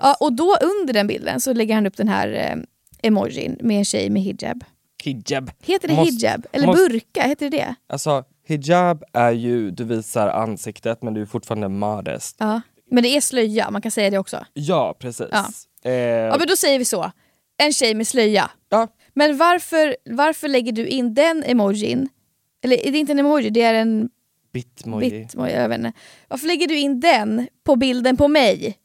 Ja, 0.00 0.16
och 0.20 0.32
då 0.32 0.56
under 0.80 0.92
den 0.94 1.06
bilden 1.06 1.40
så 1.40 1.52
lägger 1.52 1.74
han 1.74 1.86
upp 1.86 1.96
den 1.96 2.08
här 2.08 2.56
emojin 3.02 3.56
med 3.60 3.78
en 3.78 3.84
tjej 3.84 4.10
med 4.10 4.22
hijab. 4.22 4.64
Hijab. 5.04 5.50
Heter 5.62 5.88
det 5.88 5.94
Måste- 5.94 6.12
hijab? 6.14 6.46
Eller 6.52 6.66
måste- 6.66 6.88
burka? 6.88 7.22
Heter 7.22 7.50
det 7.50 7.56
det? 7.56 7.74
Alltså 7.88 8.24
hijab 8.46 9.04
är 9.12 9.30
ju, 9.32 9.70
du 9.70 9.84
visar 9.84 10.28
ansiktet 10.28 11.02
men 11.02 11.14
du 11.14 11.22
är 11.22 11.26
fortfarande 11.26 11.68
modest. 11.68 12.36
Ja. 12.38 12.60
Men 12.90 13.02
det 13.02 13.08
är 13.16 13.20
slöja, 13.20 13.70
man 13.70 13.82
kan 13.82 13.90
säga 13.90 14.10
det 14.10 14.18
också. 14.18 14.44
Ja 14.52 14.96
precis. 14.98 15.26
Ja. 15.32 15.46
Eh, 15.90 15.92
Ja 15.94 16.36
men 16.38 16.46
då 16.48 16.56
säger 16.56 16.78
vi 16.78 16.84
så. 16.84 17.12
En 17.62 17.72
tjej 17.72 17.94
med 17.94 18.06
slöja. 18.08 18.50
ja. 18.68 18.88
Men 19.14 19.36
varför, 19.36 19.96
varför 20.10 20.48
lägger 20.48 20.72
du 20.72 20.86
in 20.86 21.14
den 21.14 21.44
emojin? 21.46 22.08
Eller 22.64 22.86
är 22.86 22.92
det 22.92 22.98
inte 22.98 23.12
en 23.12 23.18
emoji, 23.18 23.50
det 23.50 23.62
är 23.62 23.74
en 23.74 24.08
Bitmoji. 24.52 25.10
bitmoji. 25.10 25.52
Jag 25.52 25.68
vet 25.68 25.78
inte. 25.78 25.92
Varför 26.28 26.46
lägger 26.46 26.68
du 26.68 26.78
in 26.78 27.00
den 27.00 27.48
på 27.64 27.76
bilden 27.76 28.16
på 28.16 28.28
mig? 28.28 28.78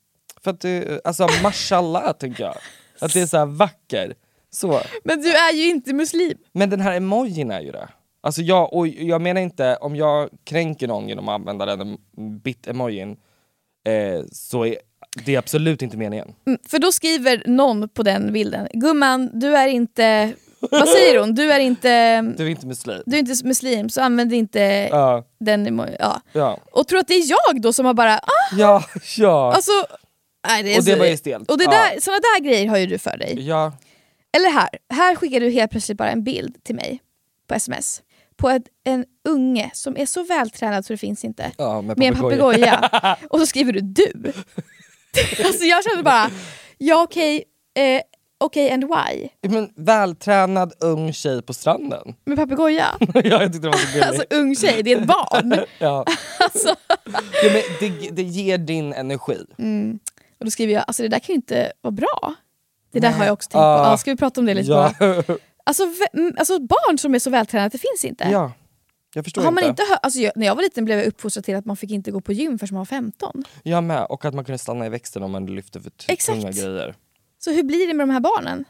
För 0.43 0.51
att 0.51 0.59
det, 0.59 1.01
alltså 1.05 1.27
mashallah 1.43 2.13
tycker 2.17 2.43
jag. 2.43 2.55
Att 2.99 3.13
det 3.13 3.21
är 3.21 3.25
så 3.25 3.37
här 3.37 3.45
vacker. 3.45 4.13
Så. 4.49 4.81
Men 5.03 5.21
du 5.21 5.29
är 5.29 5.53
ju 5.53 5.69
inte 5.69 5.93
muslim. 5.93 6.37
Men 6.51 6.69
den 6.69 6.81
här 6.81 6.93
emojin 6.95 7.51
är 7.51 7.61
ju 7.61 7.71
det. 7.71 7.89
Alltså 8.21 8.41
jag, 8.41 8.73
och 8.73 8.87
jag 8.87 9.21
menar 9.21 9.41
inte 9.41 9.75
om 9.75 9.95
jag 9.95 10.29
kränker 10.43 10.87
någon 10.87 11.09
genom 11.09 11.27
att 11.29 11.35
använda 11.35 11.75
den 11.75 11.97
bit-emojin 12.43 13.17
eh, 13.87 14.25
så 14.31 14.65
är 14.65 14.75
det 15.25 15.35
är 15.35 15.39
absolut 15.39 15.81
inte 15.81 15.97
meningen. 15.97 16.33
Mm, 16.47 16.59
För 16.67 16.79
då 16.79 16.91
skriver 16.91 17.43
någon 17.45 17.89
på 17.89 18.03
den 18.03 18.33
bilden, 18.33 18.67
gumman 18.73 19.39
du 19.39 19.57
är 19.57 19.67
inte, 19.67 20.33
vad 20.71 20.89
säger 20.89 21.19
hon? 21.19 21.33
Du 21.35 21.51
är 21.51 21.59
inte, 21.59 22.21
Du 22.21 22.45
är 22.45 22.49
inte 22.49 22.65
muslim. 22.67 23.03
du 23.05 23.15
är 23.15 23.19
inte 23.19 23.45
muslim 23.47 23.89
så 23.89 24.01
använd 24.01 24.33
inte 24.33 24.59
Ja, 24.91 25.23
den. 25.39 25.81
Ja. 25.99 26.21
ja, 26.31 26.59
Och 26.71 26.87
tror 26.87 26.99
att 26.99 27.07
det 27.07 27.13
är 27.13 27.29
jag 27.29 27.61
då 27.61 27.73
som 27.73 27.85
har 27.85 27.93
bara, 27.93 28.17
ah, 28.17 28.55
ja, 28.57 28.83
ja. 29.17 29.53
alltså... 29.53 29.71
Nej, 30.47 30.63
det 30.63 30.73
är 30.73 30.79
och 30.79 30.85
det 30.85 30.95
var 30.95 31.05
ju 31.05 31.17
stelt. 31.17 31.51
Och 31.51 31.57
det 31.57 31.63
ja. 31.63 31.71
där, 31.71 31.99
såna 31.99 32.17
där 32.17 32.43
grejer 32.43 32.67
har 32.67 32.77
ju 32.77 32.85
du 32.85 32.97
för 32.97 33.17
dig. 33.17 33.47
Ja, 33.47 33.73
Eller 34.37 34.49
här, 34.49 34.69
här 34.93 35.15
skickar 35.15 35.39
du 35.39 35.49
helt 35.49 35.71
plötsligt 35.71 35.97
bara 35.97 36.09
en 36.11 36.23
bild 36.23 36.63
till 36.63 36.75
mig 36.75 37.01
på 37.47 37.53
sms. 37.55 38.01
På 38.37 38.49
ett, 38.49 38.63
en 38.83 39.05
unge 39.29 39.71
som 39.73 39.97
är 39.97 40.05
så 40.05 40.23
vältränad 40.23 40.85
så 40.85 40.93
det 40.93 40.97
finns 40.97 41.25
inte. 41.25 41.51
ja 41.57 41.81
med, 41.81 41.97
Med 41.97 42.07
en 42.07 42.15
papegoja. 42.21 42.89
Och 43.29 43.39
så 43.39 43.45
skriver 43.45 43.73
du 43.73 43.79
du. 43.81 44.11
alltså 45.45 45.63
jag 45.65 45.83
kände 45.83 46.03
bara, 46.03 46.31
ja 46.77 47.03
okej, 47.03 47.43
eh, 47.77 48.01
okej 48.37 48.71
and 48.71 48.83
why? 48.83 49.29
Men 49.49 49.69
vältränad 49.75 50.73
ung 50.79 51.13
tjej 51.13 51.41
på 51.41 51.53
stranden. 51.53 52.15
Med 52.25 52.37
papegoja? 52.37 52.85
ja, 52.99 53.21
jag 53.23 53.41
tyckte 53.53 53.59
det 53.59 53.67
var 53.67 54.01
så 54.01 54.03
alltså 54.07 54.23
ung 54.29 54.55
tjej, 54.55 54.83
det 54.83 54.91
är 54.93 55.01
ett 55.01 55.07
barn. 55.07 55.55
ja. 55.79 56.05
alltså. 56.39 56.75
ja, 57.43 57.51
men 57.53 57.61
det, 57.79 58.09
det 58.11 58.23
ger 58.23 58.57
din 58.57 58.93
energi. 58.93 59.45
mm. 59.57 59.99
Och 60.39 60.45
då 60.45 60.51
skriver 60.51 60.73
jag, 60.73 60.83
alltså 60.87 61.03
det 61.03 61.09
där 61.09 61.19
kan 61.19 61.33
ju 61.33 61.35
inte 61.35 61.71
vara 61.81 61.91
bra. 61.91 62.33
Det 62.91 62.99
där 62.99 63.09
Nej. 63.09 63.17
har 63.17 63.25
jag 63.25 63.33
också 63.33 63.49
tänkt 63.49 63.59
Ah. 63.61 63.83
på. 63.83 63.91
Ja, 63.91 63.97
ska 63.97 64.11
vi 64.11 64.17
prata 64.17 64.41
om 64.41 64.45
det 64.45 64.53
lite 64.53 64.71
Ja. 64.71 64.93
Alltså, 65.63 65.83
alltså 66.37 66.59
barn 66.59 66.97
som 66.97 67.15
är 67.15 67.19
så 67.19 67.29
vältränade, 67.29 67.69
det 67.69 67.77
finns 67.77 68.05
inte. 68.05 68.27
ja, 68.31 68.51
jag 69.13 69.23
förstår 69.23 69.41
Har 69.43 69.51
man 69.51 69.63
inte. 69.63 69.83
inte 69.83 69.95
alltså 69.95 70.19
jag, 70.19 70.31
när 70.35 70.45
jag 70.47 70.55
var 70.55 70.61
liten 70.63 70.85
blev 70.85 70.97
jag 70.97 71.07
uppfostrad 71.07 71.45
till 71.45 71.55
att 71.55 71.65
man 71.65 71.77
fick 71.77 71.91
inte 71.91 72.11
gå 72.11 72.21
på 72.21 72.33
gym 72.33 72.59
förrän 72.59 72.73
man 72.73 72.79
var 72.79 72.85
15. 72.85 73.43
Jag 73.63 73.83
med, 73.83 74.05
och 74.05 74.25
att 74.25 74.33
man 74.33 74.45
kunde 74.45 74.57
stanna 74.57 74.85
i 74.85 74.89
växten 74.89 75.23
om 75.23 75.31
man 75.31 75.45
lyfte 75.45 75.81
för 75.81 75.89
tunga 75.89 76.51
grejer. 76.51 76.95
Så 77.47 77.53
hur 77.53 77.63
blir 77.63 77.87
det 77.87 77.93
med 77.93 78.07
de 78.07 78.13
här 78.13 78.19
barnen? 78.19 78.65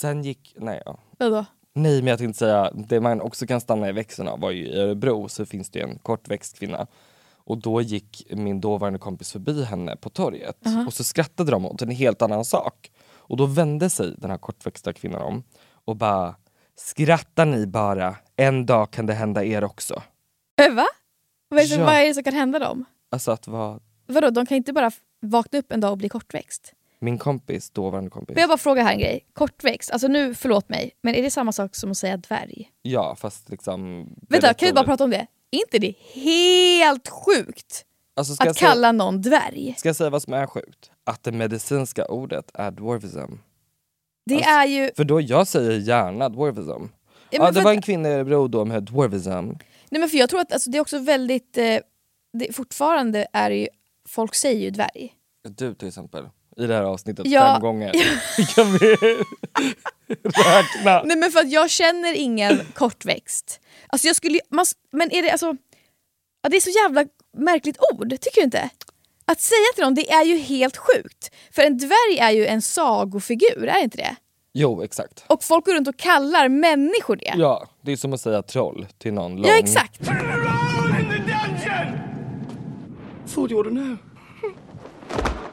Sen 0.00 0.22
gick, 0.22 0.54
nej 0.58 0.82
ja. 0.84 0.98
Vadå? 1.18 1.44
Nej 1.74 2.02
men 2.02 2.06
jag 2.06 2.18
tänkte 2.18 2.38
säga, 2.38 2.70
det 2.74 3.00
man 3.00 3.20
också 3.20 3.46
kan 3.46 3.60
stanna 3.60 3.88
i 3.88 3.92
växten 3.92 4.28
av 4.28 4.40
var 4.40 4.50
ju 4.50 4.66
i 4.66 4.78
Örebro 4.78 5.28
så 5.28 5.46
finns 5.46 5.70
det 5.70 5.80
en 5.80 5.98
kortväxt 5.98 6.58
kvinna. 6.58 6.86
Och 7.34 7.58
då 7.58 7.80
gick 7.80 8.26
min 8.30 8.60
dåvarande 8.60 8.98
kompis 8.98 9.32
förbi 9.32 9.64
henne 9.64 9.96
på 9.96 10.10
torget 10.10 10.56
och 10.86 10.92
så 10.92 11.04
skrattade 11.04 11.50
de 11.50 11.66
åt 11.66 11.82
en 11.82 11.90
helt 11.90 12.22
annan 12.22 12.44
sak. 12.44 12.92
Och 13.16 13.36
då 13.36 13.46
vände 13.46 13.90
sig 13.90 14.14
den 14.18 14.30
här 14.30 14.38
kortväxta 14.38 14.92
kvinnan 14.92 15.22
om 15.22 15.42
och 15.84 15.96
bara 15.96 16.34
Skrattar 16.78 17.46
ni 17.46 17.66
bara, 17.66 18.16
en 18.36 18.66
dag 18.66 18.90
kan 18.90 19.06
det 19.06 19.14
hända 19.14 19.44
er 19.44 19.64
också. 19.64 20.02
Äh, 20.68 20.74
va? 20.74 20.86
Vad 21.48 21.60
är, 21.60 21.68
det, 21.68 21.74
Ja. 21.74 21.84
vad 21.84 21.94
är 21.94 22.06
det 22.06 22.14
som 22.14 22.22
kan 22.22 22.34
hända 22.34 22.58
dem? 22.58 22.84
Alltså 23.10 23.30
att 23.30 23.48
vara 23.48 23.80
Vadå, 24.06 24.30
de 24.30 24.46
kan 24.46 24.56
inte 24.56 24.72
bara 24.72 24.90
vakna 25.20 25.58
upp 25.58 25.72
en 25.72 25.80
dag 25.80 25.90
och 25.90 25.98
bli 25.98 26.08
kortväxt? 26.08 26.72
Min 26.98 27.18
kompis, 27.18 27.70
dåvarande 27.70 28.10
kompis. 28.10 28.34
Får 28.34 28.40
jag 28.40 28.48
bara 28.48 28.58
fråga 28.58 28.82
här 28.82 28.92
en 28.92 28.98
grej? 28.98 29.26
Kortväxt, 29.32 29.90
alltså 29.90 30.08
nu 30.08 30.34
förlåt 30.34 30.68
mig, 30.68 30.90
men 31.02 31.14
är 31.14 31.22
det 31.22 31.30
samma 31.30 31.52
sak 31.52 31.74
som 31.76 31.90
att 31.90 31.96
säga 31.96 32.16
dvärg? 32.16 32.70
Ja 32.82 33.16
fast 33.16 33.48
liksom... 33.48 34.08
Vänta, 34.28 34.54
kan 34.54 34.66
vi 34.66 34.72
bara 34.72 34.84
prata 34.84 35.04
om 35.04 35.10
det? 35.10 35.26
Är 35.50 35.58
inte 35.58 35.78
det 35.78 35.94
helt 36.14 37.08
sjukt 37.08 37.84
alltså, 38.16 38.32
att 38.32 38.38
säga- 38.38 38.54
kalla 38.70 38.92
någon 38.92 39.22
dvärg? 39.22 39.74
Ska 39.78 39.88
jag 39.88 39.96
säga 39.96 40.10
vad 40.10 40.22
som 40.22 40.32
är 40.32 40.46
sjukt? 40.46 40.90
Att 41.04 41.22
det 41.22 41.32
medicinska 41.32 42.06
ordet 42.06 42.50
är 42.54 42.70
dwarfism. 42.70 43.18
Det 44.26 44.34
Alltså, 44.34 44.50
är 44.50 44.66
ju... 44.66 44.90
För 44.96 45.04
då 45.04 45.20
jag 45.20 45.46
säger 45.46 45.78
gärna 45.80 46.28
dwarfism. 46.28 46.68
Ja, 46.70 46.88
Ja, 47.30 47.42
men 47.42 47.54
det 47.54 47.60
var 47.60 47.70
att- 47.70 47.76
en 47.76 47.82
kvinna 47.82 48.08
i 48.08 48.12
Örebro 48.12 48.48
då 48.48 48.64
med 48.64 48.82
dwarfism. 48.82 49.30
Nej 49.90 50.00
men 50.00 50.08
för 50.08 50.16
jag 50.16 50.28
tror 50.30 50.40
att 50.40 50.52
alltså, 50.52 50.70
det 50.70 50.78
är 50.78 50.82
också 50.82 50.98
väldigt... 50.98 51.58
Eh, 51.58 51.78
det, 52.32 52.52
fortfarande 52.56 53.26
är 53.32 53.50
det 53.50 53.56
ju... 53.56 53.68
Folk 54.08 54.34
säger 54.34 54.60
ju 54.60 54.70
dvärg. 54.70 55.12
Du 55.48 55.74
till 55.74 55.88
exempel, 55.88 56.28
i 56.58 56.66
det 56.66 56.74
här 56.74 56.82
avsnittet 56.82 57.26
Ja. 57.26 57.54
fem 57.54 57.60
gånger. 57.62 57.92
kan 58.54 58.72
vi 58.72 58.96
räkna? 60.24 61.02
Nej 61.04 61.16
men 61.16 61.30
för 61.30 61.40
att 61.40 61.50
jag 61.50 61.70
känner 61.70 62.14
ingen 62.14 62.60
kortväxt. 62.74 63.60
Alltså 63.88 64.06
jag 64.06 64.16
skulle 64.16 64.40
man, 64.50 64.64
Men 64.92 65.12
är 65.12 65.22
det 65.22 65.30
alltså... 65.30 65.56
Ja, 66.42 66.48
det 66.48 66.56
är 66.56 66.60
så 66.60 66.70
jävla 66.70 67.04
märkligt 67.36 67.78
ord, 67.92 68.10
tycker 68.10 68.40
du 68.40 68.44
inte? 68.44 68.70
Att 69.24 69.40
säga 69.40 69.66
till 69.74 69.84
någon, 69.84 69.94
det 69.94 70.12
är 70.12 70.24
ju 70.24 70.38
helt 70.38 70.76
sjukt. 70.76 71.30
För 71.52 71.62
en 71.62 71.78
dvärg 71.78 72.18
är 72.18 72.30
ju 72.30 72.46
en 72.46 72.62
sagofigur, 72.62 73.66
är 73.68 73.74
det 73.74 73.80
inte 73.80 73.96
det? 73.96 74.16
Jo 74.52 74.82
exakt. 74.82 75.24
Och 75.26 75.44
folk 75.44 75.64
går 75.64 75.74
runt 75.74 75.88
och 75.88 75.96
kallar 75.96 76.48
människor 76.48 77.16
det. 77.16 77.34
Ja, 77.36 77.66
det 77.80 77.92
är 77.92 77.96
som 77.96 78.12
att 78.12 78.20
säga 78.20 78.42
troll 78.42 78.86
till 78.98 79.12
någon 79.12 79.36
lång. 79.36 79.46
Ja, 79.46 79.58
exakt. 79.58 80.00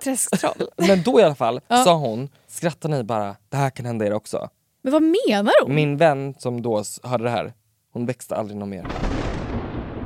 Träsktroll. 0.04 0.68
Men 0.88 1.04
då 1.04 1.20
i 1.20 1.24
alla 1.24 1.36
fall 1.36 1.62
Ja. 1.68 1.78
sa 1.84 1.94
hon, 1.96 2.30
skrattar 2.48 2.89
ni 2.89 3.04
bara, 3.04 3.36
det 3.50 3.58
här 3.58 3.70
kan 3.70 3.86
hända 3.86 4.06
er 4.06 4.13
också. 4.13 4.50
Men 4.82 4.94
vad 4.94 5.02
menar 5.02 5.63
hon? 5.66 5.76
Min 5.76 5.98
vän 5.98 6.34
som 6.38 6.62
då 6.62 6.84
hörde 7.04 7.24
det 7.24 7.30
här, 7.30 7.54
hon 7.94 8.06
växte 8.06 8.36
aldrig 8.36 8.58
någon 8.58 8.70
mer. 8.70 8.88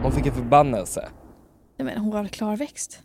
Hon 0.03 0.11
fick 0.11 0.25
en 0.25 0.33
förbannelse. 0.33 1.09
Nej, 1.77 1.85
men 1.85 1.97
hon 1.97 2.11
var 2.11 2.27
klarväxt. 2.27 2.99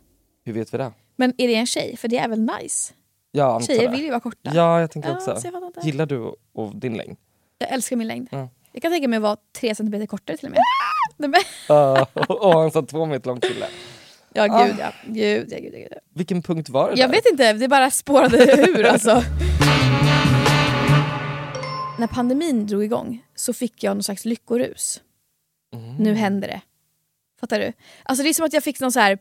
Hur 0.45 0.53
vet 0.53 0.73
vi 0.73 0.77
det? 0.77 0.91
Men 1.15 1.33
är 1.37 1.47
det 1.47 1.55
en 1.55 1.65
tjej? 1.67 1.97
För 1.97 2.07
det 2.07 2.17
är 2.17 2.27
väl 2.27 2.41
nice? 2.41 2.93
Antar 3.41 3.59
Tjejer 3.59 3.89
vill 3.91 4.01
ju 4.03 4.09
vara 4.09 4.19
korta. 4.19 4.51
Ja, 4.53 4.79
jag 4.81 4.91
tänker 4.91 5.09
Ja, 5.09 5.15
också. 5.15 5.35
så 5.41 5.47
jag. 5.75 5.85
Gillar 5.85 6.05
du 6.05 6.19
och, 6.19 6.35
och 6.53 6.75
din 6.75 6.97
längd? 6.97 7.17
Jag 7.57 7.71
älskar 7.71 7.95
min 7.95 8.07
längd. 8.07 8.27
Ja. 8.31 8.49
Jag 8.71 8.81
kan 8.81 8.91
tänka 8.91 9.07
mig 9.07 9.17
att 9.17 9.23
vara 9.23 9.37
tre 9.59 9.75
centimeter 9.75 10.05
kortare 10.05 10.37
till 10.37 10.45
och 10.47 10.51
med. 10.51 10.59
Nej, 11.17 11.29
men, 11.29 11.77
Uh, 11.77 12.03
och 12.27 12.63
en 12.63 12.71
sån 12.71 12.85
två 12.85 13.05
meter 13.05 13.27
lång 13.27 13.39
kille. 13.39 13.65
Ja 14.33 14.47
gud 14.65 14.75
ja. 14.79 14.91
Gud, 15.07 15.51
ja, 15.51 15.59
gud, 15.59 15.73
ja, 15.73 15.79
gud. 15.79 15.87
ja. 15.91 15.97
Vilken 16.15 16.41
punkt 16.41 16.69
var 16.69 16.91
det 16.91 16.99
Jag 16.99 17.09
där? 17.09 17.15
vet 17.15 17.25
inte, 17.31 17.53
det 17.53 17.67
bara 17.67 17.91
spårade 17.91 18.67
ur 18.69 18.85
alltså. 18.85 19.23
När 21.99 22.07
pandemin 22.07 22.67
drog 22.67 22.83
igång 22.83 23.25
så 23.35 23.53
fick 23.53 23.83
jag 23.83 23.95
någon 23.95 24.03
slags 24.03 24.25
lyckorus. 24.25 25.01
Mm. 25.75 25.95
Nu 25.95 26.13
händer 26.13 26.47
det. 26.47 26.61
Fattar 27.39 27.59
du? 27.59 27.73
Alltså 28.03 28.23
det 28.23 28.29
är 28.29 28.33
som 28.33 28.45
att 28.45 28.53
jag 28.53 28.63
fick 28.63 28.79
någon 28.79 28.91
så 28.91 28.99
här. 28.99 29.17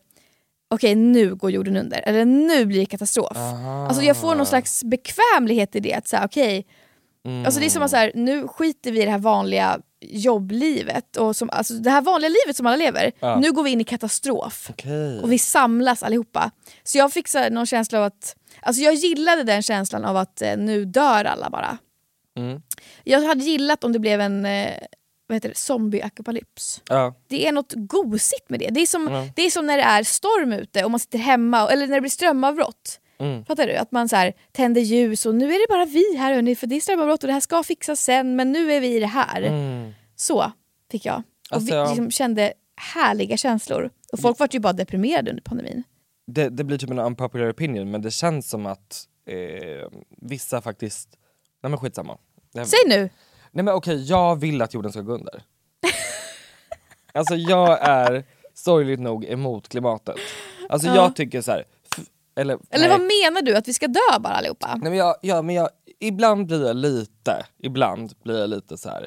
okej 0.71 0.95
nu 0.95 1.35
går 1.35 1.51
jorden 1.51 1.77
under, 1.77 2.03
eller 2.07 2.25
nu 2.25 2.67
blir 2.67 2.81
det 2.81 2.87
katastrof. 2.87 3.37
Aha. 3.37 3.87
Alltså 3.87 4.03
jag 4.03 4.17
får 4.17 4.35
någon 4.35 4.47
slags 4.47 4.85
bekvämlighet 4.85 5.77
i 5.77 5.81
det. 5.81 5.95
Att 5.95 6.09
så 6.09 6.17
här, 6.17 6.27
okej, 6.27 6.67
Mm. 7.25 7.45
Alltså 7.47 7.61
det 7.61 7.67
är 7.67 7.71
som 7.71 7.83
att 7.83 7.91
så 7.91 7.97
här, 7.97 8.13
nu 8.15 8.49
skiter 8.49 8.93
vi 8.93 9.03
i 9.03 9.05
det 9.05 9.11
här 9.11 9.19
vanliga 9.19 9.81
jobblivet, 10.01 11.17
och 11.17 11.37
som, 11.37 11.51
alltså 11.51 11.75
det 11.75 11.91
här 11.91 12.01
vanliga 12.03 12.29
livet 12.29 12.57
som 12.57 12.67
alla 12.67 12.77
lever. 12.77 13.13
Ja. 13.21 13.37
Nu 13.37 13.53
går 13.53 13.63
vi 13.63 13.71
in 13.71 13.81
i 13.81 13.85
katastrof. 13.85 14.67
Okej. 14.71 15.21
Och 15.21 15.33
vi 15.33 15.39
samlas 15.39 16.03
allihopa. 16.03 16.51
Så 16.85 16.99
jag 16.99 17.13
fick 17.13 17.29
så 17.29 17.39
här, 17.39 17.51
någon 17.51 17.67
känsla 17.67 17.99
av 17.99 18.05
att, 18.05 18.37
alltså 18.63 18.83
jag 18.83 18.95
gillade 18.95 19.43
den 19.43 19.63
känslan 19.63 20.05
av 20.05 20.17
att 20.17 20.43
eh, 20.43 20.57
nu 20.57 20.85
dör 20.85 21.25
alla 21.25 21.51
bara. 21.51 21.79
Mm. 22.39 22.63
Jag 23.05 23.23
hade 23.23 23.45
gillat 23.45 23.85
om 23.85 23.93
det 23.93 23.99
blev 23.99 24.21
en 24.21 24.47
eh, 24.47 24.71
vad 25.27 25.37
heter 25.37 25.49
det, 25.49 25.55
zombie-apokalyps. 25.55 26.81
Ja. 26.89 27.15
Det 27.29 27.49
är 27.49 27.53
något 27.53 27.73
gosigt 27.77 28.51
med 28.51 28.61
det. 28.61 28.69
Det 28.71 28.81
är, 28.81 28.87
som, 28.87 29.09
Ja. 29.09 29.29
det 29.37 29.43
är 29.43 29.51
som 29.51 29.67
när 29.67 29.77
det 29.77 29.83
är 29.83 30.03
storm 30.03 30.53
ute 30.53 30.85
och 30.85 30.91
man 30.91 31.01
sitter 31.01 31.19
hemma, 31.19 31.71
eller 31.71 31.87
när 31.87 31.95
det 31.95 32.01
blir 32.01 32.11
strömavbrott. 32.11 32.99
Mm. 33.23 33.45
Fattar 33.45 33.67
du? 33.67 33.77
Att 33.77 33.93
man 33.93 34.09
så 34.09 34.17
här, 34.17 34.33
tänder 34.53 34.81
ljus 34.81 35.27
och 35.27 35.35
nu 35.35 35.45
är 35.55 35.59
det 35.69 35.73
bara 35.75 35.85
vi 35.85 36.17
här 36.19 36.35
hörni, 36.35 36.55
för 36.57 36.67
det 36.67 36.77
är 36.77 36.81
strömavbrott 36.81 37.23
och 37.23 37.27
det 37.27 37.33
här 37.33 37.41
ska 37.41 37.63
fixas 37.63 38.01
sen 38.01 38.37
men 38.37 38.53
nu 38.53 38.73
är 38.73 38.81
vi 38.81 38.97
i 38.97 39.01
det 39.01 39.07
här. 39.07 39.43
Mm. 39.43 39.93
Så 40.17 40.53
fick 40.91 41.05
jag. 41.07 41.23
Och 41.51 41.57
Alltså, 41.57 41.75
vi 41.83 41.89
liksom 41.89 42.11
kände 42.11 42.53
härliga 42.77 43.37
känslor. 43.37 43.91
Och 44.13 44.21
folk 44.21 44.39
var 44.39 44.49
ju 44.53 44.61
bara 44.61 44.73
deprimerade 44.73 45.31
under 45.31 45.43
pandemin. 45.43 45.83
Det, 46.27 46.49
det 46.49 46.65
blir 46.65 46.79
typ 46.79 46.91
en 46.91 46.99
unpopular 46.99 47.51
opinion 47.53 47.91
men 47.91 48.03
det 48.03 48.11
känns 48.11 48.51
som 48.51 48.67
att 48.67 49.05
eh, 49.27 49.89
vissa 50.23 50.61
faktiskt... 50.63 51.09
Nej 51.63 51.71
men 51.71 51.79
skitsamma. 51.79 52.19
Det- 52.53 52.65
Säg 52.65 52.79
nu! 52.87 53.11
Nej 53.51 53.65
men 53.65 53.75
okej, 53.75 54.05
jag 54.05 54.37
vill 54.37 54.63
att 54.63 54.75
jorden 54.75 54.93
ska 54.93 55.01
gå 55.01 55.13
under. 55.15 55.43
alltså 57.15 57.35
jag 57.35 57.79
är 57.89 58.25
sorgligt 58.55 59.01
nog 59.01 59.25
emot 59.25 59.69
klimatet. 59.69 60.17
Alltså 60.69 60.89
Ja. 60.89 60.95
jag 60.95 61.17
tycker 61.17 61.41
så 61.41 61.53
här. 61.53 61.65
Eller, 62.37 62.59
Eller 62.71 62.89
nej. 62.89 62.99
vad 62.99 63.01
menar 63.01 63.43
du? 63.43 63.57
Att 63.57 63.69
vi 63.69 63.73
ska 63.73 63.87
dö 63.87 64.19
bara 64.21 64.35
allihopa? 64.35 64.67
Nej 64.69 64.91
men 64.91 64.99
jag, 64.99 65.17
ja, 65.21 65.43
men 65.43 65.55
jag 65.55 65.69
ibland 66.01 66.47
blir 66.47 66.67
jag 66.67 66.77
lite, 66.77 67.47
ibland 67.63 68.13
blir 68.25 68.41
jag 68.41 68.51
lite 68.51 68.77
så 68.79 68.89
här. 68.89 69.07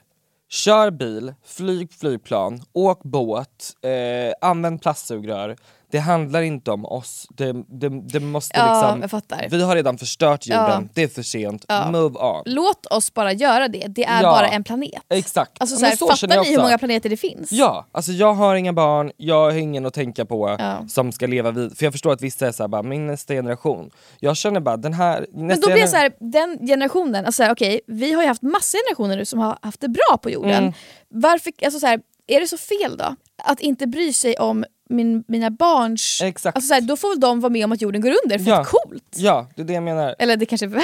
Kör 0.49 0.91
bil, 0.91 1.33
flyg 1.45 1.93
flygplan, 1.93 2.61
åk 2.73 3.03
båt, 3.03 3.73
eh, 3.81 4.49
använd 4.49 4.81
plastsugrör. 4.81 5.55
Det 5.95 5.99
handlar 5.99 6.41
inte 6.41 6.71
om 6.71 6.85
oss. 6.85 7.27
Det, 7.29 7.53
det, 7.67 7.89
det 7.89 8.19
måste 8.19 8.57
Ja, 8.59 8.95
liksom, 8.99 9.21
jag. 9.29 9.49
Vi 9.49 9.63
har 9.63 9.75
redan 9.75 9.97
förstört 9.97 10.47
jorden, 10.47 10.65
Ja. 10.69 10.89
det 10.93 11.03
är 11.03 11.07
för 11.07 11.21
sent, 11.21 11.65
Ja. 11.67 11.91
move 11.91 12.19
on. 12.19 12.41
Låt 12.45 12.85
oss 12.85 13.13
bara 13.13 13.33
göra 13.33 13.67
det, 13.67 13.85
det 13.87 14.03
är 14.05 14.21
bara 14.23 14.47
en 14.47 14.63
planet. 14.63 15.01
Exakt. 15.09 15.51
Alltså, 15.57 15.81
Men 15.81 15.97
så 15.97 16.07
fattar 16.07 16.35
jag 16.35 16.43
ni 16.45 16.51
hur 16.51 16.57
många 16.61 16.77
planeter 16.77 17.09
det 17.09 17.17
finns? 17.17 17.51
Ja, 17.51 17.85
alltså 17.91 18.11
jag 18.11 18.33
har 18.33 18.55
inga 18.55 18.73
barn, 18.73 19.11
jag 19.17 19.35
har 19.51 19.57
ingen 19.57 19.85
att 19.85 19.93
tänka 19.93 20.25
på 20.25 20.57
som 20.89 21.11
ska 21.11 21.27
leva 21.27 21.51
vid. 21.51 21.77
För 21.77 21.85
jag 21.85 21.93
förstår 21.93 22.13
att 22.13 22.21
vissa 22.21 22.47
är 22.47 22.51
såhär, 22.51 22.67
bara, 22.67 22.83
min 22.83 23.07
nästa 23.07 23.33
generation. 23.33 23.89
Jag 24.19 24.37
känner 24.37 24.59
bara 24.59 24.77
den 24.77 24.93
här... 24.93 25.25
Men 25.33 25.61
då 25.61 25.67
blir 25.67 25.75
det 25.75 25.81
gener- 25.81 25.87
så 25.87 25.95
här, 25.97 26.11
den 26.19 26.67
generationen, 26.67 27.25
alltså 27.25 27.51
okej, 27.51 27.81
vi 27.87 28.13
har 28.13 28.21
ju 28.21 28.27
haft 28.27 28.41
massa 28.41 28.77
generationer 28.77 29.17
nu 29.17 29.25
som 29.25 29.39
har 29.39 29.57
haft 29.61 29.81
det 29.81 29.89
bra 29.89 30.17
på 30.21 30.29
jorden. 30.29 30.51
Mm. 30.63 30.73
Varför, 31.09 31.51
alltså 31.65 31.79
så 31.79 31.87
här, 31.87 31.99
är 32.27 32.39
det 32.39 32.47
så 32.47 32.57
fel 32.57 32.97
då? 32.97 33.15
Att 33.43 33.59
inte 33.59 33.87
bry 33.87 34.13
sig 34.13 34.35
om 34.37 34.65
min, 34.89 35.23
mina 35.27 35.49
barns... 35.51 36.21
Exakt. 36.23 36.55
Alltså 36.57 36.67
så 36.67 36.73
här, 36.73 36.81
då 36.81 36.97
får 36.97 37.09
väl 37.09 37.19
de 37.19 37.39
vara 37.39 37.49
med 37.49 37.65
om 37.65 37.71
att 37.71 37.81
jorden 37.81 38.01
går 38.01 38.13
under, 38.23 38.39
för 38.39 38.49
Ja. 38.51 38.61
att 38.61 38.67
coolt! 38.67 39.03
Ja, 39.15 39.47
det 39.55 39.61
är 39.61 39.65
det 39.65 39.73
jag 39.73 39.83
menar. 39.83 40.15
Eller 40.19 40.37
det 40.37 40.45
kanske... 40.45 40.71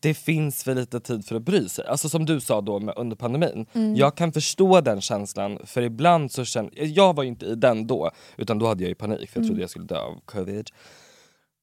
Det 0.00 0.14
finns 0.14 0.64
för 0.64 0.74
lite 0.74 1.00
tid 1.00 1.24
för 1.26 1.36
att 1.36 1.42
bry 1.42 1.68
sig. 1.68 1.86
Alltså 1.86 2.08
som 2.08 2.26
du 2.26 2.40
sa 2.40 2.60
då 2.60 2.80
med, 2.80 2.94
under 2.98 3.16
pandemin. 3.16 3.66
Mm. 3.72 3.94
Jag 3.96 4.16
kan 4.16 4.32
förstå 4.32 4.80
den 4.80 5.00
känslan 5.00 5.58
för 5.64 5.82
ibland 5.82 6.32
så 6.32 6.44
känner 6.44 6.70
jag 6.74 7.16
var 7.16 7.22
ju 7.22 7.28
inte 7.28 7.46
i 7.46 7.54
den 7.54 7.86
då 7.86 8.10
utan 8.36 8.58
då 8.58 8.66
hade 8.66 8.82
jag 8.82 8.88
ju 8.88 8.94
panik 8.94 9.30
för 9.30 9.38
jag 9.40 9.42
Mm. 9.44 9.48
trodde 9.48 9.60
jag 9.62 9.70
skulle 9.70 9.84
dö 9.86 9.98
av 9.98 10.20
covid. 10.24 10.70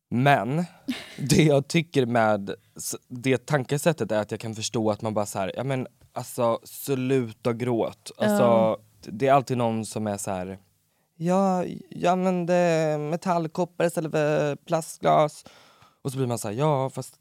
Men 0.09 0.65
det 1.17 1.43
jag 1.43 1.67
tycker 1.67 2.05
med 2.05 2.51
det 3.07 3.45
tankesättet 3.45 4.11
är 4.11 4.19
att 4.19 4.31
jag 4.31 4.39
kan 4.39 4.55
förstå 4.55 4.91
att 4.91 5.01
man 5.01 5.13
bara 5.13 5.25
så 5.25 5.39
här, 5.39 5.51
ja 5.55 5.63
men 5.63 5.87
alltså 6.13 6.59
sluta 6.63 7.53
gråt. 7.53 8.11
Alltså, 8.17 8.43
Ja. 8.43 8.77
Det 9.03 9.27
är 9.27 9.33
alltid 9.33 9.57
någon 9.57 9.85
som 9.85 10.07
är 10.07 10.17
så 10.17 10.31
här. 10.31 10.57
Ja, 11.17 11.65
jag 11.89 12.11
använde 12.11 12.97
metallkoppar 12.99 13.85
istället 13.85 14.11
för 14.11 14.55
plastglas. 14.55 15.45
Och 16.01 16.11
så 16.11 16.17
blir 16.17 16.27
man 16.27 16.37
så 16.37 16.47
här, 16.47 16.55
ja 16.55 16.89
fast 16.89 17.15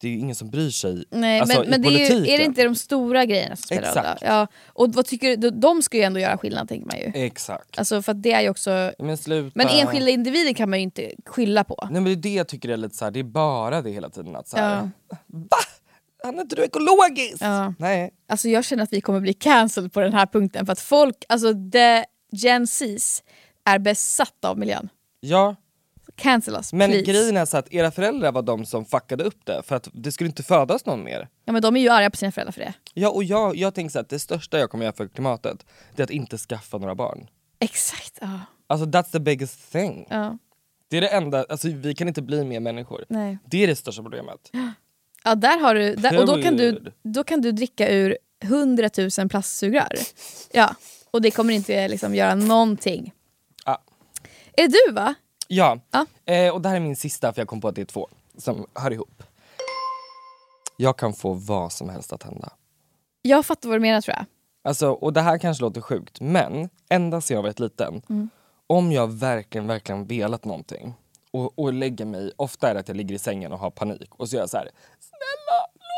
det 0.00 0.08
är 0.08 0.12
ju 0.12 0.18
ingen 0.18 0.34
som 0.36 0.50
bryr 0.50 0.70
sig. 0.70 1.04
Nej, 1.10 1.40
Alltså, 1.40 1.60
men, 1.60 1.70
men 1.70 1.82
det 1.82 1.88
är, 1.88 2.10
ju, 2.16 2.26
är 2.34 2.38
det 2.38 2.44
inte 2.44 2.64
de 2.64 2.74
stora 2.74 3.24
grejerna 3.24 3.56
som 3.56 3.62
spelar 3.62 3.94
roll? 3.94 4.18
Ja. 4.20 4.46
Och 4.66 4.94
vad 4.94 5.06
tycker 5.06 5.36
du? 5.36 5.50
De 5.50 5.82
ska 5.82 5.96
ju 5.96 6.02
ändå 6.02 6.20
göra 6.20 6.38
skillnad 6.38 6.68
tänker 6.68 6.86
man 6.86 6.98
ju. 6.98 7.24
Exakt. 7.24 7.78
Alltså 7.78 8.02
för 8.02 8.14
det 8.14 8.32
är 8.32 8.40
ju 8.40 8.48
också... 8.50 8.92
Men 8.98 9.16
sluta. 9.16 9.52
Men 9.54 9.68
enskilda 9.68 10.10
individer 10.10 10.52
kan 10.52 10.70
man 10.70 10.78
ju 10.78 10.82
inte 10.82 11.12
skylla 11.26 11.64
på. 11.64 11.88
Nej 11.90 12.00
men 12.00 12.04
det 12.04 12.10
är 12.12 12.16
det 12.16 12.34
jag 12.34 12.48
tycker 12.48 12.68
är 12.68 12.76
lite 12.76 12.96
så 12.96 13.04
här, 13.04 13.12
det 13.12 13.20
är 13.20 13.24
bara 13.24 13.82
det 13.82 13.90
hela 13.90 14.10
tiden 14.10 14.36
att 14.36 14.48
så 14.48 14.56
här, 14.56 14.90
Ja. 15.10 15.16
Va? 15.26 15.56
Handlar 16.24 16.42
inte 16.42 16.56
du 16.56 16.64
ekologiskt? 16.64 17.40
Ja. 17.40 17.74
Nej. 17.78 18.14
Alltså 18.28 18.48
jag 18.48 18.64
känner 18.64 18.82
att 18.82 18.92
vi 18.92 19.00
kommer 19.00 19.20
bli 19.20 19.32
cancelled 19.32 19.92
på 19.92 20.00
den 20.00 20.12
här 20.12 20.26
punkten 20.26 20.66
för 20.66 20.72
att 20.72 20.80
folk, 20.80 21.24
alltså 21.28 21.54
the 21.72 22.04
Gen 22.32 22.66
Zs 22.66 23.22
är 23.64 23.78
besatta 23.78 24.48
av 24.48 24.58
miljön. 24.58 24.88
Ja, 25.20 25.56
Cancel 26.16 26.54
us, 26.54 26.72
men 26.72 26.90
please. 26.90 27.12
grejen 27.12 27.36
är 27.36 27.44
så 27.44 27.56
att 27.56 27.72
era 27.72 27.90
föräldrar 27.90 28.32
var 28.32 28.42
de 28.42 28.66
som 28.66 28.84
fuckade 28.84 29.24
upp 29.24 29.46
det 29.46 29.62
för 29.62 29.76
att 29.76 29.88
det 29.92 30.12
skulle 30.12 30.28
inte 30.28 30.42
födas 30.42 30.86
någon 30.86 31.04
mer. 31.04 31.28
Ja 31.44 31.52
men 31.52 31.62
de 31.62 31.76
är 31.76 31.80
ju 31.80 31.88
arga 31.88 32.10
på 32.10 32.16
sina 32.16 32.32
föräldrar 32.32 32.52
för 32.52 32.60
det. 32.60 32.74
Ja 32.94 33.08
och 33.08 33.24
jag, 33.24 33.56
jag 33.56 33.74
tänker 33.74 33.92
så 33.92 33.98
att 33.98 34.08
det 34.08 34.18
största 34.18 34.58
jag 34.58 34.70
kommer 34.70 34.84
göra 34.84 34.96
för 34.96 35.08
klimatet 35.08 35.66
det 35.96 36.02
är 36.02 36.04
att 36.04 36.10
inte 36.10 36.38
skaffa 36.38 36.78
några 36.78 36.94
barn. 36.94 37.26
Exakt. 37.58 38.18
Ja. 38.20 38.40
Alltså 38.66 38.86
that's 38.86 39.12
the 39.12 39.20
biggest 39.20 39.72
thing. 39.72 40.06
Ja. 40.10 40.38
Det 40.88 40.96
är 40.96 41.00
det 41.00 41.08
enda, 41.08 41.44
alltså 41.48 41.68
vi 41.68 41.94
kan 41.94 42.08
inte 42.08 42.22
bli 42.22 42.44
mer 42.44 42.60
människor. 42.60 43.04
Nej. 43.08 43.38
Det 43.44 43.62
är 43.62 43.66
det 43.66 43.76
största 43.76 44.02
problemet. 44.02 44.50
Ja 45.24 45.34
där 45.34 45.58
har 45.58 45.74
du, 45.74 45.94
där, 45.94 46.18
och 46.20 46.26
då 46.26 46.42
kan, 46.42 46.56
du, 46.56 46.92
då 47.02 47.24
kan 47.24 47.40
du 47.40 47.52
dricka 47.52 47.88
ur 47.90 48.18
100 48.44 48.90
000 49.18 49.28
plastsugrör. 49.28 49.92
Ja, 50.52 50.74
och 51.10 51.22
det 51.22 51.30
kommer 51.30 51.54
inte 51.54 51.88
liksom 51.88 52.14
göra 52.14 52.34
någonting. 52.34 53.12
Ja. 53.64 53.82
Är 54.52 54.68
det 54.68 54.78
du 54.86 54.92
va? 54.92 55.14
Ja, 55.48 55.78
Ja. 55.90 56.06
Eh, 56.34 56.54
och 56.54 56.60
det 56.62 56.68
här 56.68 56.76
är 56.76 56.80
min 56.80 56.96
sista 56.96 57.32
för 57.32 57.40
jag 57.40 57.48
kom 57.48 57.60
på 57.60 57.68
att 57.68 57.74
det 57.74 57.80
är 57.80 57.84
två 57.86 58.08
som 58.38 58.66
hör 58.74 58.90
ihop. 58.90 59.22
Jag 60.76 60.98
kan 60.98 61.12
få 61.12 61.32
vad 61.32 61.72
som 61.72 61.88
helst 61.88 62.12
att 62.12 62.22
hända. 62.22 62.52
Jag 63.22 63.46
fattar 63.46 63.68
vad 63.68 63.76
du 63.76 63.80
menar 63.80 64.00
tror 64.00 64.16
jag. 64.16 64.24
Alltså, 64.64 64.90
och 64.90 65.12
det 65.12 65.20
här 65.20 65.38
kanske 65.38 65.62
låter 65.62 65.80
sjukt 65.80 66.20
men 66.20 66.68
ända 66.88 67.20
sedan 67.20 67.34
jag 67.34 67.42
var 67.42 67.54
liten, 67.62 68.02
Mm. 68.08 68.30
om 68.66 68.92
jag 68.92 69.12
verkligen, 69.12 69.66
verkligen 69.66 70.04
velat 70.06 70.44
någonting 70.44 70.94
och, 71.30 71.58
och 71.58 71.72
lägger 71.72 72.04
mig, 72.04 72.32
ofta 72.36 72.68
är 72.70 72.74
det 72.74 72.80
att 72.80 72.88
jag 72.88 72.96
ligger 72.96 73.14
i 73.14 73.18
sängen 73.18 73.52
och 73.52 73.58
har 73.58 73.70
panik 73.70 74.14
och 74.14 74.28
så 74.28 74.36
gör 74.36 74.42
jag 74.42 74.50
så 74.50 74.56
här, 74.56 74.70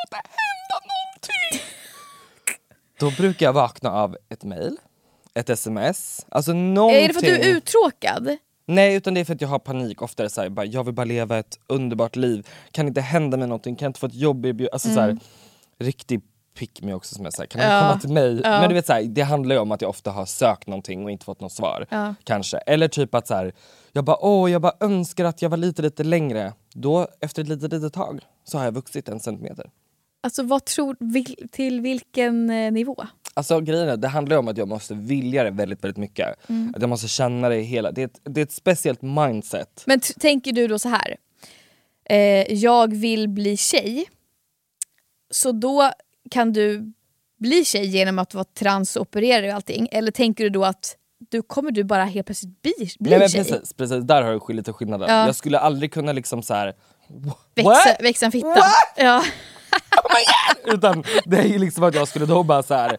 snälla 0.08 0.10
låt 0.10 0.10
det 0.10 0.16
hända 0.16 0.76
någonting. 0.94 1.60
Då 2.98 3.10
brukar 3.10 3.46
jag 3.46 3.52
vakna 3.52 3.90
av 3.92 4.16
ett 4.28 4.44
mail, 4.44 4.76
ett 5.34 5.50
sms, 5.50 6.26
alltså 6.28 6.52
någonting. 6.52 7.04
Är 7.04 7.08
det 7.08 7.14
för 7.14 7.20
att 7.20 7.26
du 7.26 7.40
är 7.40 7.56
uttråkad? 7.56 8.36
Nej 8.66 8.94
utan 8.94 9.14
det 9.14 9.20
är 9.20 9.24
för 9.24 9.34
att 9.34 9.40
jag 9.40 9.48
har 9.48 9.58
panik, 9.58 10.02
ofta 10.02 10.22
är 10.22 10.24
det 10.24 10.30
så 10.30 10.40
här, 10.42 10.48
bara, 10.48 10.66
jag 10.66 10.84
vill 10.84 10.94
bara 10.94 11.04
leva 11.04 11.38
ett 11.38 11.58
underbart 11.66 12.16
liv, 12.16 12.48
kan 12.72 12.86
inte 12.88 13.00
hända 13.00 13.36
mig 13.36 13.48
någonting, 13.48 13.76
kan 13.76 13.86
jag 13.86 13.90
inte 13.90 14.00
få 14.00 14.06
ett 14.06 14.14
jobb 14.14 14.46
alltså 14.72 14.94
så 14.94 15.00
här, 15.00 15.18
riktig 15.78 16.20
pick 16.58 16.82
me 16.82 16.94
också 16.94 17.14
som 17.14 17.26
är 17.26 17.30
såhär, 17.30 17.46
kan 17.46 17.58
man 17.60 17.68
Mm. 17.70 17.82
Ja. 17.84 17.88
komma 17.90 18.00
till 18.00 18.12
mig? 18.12 18.40
Ja. 18.44 18.60
Men 18.60 18.68
du 18.68 18.74
vet 18.74 18.86
så 18.86 18.92
här, 18.92 19.02
det 19.02 19.22
handlar 19.22 19.54
ju 19.54 19.60
om 19.60 19.72
att 19.72 19.80
jag 19.80 19.88
ofta 19.88 20.10
har 20.10 20.26
sökt 20.26 20.66
någonting 20.66 21.04
och 21.04 21.10
inte 21.10 21.24
fått 21.24 21.40
något 21.40 21.52
svar. 21.52 21.86
Ja. 21.90 22.14
Kanske. 22.24 22.58
Eller 22.58 22.88
typ 22.88 23.14
att 23.14 23.26
så 23.26 23.34
här, 23.34 23.52
jag 23.92 24.04
bara 24.04 24.16
åh 24.24 24.50
jag 24.50 24.62
bara 24.62 24.72
önskar 24.80 25.24
att 25.24 25.42
jag 25.42 25.50
var 25.50 25.56
lite 25.56 25.82
lite 25.82 26.04
längre. 26.04 26.52
Då 26.74 27.08
efter 27.20 27.42
ett 27.42 27.48
litet 27.48 27.72
litet 27.72 27.92
tag 27.92 28.20
så 28.44 28.58
har 28.58 28.64
jag 28.64 28.72
vuxit 28.72 29.08
en 29.08 29.20
centimeter. 29.20 29.70
Alltså 30.24 30.42
vad 30.42 30.64
tror, 30.64 30.96
vil, 31.00 31.48
till 31.52 31.80
vilken 31.80 32.50
eh, 32.50 32.72
nivå? 32.72 33.06
Alltså 33.34 33.60
grejen 33.60 33.88
är, 33.88 33.96
det 33.96 34.08
handlar 34.08 34.36
om 34.36 34.48
att 34.48 34.56
jag 34.56 34.68
måste 34.68 34.94
vilja 34.94 35.44
det 35.44 35.50
väldigt 35.50 35.84
väldigt 35.84 35.96
mycket. 35.96 36.50
Mm. 36.50 36.72
Att 36.76 36.82
jag 36.82 36.88
måste 36.88 37.08
känna 37.08 37.48
det 37.48 37.60
hela, 37.60 37.92
det 37.92 38.02
är 38.02 38.06
ett, 38.06 38.20
det 38.22 38.40
är 38.40 38.42
ett 38.42 38.52
speciellt 38.52 39.02
mindset. 39.02 39.82
Men 39.86 40.00
tänker 40.00 40.52
du 40.52 40.68
då 40.68 40.78
så 40.78 40.88
här. 40.88 41.16
Eh, 42.04 42.54
jag 42.54 42.94
vill 42.94 43.28
bli 43.28 43.56
tjej. 43.56 44.04
Så 45.30 45.52
då 45.52 45.90
kan 46.30 46.52
du 46.52 46.92
bli 47.40 47.64
tjej 47.64 47.86
genom 47.86 48.18
att 48.18 48.34
vara 48.34 48.44
trans 48.44 48.96
och 48.96 49.16
allting. 49.54 49.88
Eller 49.92 50.10
tänker 50.10 50.44
du 50.44 50.50
då 50.50 50.64
att 50.64 50.96
du 51.30 51.42
kommer 51.42 51.70
du 51.70 51.84
bara 51.84 52.04
helt 52.04 52.26
plötsligt 52.26 52.62
bli, 52.62 52.72
bli 52.98 53.10
Nej 53.10 53.18
men 53.18 53.28
tjej? 53.28 53.44
precis, 53.44 53.72
precis, 53.72 54.04
där 54.04 54.22
har 54.22 54.40
du 54.48 54.54
lite 54.54 54.72
skillnaden. 54.72 55.08
Ja. 55.10 55.26
Jag 55.26 55.36
skulle 55.36 55.58
aldrig 55.58 55.92
kunna 55.92 56.12
liksom 56.12 56.42
så 56.42 56.54
här. 56.54 56.74
Växa, 57.54 57.96
växa 58.00 58.26
en 58.26 58.32
fitta. 58.32 58.48
What? 58.48 58.94
Ja. 58.96 59.24
Utan 60.64 61.04
det 61.24 61.36
är 61.38 61.46
ju 61.46 61.58
liksom 61.58 61.84
att 61.84 61.94
jag 61.94 62.08
skulle 62.08 62.26
då 62.26 62.42
bara 62.42 62.62
så 62.62 62.74
här, 62.74 62.96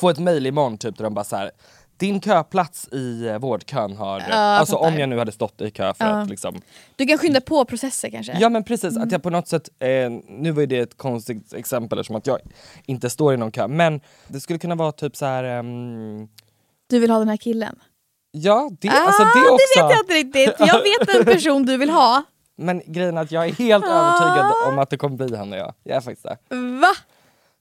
få 0.00 0.10
ett 0.10 0.18
mail 0.18 0.46
imorgon 0.46 0.78
typ 0.78 0.96
där 0.96 1.04
de 1.04 1.14
bara 1.14 1.24
så 1.24 1.36
här. 1.36 1.50
Din 1.96 2.20
köplats 2.20 2.88
i 2.92 3.26
eh, 3.28 3.38
vårdkön 3.38 3.96
har... 3.96 4.20
jag 4.20 4.30
alltså 4.32 4.76
fattar. 4.76 4.88
om 4.88 4.98
jag 4.98 5.08
nu 5.08 5.18
hade 5.18 5.32
stått 5.32 5.60
i 5.60 5.70
kö 5.70 5.94
för 5.94 6.04
Ja. 6.04 6.10
att 6.10 6.28
liksom... 6.28 6.60
Du 6.96 7.06
kan 7.06 7.18
skynda 7.18 7.40
på 7.40 7.64
processer 7.64 8.10
kanske? 8.10 8.36
Ja 8.40 8.48
men 8.48 8.64
precis, 8.64 8.96
att 8.96 9.12
jag 9.12 9.22
på 9.22 9.30
något 9.30 9.48
sätt, 9.48 9.68
eh, 9.78 9.88
nu 10.28 10.50
var 10.52 10.60
ju 10.60 10.66
det 10.66 10.78
ett 10.78 10.96
konstigt 10.96 11.52
exempel 11.52 11.98
eftersom 11.98 12.16
att 12.16 12.26
jag 12.26 12.38
inte 12.86 13.10
står 13.10 13.34
i 13.34 13.36
någon 13.36 13.50
kö, 13.50 13.68
men 13.68 14.00
det 14.28 14.40
skulle 14.40 14.58
kunna 14.58 14.74
vara 14.74 14.92
typ 14.92 15.16
så 15.16 15.26
här. 15.26 15.44
ehm, 15.44 16.28
Du 16.90 16.98
vill 16.98 17.10
ha 17.10 17.18
den 17.18 17.28
här 17.28 17.36
killen? 17.36 17.76
ja 18.30 18.70
det, 18.80 18.88
ah, 18.88 18.92
alltså 19.06 19.22
det 19.22 19.50
också. 19.50 19.56
det 19.74 19.82
vet 19.82 19.90
jag 19.90 20.00
inte 20.00 20.14
riktigt. 20.14 20.54
Jag 20.68 20.82
vet 20.82 21.16
en 21.16 21.24
person 21.24 21.66
du 21.66 21.76
vill 21.76 21.90
ha. 21.90 22.22
Men 22.58 22.82
grejen 22.86 23.16
är 23.16 23.22
att 23.22 23.32
jag 23.32 23.46
är 23.48 23.52
helt 23.52 23.84
Ah. 23.84 23.88
övertygad 23.88 24.52
om 24.72 24.78
att 24.78 24.90
det 24.90 24.96
kommer 24.96 25.16
bli 25.26 25.36
han 25.36 25.52
och 25.52 25.58
jag. 25.58 25.74
Jag 25.82 25.96
är 25.96 26.00
faktiskt 26.00 26.22
det. 26.26 26.38
Va? 26.80 26.94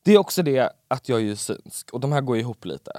Det 0.04 0.14
är 0.14 0.18
också 0.18 0.44
det 0.44 0.70
att 0.88 1.10
jag 1.10 1.20
är 1.20 1.24
ju 1.24 1.36
synsk 1.36 1.90
och 1.94 2.00
de 2.00 2.12
här 2.12 2.22
går 2.22 2.38
ihop 2.38 2.66
lite. 2.66 2.92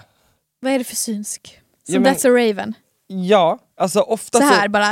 Vad 0.61 0.72
är 0.72 0.78
det 0.78 0.84
för 0.84 0.96
synsk? 0.96 1.61
Som 1.84 1.94
Ja, 1.94 2.01
men- 2.01 2.14
That's 2.14 2.26
a 2.26 2.30
Raven? 2.49 2.74
Ja, 3.07 3.59
alltså 3.76 4.01
ofta 4.01 4.38
Så 4.38 4.44
här 4.44 4.68
bara... 4.68 4.86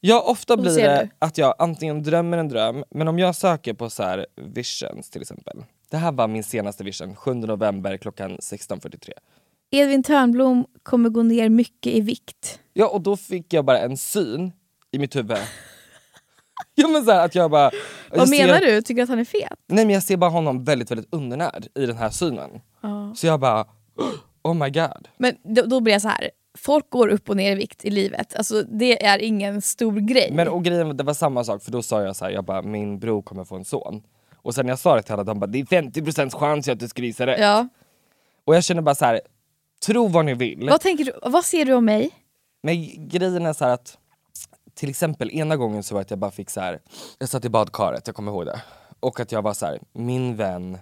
Ja, 0.00 0.20
ofta 0.20 0.56
blir 0.56 0.76
det 0.76 1.00
du? 1.02 1.08
att 1.18 1.38
jag 1.38 1.54
antingen 1.58 2.02
drömmer 2.02 2.38
en 2.38 2.48
dröm, 2.48 2.84
men 2.90 3.08
om 3.08 3.18
jag 3.18 3.34
söker 3.36 3.74
på 3.74 3.90
så 3.90 4.02
här 4.02 4.26
visions 4.36 5.10
till 5.10 5.20
exempel. 5.22 5.64
Det 5.90 5.96
här 5.96 6.12
var 6.12 6.28
min 6.28 6.44
senaste 6.44 6.84
vision, 6.84 7.16
7 7.16 7.34
november 7.34 7.96
klockan 7.96 8.38
16.43. 8.38 9.10
Edvin 9.70 10.02
Törnblom 10.02 10.66
kommer 10.82 11.08
gå 11.10 11.22
ner 11.22 11.48
mycket 11.48 11.92
i 11.92 12.00
vikt. 12.00 12.58
Ja, 12.72 12.88
och 12.88 13.00
då 13.00 13.16
fick 13.16 13.52
jag 13.52 13.64
bara 13.64 13.78
en 13.78 13.96
syn 13.96 14.52
i 14.90 14.98
mitt 14.98 15.16
huvud. 15.16 15.38
ja 16.74 16.88
men 16.88 17.04
så 17.04 17.10
här, 17.10 17.24
att 17.24 17.34
jag 17.34 17.50
bara... 17.50 17.70
jag 18.10 18.18
Vad 18.18 18.28
ser- 18.28 18.46
menar 18.46 18.60
du? 18.60 18.82
Tycker 18.82 18.94
du 18.94 19.02
att 19.02 19.08
han 19.08 19.18
är 19.18 19.24
fet? 19.24 19.58
Nej 19.68 19.84
men 19.84 19.94
jag 19.94 20.02
ser 20.02 20.16
bara 20.16 20.30
honom 20.30 20.64
väldigt, 20.64 20.90
väldigt 20.90 21.14
undernärd 21.14 21.66
i 21.74 21.86
den 21.86 21.96
här 21.96 22.10
synen. 22.10 22.50
Så 23.14 23.26
jag 23.26 23.40
bara, 23.40 23.66
oh 24.42 24.54
my 24.54 24.70
god. 24.70 25.08
Men 25.18 25.34
då, 25.42 25.62
då 25.62 25.80
blir 25.80 25.92
jag 25.92 26.02
så 26.02 26.08
här. 26.08 26.30
folk 26.58 26.90
går 26.90 27.08
upp 27.08 27.28
och 27.30 27.36
ner 27.36 27.52
i 27.52 27.54
vikt 27.54 27.84
i 27.84 27.90
livet. 27.90 28.36
Alltså, 28.36 28.62
det 28.62 29.04
är 29.04 29.18
ingen 29.18 29.62
stor 29.62 29.92
grej. 30.00 30.30
Men 30.32 30.48
och 30.48 30.64
grejen, 30.64 30.96
det 30.96 31.04
var 31.04 31.14
samma 31.14 31.44
sak 31.44 31.62
för 31.62 31.70
då 31.70 31.82
sa 31.82 32.02
jag 32.02 32.16
så 32.16 32.24
här, 32.24 32.32
jag 32.32 32.44
bara 32.44 32.62
min 32.62 32.98
bror 32.98 33.22
kommer 33.22 33.44
få 33.44 33.56
en 33.56 33.64
son. 33.64 34.02
Och 34.42 34.54
sen 34.54 34.66
när 34.66 34.72
jag 34.72 34.78
sa 34.78 34.96
det 34.96 35.02
till 35.02 35.12
alla, 35.12 35.24
de 35.24 35.40
bara 35.40 35.46
det 35.46 35.60
är 35.60 35.64
50% 35.64 36.38
chans 36.38 36.68
att 36.68 36.80
du 36.80 36.88
ska 36.88 37.02
gissa 37.02 37.26
rätt. 37.26 37.40
ja. 37.40 37.68
Och 38.44 38.56
jag 38.56 38.64
känner 38.64 38.82
bara 38.82 38.94
så 38.94 39.04
här, 39.04 39.20
tro 39.86 40.06
vad 40.08 40.24
ni 40.24 40.34
vill. 40.34 40.68
vad, 40.70 40.80
tänker 40.80 41.04
du, 41.04 41.12
vad 41.22 41.44
ser 41.44 41.64
du 41.64 41.72
om 41.74 41.84
mig? 41.84 42.10
Men 42.62 43.08
grejen 43.08 43.46
är 43.46 43.52
så 43.52 43.64
här 43.64 43.72
att 43.72 43.98
till 44.80 44.90
exempel 44.90 45.30
ena 45.30 45.56
gången 45.56 45.82
så 45.82 45.94
var 45.94 46.00
det 46.00 46.02
att 46.02 46.10
jag 46.10 46.18
bara 46.18 46.30
fick 46.30 46.50
så 46.50 46.60
här. 46.60 46.80
jag 47.18 47.28
satt 47.28 47.44
i 47.44 47.48
badkaret, 47.48 48.06
jag 48.06 48.16
kommer 48.16 48.32
ihåg 48.32 48.46
det. 48.46 48.62
Och 49.00 49.20
att 49.20 49.32
jag 49.32 49.42
var 49.42 49.54
så 49.54 49.66
här, 49.66 49.78
min 49.92 50.36
vän 50.36 50.78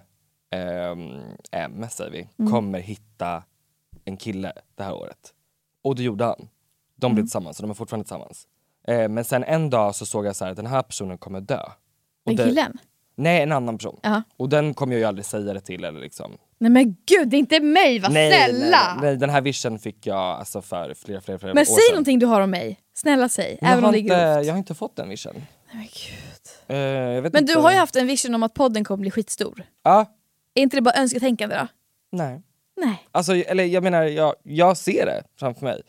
ehm, 0.51 1.21
M, 1.51 1.85
säger 1.89 2.11
vi, 2.11 2.29
Mm. 2.39 2.51
kommer 2.51 2.79
hitta 2.79 3.43
en 4.05 4.17
kille 4.17 4.53
det 4.75 4.83
här 4.83 4.93
året. 4.93 5.33
Och 5.83 5.95
det 5.95 6.03
gjorde 6.03 6.25
han. 6.25 6.49
De 6.95 7.05
Mm. 7.05 7.15
blev 7.15 7.23
tillsammans, 7.23 7.57
så 7.57 7.63
de 7.63 7.69
är 7.69 7.73
fortfarande 7.75 8.03
tillsammans. 8.03 8.47
Eh, 8.87 9.09
men 9.09 9.23
sen 9.23 9.43
en 9.43 9.69
dag 9.69 9.95
så 9.95 10.05
såg 10.05 10.25
jag 10.25 10.35
så 10.35 10.45
här, 10.45 10.51
att 10.51 10.57
den 10.57 10.67
här 10.67 10.81
personen 10.81 11.17
kommer 11.17 11.41
dö. 11.41 11.61
Och 12.25 12.35
Den 12.35 12.47
killen? 12.47 12.77
Nej, 13.15 13.41
en 13.41 13.51
annan 13.51 13.77
person. 13.77 13.99
Ja. 14.03 14.21
Och 14.37 14.49
den 14.49 14.73
kommer 14.73 14.93
jag 14.93 14.99
ju 14.99 15.05
aldrig 15.05 15.25
säga 15.25 15.53
det 15.53 15.61
till 15.61 15.83
eller 15.83 15.99
liksom. 15.99 16.37
Nej 16.57 16.71
men 16.71 16.95
gud, 17.05 17.29
det 17.29 17.37
är 17.37 17.39
inte 17.39 17.59
mig, 17.59 17.99
vad 17.99 18.11
nej, 18.13 18.31
snälla! 18.31 18.93
Nej, 18.95 19.01
nej, 19.01 19.17
den 19.17 19.29
här 19.29 19.41
vision 19.41 19.79
fick 19.79 20.05
jag 20.07 20.17
alltså 20.17 20.61
för 20.61 20.93
flera, 20.93 21.21
flera, 21.21 21.39
flera 21.39 21.53
Men 21.53 21.61
år 21.61 21.65
säg 21.65 21.75
sedan. 21.75 21.93
någonting 21.93 22.19
du 22.19 22.25
har 22.25 22.41
om 22.41 22.49
mig. 22.51 22.79
Snälla 23.01 23.29
säg, 23.29 23.57
Jag 23.61 23.71
även 23.71 23.83
har, 23.83 23.87
om 23.89 23.91
det 23.93 23.97
är 23.97 24.01
inte, 24.01 24.33
grovt. 24.33 24.45
jag 24.47 24.53
har 24.53 24.57
inte 24.57 24.73
fått 24.75 24.95
den 24.95 25.09
vision. 25.09 25.33
Nej, 25.35 25.45
men 25.73 25.83
gud. 25.83 27.23
Vet 27.23 27.33
Men 27.33 27.41
inte. 27.43 27.53
du 27.53 27.59
har 27.59 27.71
ju 27.71 27.77
haft 27.77 27.95
en 27.95 28.07
vision 28.07 28.35
om 28.35 28.43
att 28.43 28.53
podden 28.53 28.83
kommer 28.83 29.01
bli 29.01 29.11
skitstor. 29.11 29.63
Ja, 29.83 30.05
Är 30.53 30.61
inte 30.61 30.77
det 30.77 30.81
bara 30.81 30.95
önsketänkande 30.95 31.55
då? 31.55 31.67
nej. 32.11 32.41
Nej. 32.81 33.07
Alltså, 33.11 33.35
eller 33.35 33.63
jag 33.63 33.83
menar, 33.83 34.03
jag, 34.03 34.35
jag 34.43 34.77
ser 34.77 35.05
det 35.05 35.23
framför 35.39 35.65
mig. 35.65 35.81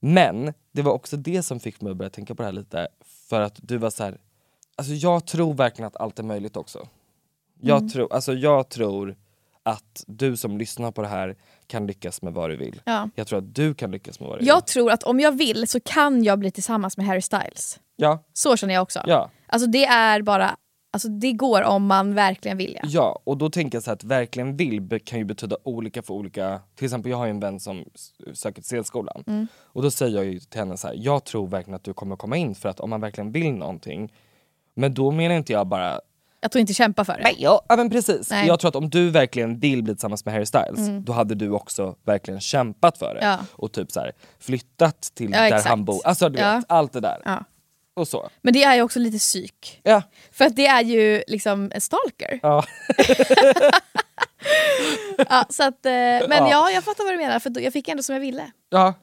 Men 0.00 0.54
det 0.72 0.82
var 0.82 0.92
också 0.92 1.16
det 1.16 1.42
som 1.42 1.60
fick 1.60 1.80
mig 1.80 1.90
att 1.90 1.96
börja 1.96 2.10
tänka 2.10 2.34
på 2.34 2.42
det 2.42 2.46
här 2.46 2.52
lite. 2.52 2.88
För 3.28 3.40
att 3.40 3.56
du 3.62 3.76
var 3.78 3.90
så 3.90 4.04
här. 4.04 4.18
Alltså 4.76 4.92
jag 4.92 5.26
tror 5.26 5.54
verkligen 5.54 5.86
att 5.86 5.96
allt 5.96 6.18
är 6.18 6.22
möjligt 6.22 6.56
också. 6.56 6.88
Jag, 7.60 7.78
Mm. 7.78 7.88
tror, 7.90 8.12
alltså 8.12 8.32
jag 8.34 8.68
tror 8.68 9.16
att 9.66 10.04
du 10.06 10.36
som 10.36 10.58
lyssnar 10.58 10.90
på 10.90 11.02
det 11.02 11.08
här 11.08 11.36
kan 11.66 11.86
lyckas 11.86 12.22
med 12.22 12.32
vad 12.32 12.50
du 12.50 12.56
vill. 12.56 12.80
Ja. 12.84 13.08
Jag 13.14 13.26
tror 13.26 13.38
att 13.38 13.54
du 13.54 13.74
kan 13.74 13.90
lyckas 13.90 14.20
med 14.20 14.28
vad 14.28 14.36
du 14.36 14.38
vill. 14.38 14.48
Jag 14.48 14.66
tror 14.66 14.90
att 14.90 15.02
om 15.02 15.20
jag 15.20 15.32
vill 15.38 15.68
så 15.68 15.80
kan 15.80 16.24
jag 16.24 16.38
bli 16.38 16.50
tillsammans 16.50 16.96
med 16.96 17.06
Harry 17.06 17.22
Styles. 17.22 17.80
Ja, 17.96 18.24
Så 18.32 18.56
känner 18.56 18.74
jag 18.74 18.82
också. 18.82 19.00
ja, 19.06 19.30
Alltså 19.46 19.68
det 19.68 19.84
är 19.84 20.22
bara, 20.22 20.56
alltså 20.92 21.08
det 21.08 21.32
går 21.32 21.62
om 21.62 21.86
man 21.86 22.14
verkligen 22.14 22.56
vill. 22.58 22.78
Ja. 22.82 22.88
ja. 22.92 23.22
Och 23.24 23.36
då 23.38 23.50
tänker 23.50 23.76
jag 23.76 23.82
så 23.82 23.90
här 23.90 23.94
att 23.94 24.04
verkligen 24.04 24.56
vill 24.56 25.00
kan 25.04 25.18
ju 25.18 25.24
betyda 25.24 25.56
olika 25.64 26.02
för 26.02 26.14
olika. 26.14 26.60
Till 26.74 26.84
exempel 26.84 27.10
jag 27.10 27.18
har 27.18 27.26
ju 27.26 27.30
en 27.30 27.40
vän 27.40 27.60
som 27.60 27.84
söker 28.34 28.62
till 28.62 28.64
scenskolan. 28.68 29.24
Mm. 29.26 29.46
Och 29.56 29.82
då 29.82 29.90
säger 29.90 30.16
jag 30.16 30.24
ju 30.24 30.38
till 30.38 30.60
henne 30.60 30.76
så 30.76 30.86
här, 30.86 30.94
jag 30.98 31.24
tror 31.24 31.46
verkligen 31.48 31.74
att 31.76 31.84
du 31.84 31.94
kommer 31.94 32.16
komma 32.16 32.36
in 32.36 32.54
för 32.54 32.68
att 32.68 32.80
om 32.80 32.90
man 32.90 33.00
verkligen 33.00 33.32
vill 33.32 33.52
någonting. 33.52 34.12
Men 34.74 34.94
då 34.94 35.10
menar 35.10 35.34
inte 35.34 35.52
jag 35.52 35.66
bara 35.66 36.00
Att 36.42 36.52
du 36.52 36.58
inte 36.60 36.74
kämpar 36.74 37.04
för 37.04 37.12
det. 37.16 37.22
Nej, 37.22 37.36
ja, 37.38 37.62
ja 37.68 37.76
men 37.76 37.90
precis. 37.90 38.30
Nej. 38.30 38.46
Jag 38.46 38.60
tror 38.60 38.68
att 38.68 38.76
om 38.76 38.90
du 38.90 39.10
verkligen 39.10 39.58
vill 39.58 39.82
bli 39.82 39.94
tillsammans 39.94 40.24
med 40.24 40.34
Harry 40.34 40.46
Styles, 40.46 41.04
då 41.06 41.12
hade 41.12 41.34
du 41.34 41.50
också 41.50 41.96
verkligen 42.06 42.40
kämpat 42.40 42.98
för 42.98 43.14
det. 43.14 43.20
Ja. 43.24 43.38
Och 43.52 43.72
typ 43.72 43.92
så 43.92 44.00
här, 44.00 44.12
flyttat 44.40 45.00
till 45.14 45.30
Ja, 45.32 45.38
där 45.38 45.46
exakt. 45.46 45.66
han 45.66 45.84
bor. 45.84 46.00
Alltså 46.04 46.28
du 46.28 46.38
vet, 46.38 46.64
allt 46.68 46.92
det 46.92 47.00
där. 47.00 47.44
Och 47.96 48.08
så. 48.08 48.28
Men 48.42 48.52
det 48.52 48.62
är 48.64 48.74
ju 48.74 48.82
också 48.82 48.98
lite 48.98 49.18
psyk. 49.18 49.80
Ja. 49.82 50.02
För 50.32 50.44
att 50.44 50.56
det 50.56 50.66
är 50.66 50.82
ju 50.82 51.22
liksom 51.28 51.70
en 51.74 51.80
stalker. 51.80 52.38
Ja. 52.42 52.64
Så 55.48 55.62
att, 55.62 55.86
eh, 55.86 55.92
men 55.92 56.30
Ja. 56.30 56.48
ja. 56.50 56.70
jag 56.70 56.84
fattar 56.84 57.04
vad 57.04 57.12
du 57.12 57.16
menar 57.18 57.38
för 57.38 57.60
jag 57.60 57.72
fick 57.72 57.88
ändå 57.88 58.02
som 58.02 58.14
jag 58.14 58.20
ville. 58.20 58.50
ja, 58.70 58.94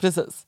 precis. 0.00 0.46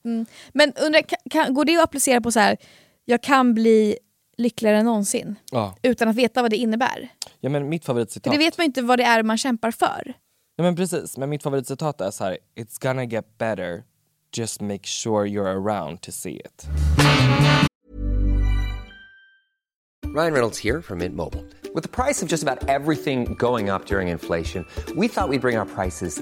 Men 0.53 0.73
undrar, 0.81 1.01
kan, 1.29 1.53
går 1.53 1.65
det 1.65 1.77
att 1.77 1.83
applicera 1.83 2.21
på 2.21 2.31
så 2.31 2.39
här, 2.39 2.57
jag 3.05 3.23
kan 3.23 3.53
bli 3.53 3.97
lyckligare 4.41 4.77
än 4.77 4.85
någonsin 4.85 5.35
Ja. 5.51 5.75
utan 5.81 6.07
att 6.07 6.15
veta 6.15 6.41
vad 6.41 6.51
det 6.51 6.57
innebär? 6.57 7.09
ja 7.39 7.49
men 7.49 7.69
mitt 7.69 7.85
För 7.85 7.93
favoritcitat. 7.93 8.33
det 8.33 8.37
vet 8.39 8.57
man 8.57 8.65
inte 8.65 8.81
vad 8.81 8.99
det 8.99 9.03
är 9.03 9.23
man 9.23 9.37
kämpar 9.37 9.71
för. 9.71 10.13
Ja 10.55 10.63
men 10.63 10.75
precis, 10.75 11.17
men 11.17 11.29
mitt 11.29 11.43
favoritcitat 11.43 12.01
är 12.01 12.11
så 12.11 12.23
här: 12.23 12.37
It's 12.55 12.81
gonna 12.87 13.03
get 13.03 13.37
better, 13.37 13.83
just 14.37 14.61
make 14.61 14.83
sure 14.83 15.27
you're 15.27 15.65
around 15.65 16.01
to 16.01 16.11
see 16.11 16.31
it. 16.35 16.67
Ryan 20.15 20.33
Reynolds 20.33 20.59
here 20.59 20.81
from 20.81 20.97
Mint 20.97 21.15
Mobile. 21.15 21.43
With 21.73 21.83
the 21.83 22.03
price 22.03 22.21
of 22.25 22.31
just 22.31 22.43
about 22.43 22.69
everything 22.69 23.35
going 23.39 23.69
up 23.69 23.85
during 23.85 24.09
inflation, 24.09 24.65
we 24.97 25.07
thought 25.07 25.29
we'd 25.29 25.41
bring 25.41 25.57
our 25.57 25.65
prices 25.65 26.21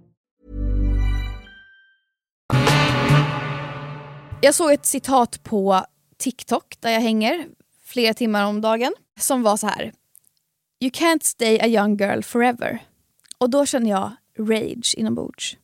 Jag 4.43 4.55
såg 4.55 4.71
ett 4.71 4.85
citat 4.85 5.43
på 5.43 5.85
TikTok 6.17 6.75
där 6.79 6.91
jag 6.91 7.01
hänger 7.01 7.47
flera 7.85 8.13
timmar 8.13 8.45
om 8.45 8.61
dagen 8.61 8.93
som 9.19 9.43
var 9.43 9.57
så 9.57 9.67
här. 9.67 9.93
You 10.79 10.91
can't 10.91 11.23
stay 11.23 11.59
a 11.59 11.67
young 11.67 11.97
girl 11.97 12.21
forever. 12.21 12.79
Och 13.37 13.49
då 13.49 13.65
känner 13.65 13.89
jag 13.89 14.11
rage 14.39 14.95
inombords. 14.97 15.57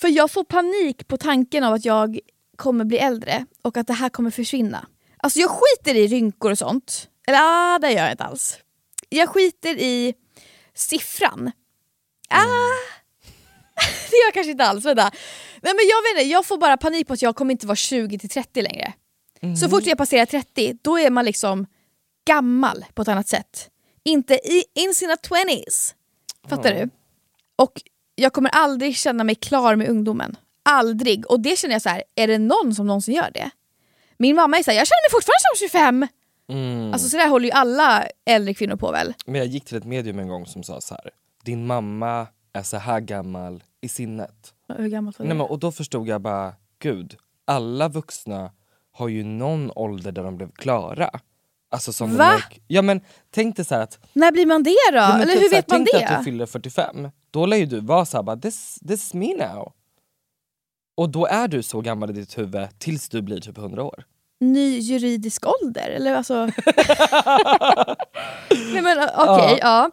För 0.00 0.08
jag 0.08 0.30
får 0.30 0.44
panik 0.44 1.08
på 1.08 1.16
tanken 1.16 1.64
av 1.64 1.74
att 1.74 1.84
jag 1.84 2.18
kommer 2.56 2.84
bli 2.84 2.98
äldre 2.98 3.46
och 3.62 3.76
att 3.76 3.86
det 3.86 3.92
här 3.92 4.08
kommer 4.08 4.30
försvinna. 4.30 4.86
Alltså 5.16 5.38
jag 5.38 5.50
skiter 5.50 5.94
i 5.94 6.06
rynkor 6.06 6.50
och 6.50 6.58
sånt. 6.58 7.08
Eller 7.26 7.38
ah, 7.42 7.78
det 7.78 7.90
gör 7.90 8.02
jag 8.02 8.10
inte 8.10 8.24
alls. 8.24 8.58
Jag 9.08 9.28
skiter 9.28 9.76
i 9.78 10.14
siffran. 10.74 11.52
Ah, 12.28 12.44
det 14.10 14.16
gör 14.16 14.26
jag 14.26 14.34
kanske 14.34 14.50
inte 14.50 14.64
alls. 14.64 14.84
Vänta. 14.84 15.10
Nej, 15.62 15.74
men 15.74 15.84
jag, 15.88 16.02
vet 16.02 16.10
inte, 16.22 16.32
jag 16.32 16.46
får 16.46 16.58
bara 16.58 16.76
panik 16.76 17.06
på 17.06 17.12
att 17.12 17.22
jag 17.22 17.36
kommer 17.36 17.52
inte 17.52 17.66
vara 17.66 17.76
20 17.76 18.18
till 18.18 18.28
30 18.28 18.62
längre. 18.62 18.92
Så 19.60 19.68
fort 19.68 19.86
jag 19.86 19.98
passerar 19.98 20.26
30, 20.26 20.78
då 20.82 20.98
är 20.98 21.10
man 21.10 21.24
liksom 21.24 21.66
gammal 22.26 22.84
på 22.94 23.02
ett 23.02 23.08
annat 23.08 23.28
sätt. 23.28 23.70
Inte 24.04 24.34
i 24.34 24.64
in 24.74 24.94
sina 24.94 25.14
20s. 25.14 25.94
Fattar 26.48 26.74
du? 26.74 26.90
Och 27.56 27.82
jag 28.14 28.32
kommer 28.32 28.50
aldrig 28.50 28.96
känna 28.96 29.24
mig 29.24 29.34
klar 29.34 29.76
med 29.76 29.88
ungdomen. 29.88 30.36
Aldrig. 30.62 31.30
Och 31.30 31.40
det 31.40 31.58
känner 31.58 31.74
jag 31.74 31.82
så 31.82 31.88
här, 31.88 32.02
är 32.14 32.26
det 32.26 32.38
någon 32.38 32.74
som 32.74 32.86
någonsin 32.86 33.14
gör 33.14 33.30
det? 33.34 33.50
Min 34.16 34.36
mamma 34.36 34.58
är 34.58 34.62
såhär, 34.62 34.78
jag 34.78 34.86
känner 34.86 35.04
mig 35.04 35.10
fortfarande 35.10 35.56
som 35.56 35.68
25! 35.68 36.06
Mm. 36.50 36.92
Alltså 36.92 37.08
sådär 37.08 37.28
håller 37.28 37.44
ju 37.44 37.52
alla 37.52 38.06
äldre 38.24 38.54
kvinnor 38.54 38.76
på 38.76 38.92
väl? 38.92 39.14
Men 39.26 39.34
jag 39.34 39.46
gick 39.46 39.64
till 39.64 39.76
ett 39.76 39.84
medium 39.84 40.18
en 40.18 40.28
gång 40.28 40.46
som 40.46 40.62
sa 40.62 40.80
så 40.80 40.94
här. 40.94 41.10
Din 41.44 41.66
mamma 41.66 42.26
är 42.52 42.62
så 42.62 42.76
här 42.76 43.00
gammal 43.00 43.62
i 43.80 43.88
sinnet. 43.88 44.54
Hur 44.76 44.88
gammalt 44.88 45.18
var 45.18 45.24
det? 45.24 45.28
Nej, 45.28 45.36
men, 45.38 45.46
och 45.46 45.58
då 45.58 45.72
förstod 45.72 46.08
jag 46.08 46.20
bara, 46.20 46.54
gud, 46.78 47.16
alla 47.44 47.88
vuxna 47.88 48.50
har 48.92 49.08
ju 49.08 49.24
någon 49.24 49.70
ålder 49.74 50.12
där 50.12 50.22
de 50.24 50.36
blev 50.36 50.50
klara. 50.52 51.10
Alltså 51.70 51.92
som 51.92 52.16
Va? 52.16 52.32
är- 52.34 52.42
ja 52.66 52.82
men 52.82 53.00
tänk 53.30 53.56
dig 53.56 53.64
så 53.64 53.74
att... 53.74 53.98
När 54.12 54.32
blir 54.32 54.46
man 54.46 54.62
det 54.62 54.70
då? 54.90 54.96
ja, 54.96 55.14
Eller 55.22 55.32
typ 55.34 55.42
hur 55.42 55.48
så 55.48 55.54
här, 55.54 55.62
vet 55.62 55.70
man 55.70 55.86
tänk 55.92 56.02
det? 56.02 56.08
att 56.08 56.18
du 56.18 56.24
fyller 56.24 56.46
45, 56.46 57.08
då 57.30 57.46
lär 57.46 57.56
ju 57.56 57.66
du 57.66 57.80
vara 57.80 58.04
såhär 58.04 58.22
bara, 58.22 58.36
this, 58.36 58.78
this 58.88 59.02
is 59.06 59.14
me 59.14 59.34
now. 59.34 59.72
Och 60.96 61.10
då 61.10 61.26
är 61.26 61.48
du 61.48 61.62
så 61.62 61.80
gammal 61.80 62.10
i 62.10 62.12
ditt 62.12 62.38
huvud 62.38 62.68
tills 62.78 63.08
du 63.08 63.22
blir 63.22 63.40
typ 63.40 63.58
100 63.58 63.82
år. 63.84 64.04
Ny 64.40 64.78
juridisk 64.78 65.44
ålder? 65.46 65.88
Eller 65.90 66.14
alltså... 66.14 66.34
Nej 68.72 68.82
men 68.82 68.98
okej, 69.16 69.58
ja. 69.62 69.90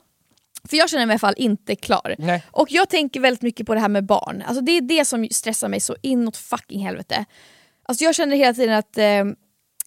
För 0.69 0.77
jag 0.77 0.89
känner 0.89 1.05
mig 1.05 1.13
i 1.13 1.15
alla 1.15 1.19
fall 1.19 1.33
inte 1.37 1.75
klar. 1.75 2.15
Nej. 2.17 2.43
Och 2.51 2.71
jag 2.71 2.89
tänker 2.89 3.19
väldigt 3.19 3.41
mycket 3.41 3.65
på 3.67 3.73
det 3.73 3.79
här 3.79 3.89
med 3.89 4.05
barn. 4.05 4.43
Alltså 4.47 4.61
det 4.63 4.71
är 4.71 4.81
det 4.81 5.05
som 5.05 5.27
stressar 5.31 5.69
mig 5.69 5.79
så 5.79 5.95
inåt 6.01 6.37
fucking 6.37 6.85
helvete. 6.85 7.25
Alltså 7.83 8.03
jag 8.03 8.15
känner 8.15 8.35
hela 8.37 8.53
tiden 8.53 8.75
att 8.75 8.97
eh, 8.97 9.23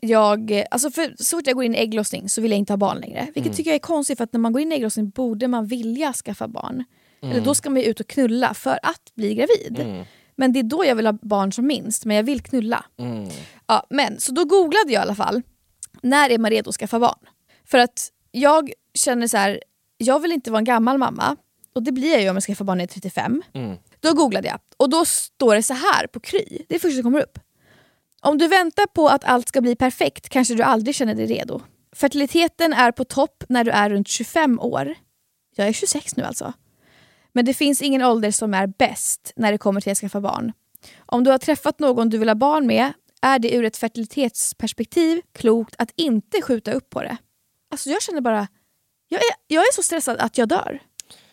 jag, 0.01 0.65
alltså 0.71 0.91
för 0.91 1.15
så 1.19 1.37
fort 1.37 1.47
jag 1.47 1.55
går 1.57 1.65
in 1.65 1.75
i 1.75 1.79
ägglossning 1.79 2.29
så 2.29 2.41
vill 2.41 2.51
jag 2.51 2.59
inte 2.59 2.73
ha 2.73 2.77
barn 2.79 2.99
längre. 3.01 3.23
Vilket 3.25 3.45
Mm. 3.47 3.57
tycker 3.57 3.71
jag 3.71 3.75
är 3.75 3.79
konstigt 3.79 4.19
för 4.19 4.25
att 4.25 4.33
när 4.33 4.41
man 4.41 4.53
går 4.53 4.63
in 4.63 4.73
i 4.73 4.75
ägglossning 4.75 5.11
borde 5.11 5.49
man 5.49 5.67
vilja 5.67 6.13
skaffa 6.13 6.49
barn. 6.49 6.85
Mm. 7.23 7.33
Eller 7.33 7.45
då 7.45 7.55
ska 7.55 7.71
man 7.71 7.83
ju 7.83 7.89
ut 7.89 8.01
och 8.01 8.07
knulla 8.07 8.55
för 8.55 8.79
att 8.83 9.15
bli 9.15 9.35
gravid. 9.35 9.79
Mm. 9.81 10.05
Men 10.37 10.53
det 10.53 10.59
är 10.59 10.63
då 10.63 10.85
jag 10.85 10.95
vill 10.95 11.07
ha 11.07 11.13
barn 11.13 11.53
som 11.53 11.67
minst, 11.67 12.05
men 12.05 12.17
jag 12.17 12.23
vill 12.23 12.41
knulla. 12.41 12.85
Mm. 12.99 13.29
Ja, 13.67 13.87
men, 13.91 14.21
så 14.21 14.33
då 14.33 14.45
googlade 14.45 14.93
jag 14.93 14.93
i 14.93 14.97
alla 14.97 15.15
fall, 15.15 15.43
när 16.03 16.31
är 16.31 16.39
man 16.39 16.51
redo 16.51 16.69
att 16.69 16.77
skaffa 16.77 16.99
barn? 16.99 17.19
För 17.65 17.79
att 17.79 18.09
jag 18.31 18.73
känner 18.95 19.27
så 19.27 19.37
här, 19.37 19.61
jag 19.99 20.21
vill 20.21 20.33
inte 20.33 20.51
vara 20.51 20.59
en 20.59 20.65
gammal 20.65 20.99
mamma, 20.99 21.37
och 21.73 21.83
det 21.83 21.93
blir 21.93 22.13
jag 22.13 22.23
ju 22.23 22.31
om 22.31 22.37
jag 22.37 22.43
skaffar 22.43 22.65
barn 22.65 22.79
när 22.79 22.83
jag 22.83 22.91
är 22.91 23.01
35. 23.01 23.43
Mm. 23.53 23.77
Då 24.01 24.15
googlade 24.15 24.49
jag, 24.49 24.61
och 24.77 24.91
då 24.91 25.05
står 25.05 25.55
det 25.55 25.63
så 25.63 25.75
här 25.75 26.07
på 26.07 26.21
Kry, 26.21 26.59
det 26.69 26.75
är 26.75 26.79
första 26.79 26.95
som 26.95 27.03
kommer 27.03 27.23
upp. 27.23 27.39
Om 28.21 28.39
du 28.39 28.49
väntar 28.49 28.87
på 28.87 29.09
att 29.09 29.25
allt 29.25 29.49
ska 29.49 29.61
bli 29.61 29.77
perfekt 29.77 30.29
kanske 30.29 30.55
du 30.55 30.63
aldrig 30.63 30.95
känner 30.95 31.15
dig 31.15 31.27
redo. 31.27 31.61
Fertiliteten 31.93 32.73
är 32.73 32.93
på 32.93 33.05
topp 33.05 33.45
när 33.49 33.65
du 33.65 33.71
är 33.71 33.91
runt 33.91 34.09
25 34.09 34.61
år. 34.61 34.95
Jag 35.57 35.69
är 35.69 35.73
26 35.73 36.17
nu 36.17 36.23
alltså. 36.23 36.53
Men 37.33 37.45
det 37.45 37.55
finns 37.55 37.83
ingen 37.83 38.03
ålder 38.03 38.31
som 38.31 38.55
är 38.55 38.67
bäst 38.67 39.33
när 39.37 39.53
det 39.53 39.59
kommer 39.59 39.81
till 39.81 39.93
att 39.93 39.99
skaffa 39.99 40.21
barn. 40.21 40.53
Om 41.07 41.25
du 41.25 41.31
har 41.31 41.39
träffat 41.39 41.79
någon 41.79 42.09
du 42.09 42.19
vill 42.19 42.29
ha 42.29 42.35
barn 42.35 42.67
med 42.67 42.93
är 43.23 43.39
det 43.39 43.55
ur 43.55 43.65
ett 43.65 43.77
fertilitetsperspektiv 43.77 45.21
klokt 45.33 45.75
att 45.79 45.91
inte 45.97 46.43
skjuta 46.43 46.73
upp 46.73 46.91
på 46.91 47.03
det. 47.03 47.17
Alltså 47.71 47.91
jag 47.91 48.03
känner 48.03 48.21
bara, 48.21 48.49
jag 49.09 49.21
är, 49.21 49.37
jag 49.47 49.63
är 49.63 49.73
så 49.75 49.83
stressad 49.83 50.17
att 50.19 50.39
jag 50.39 50.49
dör. 50.49 50.81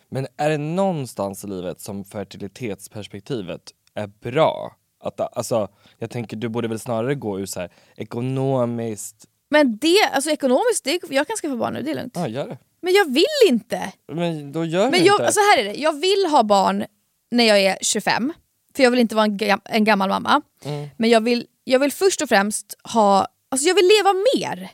Men 0.09 0.27
är 0.37 0.49
det 0.49 0.57
någonstans 0.57 1.43
i 1.43 1.47
livet 1.47 1.81
som 1.81 2.05
fertilitetsperspektivet 2.05 3.61
är 3.93 4.07
bra? 4.07 4.75
Att, 5.03 5.37
alltså, 5.37 5.67
jag 5.97 6.09
tänker 6.09 6.37
du 6.37 6.49
borde 6.49 6.67
väl 6.67 6.79
snarare 6.79 7.15
gå 7.15 7.39
ur 7.39 7.45
så 7.45 7.59
här 7.59 7.69
ekonomiskt... 7.95 9.25
Men 9.49 9.77
det, 9.77 10.09
alltså 10.13 10.29
ekonomiskt, 10.29 10.83
det, 10.83 10.99
jag 11.09 11.27
kan 11.27 11.37
skaffa 11.37 11.55
barn 11.55 11.73
nu, 11.73 11.81
det 11.81 11.91
är 11.91 11.95
lugnt. 11.95 12.13
Ja, 12.15 12.27
gör 12.27 12.47
det. 12.47 12.57
Men 12.81 12.93
jag 12.93 13.13
vill 13.13 13.25
inte! 13.47 13.91
Men 14.07 14.51
då 14.51 14.65
gör 14.65 14.91
Men 14.91 15.05
jag, 15.05 15.15
inte. 15.15 15.25
alltså 15.25 15.39
här 15.39 15.57
är 15.57 15.63
det, 15.63 15.73
jag 15.73 15.99
vill 15.99 16.25
ha 16.31 16.43
barn 16.43 16.85
när 17.31 17.43
jag 17.43 17.59
är 17.61 17.77
25, 17.81 18.33
för 18.75 18.83
jag 18.83 18.91
vill 18.91 18.99
inte 18.99 19.15
vara 19.15 19.25
en, 19.25 19.37
gam, 19.37 19.61
en 19.65 19.83
gammal 19.83 20.09
mamma. 20.09 20.41
Mm. 20.63 20.89
Men 20.97 21.09
jag 21.09 21.21
vill, 21.21 21.47
jag 21.63 21.79
vill 21.79 21.91
först 21.91 22.21
och 22.21 22.29
främst 22.29 22.75
ha, 22.83 23.27
alltså 23.49 23.67
jag 23.67 23.75
vill 23.75 23.89
leva 23.97 24.13
mer. 24.13 24.71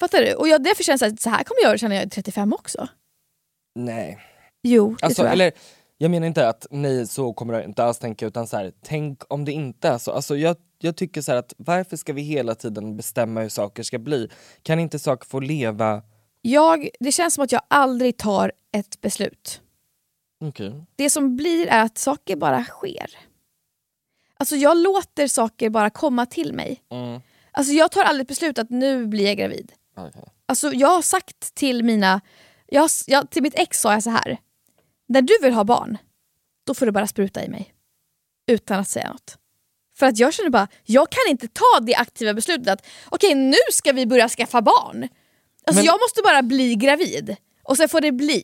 Fattar 0.00 0.22
du? 0.22 0.34
Och 0.34 0.48
jag, 0.48 0.62
därför 0.62 0.84
känns 0.84 1.00
det 1.00 1.06
att 1.06 1.20
så 1.20 1.30
här 1.30 1.44
kommer 1.44 1.62
jag 1.62 1.80
känna 1.80 1.88
när 1.88 1.96
jag 1.96 2.04
är 2.06 2.10
35 2.10 2.52
också. 2.52 2.88
Nej. 3.74 4.18
Jo, 4.62 4.96
det 5.00 5.06
Alltså, 5.06 5.22
tror 5.22 5.26
jag. 5.26 5.32
eller, 5.32 5.52
jag 5.98 6.10
menar 6.10 6.26
inte 6.26 6.48
att 6.48 6.66
nej 6.70 7.06
så 7.06 7.32
kommer 7.32 7.54
jag 7.54 7.64
inte 7.64 7.84
alls 7.84 7.98
tänka 7.98 8.26
utan 8.26 8.46
så 8.46 8.56
här, 8.56 8.72
tänk 8.82 9.22
om 9.32 9.44
det 9.44 9.52
inte 9.52 9.88
är 9.88 9.98
så. 9.98 10.12
Alltså, 10.12 10.36
jag, 10.36 10.56
jag 10.78 10.96
tycker 10.96 11.22
så 11.22 11.32
att 11.32 11.54
varför 11.56 11.96
ska 11.96 12.12
vi 12.12 12.22
hela 12.22 12.54
tiden 12.54 12.96
bestämma 12.96 13.40
hur 13.40 13.48
saker 13.48 13.82
ska 13.82 13.98
bli? 13.98 14.28
Kan 14.62 14.80
inte 14.80 14.98
saker 14.98 15.26
få 15.26 15.40
leva? 15.40 16.02
Jag, 16.42 16.88
det 17.00 17.12
känns 17.12 17.34
som 17.34 17.44
att 17.44 17.52
jag 17.52 17.62
aldrig 17.68 18.16
tar 18.16 18.52
ett 18.72 19.00
beslut. 19.00 19.60
Okej. 20.44 20.84
Det 20.96 21.10
som 21.10 21.36
blir 21.36 21.66
är 21.66 21.82
att 21.82 21.98
saker 21.98 22.36
bara 22.36 22.64
sker. 22.64 23.10
Alltså 24.38 24.56
jag 24.56 24.76
låter 24.76 25.28
saker 25.28 25.70
bara 25.70 25.90
komma 25.90 26.26
till 26.26 26.52
mig. 26.52 26.82
Mm. 26.90 27.20
Alltså 27.50 27.72
jag 27.72 27.92
tar 27.92 28.02
aldrig 28.02 28.24
ett 28.24 28.28
beslut 28.28 28.58
att 28.58 28.70
nu 28.70 29.06
blir 29.06 29.24
jag 29.26 29.36
gravid. 29.36 29.72
Okej. 29.96 30.24
Alltså 30.46 30.72
jag 30.72 30.88
har 30.88 31.02
sagt 31.02 31.54
till 31.54 31.84
mina, 31.84 32.20
jag, 32.66 32.90
jag, 33.06 33.30
till 33.30 33.42
mitt 33.42 33.54
ex 33.58 33.80
sa 33.80 33.92
jag 33.92 34.02
så 34.02 34.10
här. 34.10 34.38
När 35.08 35.22
du 35.22 35.38
vill 35.42 35.52
ha 35.52 35.64
barn, 35.64 35.98
då 36.66 36.74
får 36.74 36.86
du 36.86 36.92
bara 36.92 37.06
spruta 37.06 37.44
i 37.44 37.48
mig. 37.48 37.74
Utan 38.46 38.80
att 38.80 38.88
säga 38.88 39.12
något. 39.12 39.38
För 39.98 40.06
att 40.06 40.18
jag 40.18 40.34
känner 40.34 40.50
bara, 40.50 40.68
jag 40.84 41.10
kan 41.10 41.22
inte 41.28 41.48
ta 41.48 41.80
det 41.82 41.94
aktiva 41.94 42.34
beslutet 42.34 42.68
att 42.68 42.86
okej 43.08 43.34
nu 43.34 43.56
ska 43.72 43.92
vi 43.92 44.06
börja 44.06 44.28
skaffa 44.28 44.62
barn. 44.62 45.08
Alltså 45.66 45.78
Men- 45.78 45.84
jag 45.84 46.00
måste 46.00 46.22
bara 46.22 46.42
bli 46.42 46.74
gravid. 46.74 47.36
Och 47.62 47.76
sen 47.76 47.88
får 47.88 48.00
det 48.00 48.12
bli. 48.12 48.42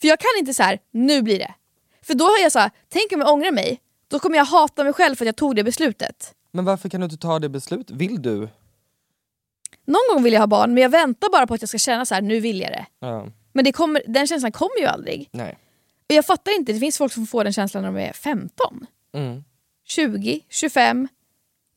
För 0.00 0.08
jag 0.08 0.20
kan 0.20 0.30
inte 0.38 0.54
så 0.54 0.62
här, 0.62 0.78
nu 0.90 1.22
blir 1.22 1.38
det. 1.38 1.54
För 2.02 2.14
då 2.14 2.24
har 2.24 2.38
jag 2.42 2.52
så 2.52 2.58
här, 2.58 2.70
tänk 2.88 3.12
om 3.12 3.20
jag 3.20 3.32
ångrar 3.32 3.52
mig, 3.52 3.80
då 4.08 4.18
kommer 4.18 4.36
jag 4.36 4.44
hata 4.44 4.84
mig 4.84 4.92
själv 4.92 5.16
för 5.16 5.24
att 5.24 5.26
jag 5.26 5.36
tog 5.36 5.56
det 5.56 5.64
beslutet. 5.64 6.34
Men 6.52 6.64
varför 6.64 6.88
kan 6.88 7.00
du 7.00 7.04
inte 7.04 7.16
ta 7.16 7.38
det 7.38 7.48
beslut? 7.48 7.90
Vill 7.90 8.22
du? 8.22 8.48
Någon 9.86 10.00
gång 10.14 10.22
vill 10.22 10.32
jag 10.32 10.40
ha 10.40 10.46
barn 10.46 10.74
men 10.74 10.82
jag 10.82 10.90
väntar 10.90 11.30
bara 11.32 11.46
på 11.46 11.54
att 11.54 11.62
jag 11.62 11.68
ska 11.68 11.78
känna 11.78 12.04
så 12.04 12.14
här, 12.14 12.22
nu 12.22 12.40
vill 12.40 12.60
jag 12.60 12.70
det. 12.70 12.86
Ja. 13.00 13.26
Men 13.52 13.64
det 13.64 13.72
kommer, 13.72 14.02
den 14.06 14.26
känslan 14.26 14.52
kommer 14.52 14.78
ju 14.80 14.86
aldrig. 14.86 15.28
Nej. 15.32 15.58
Och 16.08 16.14
jag 16.14 16.26
fattar 16.26 16.56
inte, 16.58 16.72
det 16.72 16.80
finns 16.80 16.98
folk 16.98 17.12
som 17.12 17.26
får 17.26 17.44
den 17.44 17.52
känslan 17.52 17.82
när 17.82 17.92
de 17.92 17.98
är 18.08 18.12
15, 18.12 18.86
Mm. 19.14 19.44
20, 19.88 20.40
25. 20.48 21.08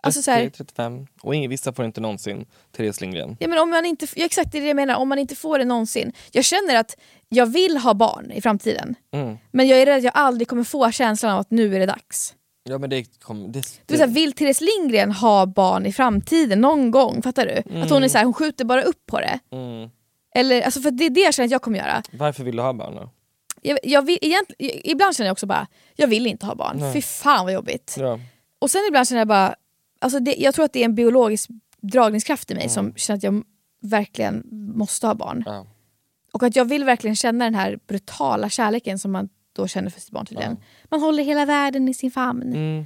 Alltså 0.03 0.21
så 0.21 0.31
här, 0.31 0.39
30, 0.41 0.57
35. 0.57 1.07
Och 1.21 1.35
ingen, 1.35 1.49
vissa 1.49 1.73
får 1.73 1.85
inte 1.85 2.01
någonsin 2.01 2.45
Therese 2.77 3.01
Lindgren. 3.01 3.37
ja, 3.39 3.47
men 3.47 3.59
om 3.59 3.69
man 3.69 3.85
inte, 3.85 4.07
ja, 4.15 4.25
exakt 4.25 4.51
det 4.51 4.57
är 4.57 4.61
det 4.61 4.67
jag 4.67 4.75
menar, 4.75 4.95
om 4.95 5.09
man 5.09 5.19
inte 5.19 5.35
får 5.35 5.59
det 5.59 5.65
någonsin. 5.65 6.13
Jag 6.31 6.45
känner 6.45 6.75
att 6.75 6.97
jag 7.29 7.45
vill 7.45 7.77
ha 7.77 7.93
barn 7.93 8.31
i 8.31 8.41
framtiden. 8.41 8.95
Mm. 9.11 9.37
Men 9.51 9.67
jag 9.67 9.81
är 9.81 9.85
rädd 9.85 9.97
att 9.97 10.03
jag 10.03 10.13
aldrig 10.15 10.47
kommer 10.47 10.63
få 10.63 10.91
känslan 10.91 11.31
av 11.33 11.39
att 11.39 11.51
nu 11.51 11.75
är 11.75 11.79
det 11.79 11.85
dags. 11.85 12.35
Ja 12.69 12.77
men 12.77 12.89
det 12.89 13.19
kommer... 13.21 13.47
Det, 13.47 13.63
så 13.63 13.97
här, 13.97 14.07
vill 14.07 14.33
Therese 14.33 14.61
Lindgren 14.61 15.11
ha 15.11 15.45
barn 15.45 15.85
i 15.85 15.93
framtiden 15.93 16.61
någon 16.61 16.91
gång? 16.91 17.21
Fattar 17.21 17.45
du? 17.45 17.79
Att 17.81 17.89
hon 17.89 18.03
är 18.03 18.07
så 18.07 18.17
här, 18.17 18.25
hon 18.25 18.33
skjuter 18.33 18.65
bara 18.65 18.81
upp 18.81 19.05
på 19.05 19.19
det. 19.19 19.39
mm. 19.51 19.89
Eller, 20.35 20.61
alltså 20.61 20.81
för 20.81 20.91
det 20.91 21.05
är 21.05 21.09
det 21.09 21.21
jag 21.21 21.33
känner 21.33 21.45
att 21.47 21.51
jag 21.51 21.61
kommer 21.61 21.77
göra. 21.77 22.03
Varför 22.11 22.43
vill 22.43 22.55
du 22.55 22.61
ha 22.61 22.73
barn 22.73 22.95
då? 22.95 23.09
Jag, 23.61 23.79
jag 23.83 24.05
vill, 24.05 24.17
egentligen, 24.21 24.81
ibland 24.83 25.15
känner 25.15 25.27
jag 25.27 25.31
också 25.31 25.45
bara, 25.45 25.67
jag 25.95 26.07
vill 26.07 26.27
inte 26.27 26.45
ha 26.45 26.55
barn. 26.55 26.77
Nej. 26.79 26.93
Fy 26.93 27.01
fan 27.01 27.45
vad 27.45 27.53
jobbigt. 27.53 27.95
Ja. 27.99 28.19
Och 28.59 28.71
sen 28.71 28.81
ibland 28.87 29.07
känner 29.07 29.19
jag 29.21 29.27
bara, 29.27 29.55
alltså 29.99 30.19
det, 30.19 30.35
jag 30.35 30.53
tror 30.55 30.65
att 30.65 30.73
det 30.73 30.79
är 30.81 30.85
en 30.85 30.95
biologisk 30.95 31.49
dragningskraft 31.81 32.51
i 32.51 32.53
mig 32.55 32.63
Mm. 32.63 32.73
som 32.73 32.93
känner 32.95 33.17
att 33.17 33.23
jag 33.23 33.43
verkligen 33.81 34.43
måste 34.75 35.07
ha 35.07 35.13
barn. 35.13 35.43
Ja. 35.45 35.65
Och 36.33 36.43
att 36.43 36.55
jag 36.55 36.65
vill 36.65 36.83
verkligen 36.83 37.15
känna 37.15 37.45
den 37.45 37.55
här 37.55 37.79
brutala 37.87 38.49
kärleken 38.49 38.99
som 38.99 39.11
man 39.11 39.29
då 39.59 39.67
känner 39.67 39.89
för 39.89 40.01
sitt 40.01 40.11
barn 40.11 40.25
tydligen. 40.25 40.57
Man 40.89 41.01
håller 41.01 41.23
hela 41.23 41.45
världen 41.45 41.87
i 41.87 41.93
sin 41.93 42.11
famn. 42.11 42.53
Mm. 42.53 42.85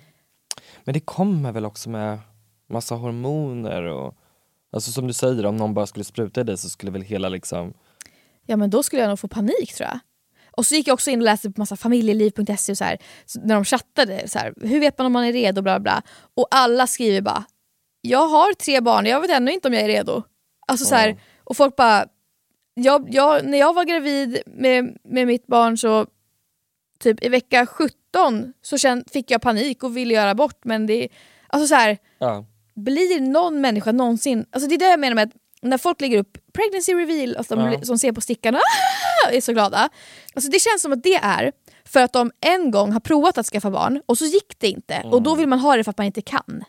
Men 0.84 0.94
det 0.94 1.00
kommer 1.00 1.52
väl 1.52 1.66
också 1.66 1.90
med 1.90 2.20
massa 2.70 2.96
hormoner 2.96 3.84
och... 3.84 4.16
Alltså 4.72 4.92
som 4.92 5.08
du 5.08 5.14
säger, 5.14 5.46
om 5.46 5.58
någon 5.58 5.74
bara 5.74 5.86
skulle 5.88 6.04
spruta 6.04 6.42
i 6.42 6.44
dig 6.44 6.58
så 6.58 6.70
skulle 6.70 6.92
väl 6.92 7.02
hela 7.02 7.30
liksom... 7.30 7.74
Ja 8.46 8.58
men 8.58 8.70
då 8.70 8.84
skulle 8.84 9.02
jag 9.02 9.10
nog 9.10 9.20
få 9.20 9.28
panik 9.28 9.74
tror 9.76 9.90
jag. 9.90 10.00
Och 10.58 10.66
så 10.66 10.76
gick 10.76 10.88
jag 10.88 10.94
också 10.94 11.12
in 11.12 11.20
och 11.20 11.26
läste 11.26 11.52
på 11.52 11.62
massa 11.62 11.76
familjeliv.se 11.76 12.72
och 12.72 12.78
så 12.78 12.84
här, 12.84 12.98
så 13.26 13.40
när 13.40 13.56
de 13.56 13.66
chattade, 13.66 14.28
så 14.28 14.40
här, 14.40 14.54
hur 14.62 14.80
vet 14.80 14.98
man 14.98 15.06
om 15.08 15.14
man 15.14 15.24
är 15.26 15.34
redo 15.34 15.62
bla 15.62 15.80
bla. 15.80 16.02
Och 16.36 16.48
alla 16.52 16.88
skriver 16.88 17.22
bara, 17.22 17.46
jag 18.02 18.28
har 18.28 18.54
tre 18.54 18.82
barn, 18.82 19.06
jag 19.06 19.22
vet 19.22 19.32
ännu 19.32 19.52
inte 19.52 19.68
om 19.68 19.74
jag 19.74 19.84
är 19.84 19.88
redo. 19.88 20.24
Alltså 20.68 20.86
så 20.86 20.96
här, 20.96 21.08
Mm. 21.10 21.20
och 21.44 21.58
folk 21.58 21.76
bara, 21.76 22.06
jag, 22.74 23.08
jag, 23.14 23.46
när 23.46 23.58
jag 23.58 23.74
var 23.74 23.84
gravid 23.84 24.38
med, 24.46 24.98
med 25.04 25.28
mitt 25.28 25.48
barn 25.48 25.78
så 25.78 26.08
typ 27.04 27.24
i 27.24 27.30
vecka 27.30 27.66
17 27.66 28.54
så 28.62 28.78
känd, 28.78 29.04
fick 29.12 29.32
jag 29.32 29.42
panik 29.42 29.84
och 29.84 29.98
ville 29.98 30.14
göra 30.14 30.36
bort 30.36 30.60
men 30.66 30.86
det, 30.88 31.08
alltså 31.48 31.68
så 31.68 31.76
här, 31.76 31.98
Ja. 32.20 32.46
blir 32.76 33.22
någon 33.22 33.62
människa 33.62 33.92
någonsin... 33.92 34.46
Alltså 34.52 34.70
det 34.70 34.76
är 34.76 34.80
det 34.80 34.90
jag 34.90 35.00
menar 35.00 35.16
med 35.16 35.24
att 35.24 35.34
när 35.62 35.78
folk 35.78 36.02
lägger 36.02 36.18
upp 36.18 36.38
pregnancy 36.54 36.94
reveal, 36.94 37.36
alltså 37.38 37.56
de 37.56 37.72
Ja. 37.72 37.82
som 37.82 37.98
ser 37.98 38.12
på 38.12 38.22
stickan 38.22 38.56
och 38.56 38.62
"Ah!" 39.28 39.32
är 39.32 39.42
så 39.42 39.54
glada. 39.54 39.90
Alltså 40.36 40.52
det 40.52 40.60
känns 40.60 40.82
som 40.82 40.94
att 40.94 41.04
det 41.04 41.16
är 41.16 41.52
för 41.86 42.00
att 42.04 42.14
de 42.14 42.32
en 42.42 42.72
gång 42.72 42.92
har 42.92 43.00
provat 43.00 43.38
att 43.38 43.46
skaffa 43.46 43.72
barn 43.72 44.02
och 44.06 44.18
så 44.18 44.26
gick 44.26 44.60
det 44.60 44.68
inte. 44.68 45.02
Och 45.06 45.22
då 45.22 45.36
vill 45.36 45.48
man 45.48 45.60
ha 45.60 45.76
det 45.76 45.84
för 45.84 45.90
att 45.92 45.98
man 45.98 46.06
inte 46.08 46.22
kan. 46.22 46.64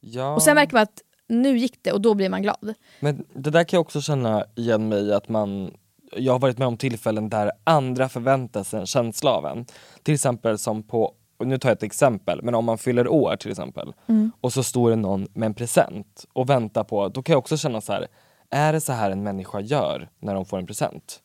ja. 0.00 0.34
Och 0.34 0.42
sen 0.42 0.54
märker 0.54 0.72
man 0.72 0.82
att 0.82 1.02
nu 1.28 1.58
gick 1.58 1.78
det 1.82 1.92
och 1.92 2.00
då 2.00 2.14
blir 2.14 2.28
man 2.28 2.42
glad. 2.42 2.74
Men 3.00 3.24
det 3.34 3.50
där 3.50 3.64
kan 3.64 3.76
jag 3.76 3.80
också 3.80 4.00
känna 4.00 4.44
igen 4.56 4.88
mig 4.88 5.02
i 5.08 5.12
att 5.12 5.28
man 5.28 5.74
jag 6.16 6.32
har 6.32 6.38
varit 6.38 6.58
med 6.58 6.68
om 6.68 6.76
tillfällen 6.76 7.28
där 7.28 7.52
andra 7.64 8.08
förväntar 8.08 8.62
sig 8.62 8.80
en 8.80 8.86
känsla 8.86 9.30
av 9.30 9.46
en. 9.46 9.66
Till 10.02 10.14
exempel 10.14 10.58
som 10.58 10.82
på, 10.82 11.14
nu 11.44 11.58
tar 11.58 11.68
jag 11.68 11.76
ett 11.76 11.82
exempel, 11.82 12.40
men 12.42 12.54
om 12.54 12.64
man 12.64 12.78
fyller 12.78 13.08
år 13.08 13.36
till 13.36 13.50
exempel 13.50 13.94
och 14.40 14.52
så 14.52 14.62
står 14.62 14.90
det 14.90 14.96
någon 14.96 15.26
med 15.34 15.46
en 15.46 15.54
present 15.54 16.24
och 16.32 16.50
väntar 16.50 16.84
på, 16.84 17.08
då 17.08 17.22
kan 17.22 17.32
jag 17.32 17.38
också 17.38 17.56
känna 17.56 17.80
så 17.80 17.92
här, 17.92 18.06
är 18.50 18.72
det 18.72 18.80
så 18.80 18.92
här 18.92 19.10
en 19.10 19.22
människa 19.22 19.60
gör 19.60 20.08
när 20.20 20.34
de 20.34 20.44
får 20.44 20.58
en 20.58 20.66
present? 20.66 21.20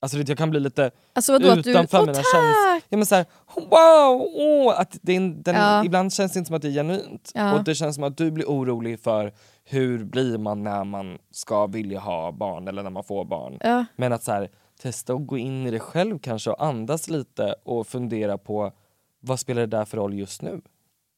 Alltså 0.00 0.18
jag 0.18 0.38
kan 0.38 0.50
bli 0.50 0.60
lite 0.60 0.90
Alltså 1.12 1.32
vadå 1.32 1.54
du... 1.54 1.70
utanför 1.70 1.98
Åh 1.98 2.00
mina 2.00 2.14
känslor. 2.14 2.80
Ja, 2.88 2.96
men 2.96 3.06
så 3.06 3.14
här, 3.14 3.26
wow! 3.54 4.28
Åh, 4.34 4.80
att 4.80 4.98
det 5.02 5.16
är, 5.16 5.20
den, 5.20 5.54
Ja. 5.54 5.84
Ibland 5.84 6.12
känns 6.12 6.32
det 6.32 6.38
inte 6.38 6.46
som 6.46 6.56
att 6.56 6.62
det 6.62 6.68
är 6.68 6.72
genuint. 6.72 7.30
Ja. 7.34 7.54
Och 7.54 7.64
det 7.64 7.74
känns 7.74 7.94
som 7.94 8.04
att 8.04 8.16
du 8.16 8.30
blir 8.30 8.44
orolig 8.44 9.00
för 9.00 9.32
hur 9.68 10.04
blir 10.04 10.38
man 10.38 10.62
när 10.62 10.84
man 10.84 11.18
ska 11.30 11.66
vilja 11.66 12.00
ha 12.00 12.32
barn 12.32 12.68
eller 12.68 12.82
när 12.82 12.90
man 12.90 13.04
får 13.04 13.24
barn. 13.24 13.58
Ja. 13.60 13.84
Men 13.96 14.12
att 14.12 14.22
så 14.22 14.32
här, 14.32 14.50
testa 14.80 15.14
att 15.14 15.26
gå 15.26 15.38
in 15.38 15.66
i 15.66 15.70
det 15.70 15.80
själv 15.80 16.18
kanske 16.18 16.50
och 16.50 16.64
andas 16.64 17.08
lite 17.08 17.54
och 17.64 17.86
fundera 17.86 18.38
på 18.38 18.72
vad 19.20 19.40
spelar 19.40 19.60
det 19.60 19.76
där 19.76 19.84
för 19.84 19.96
roll 19.96 20.14
just 20.14 20.42
nu? 20.42 20.60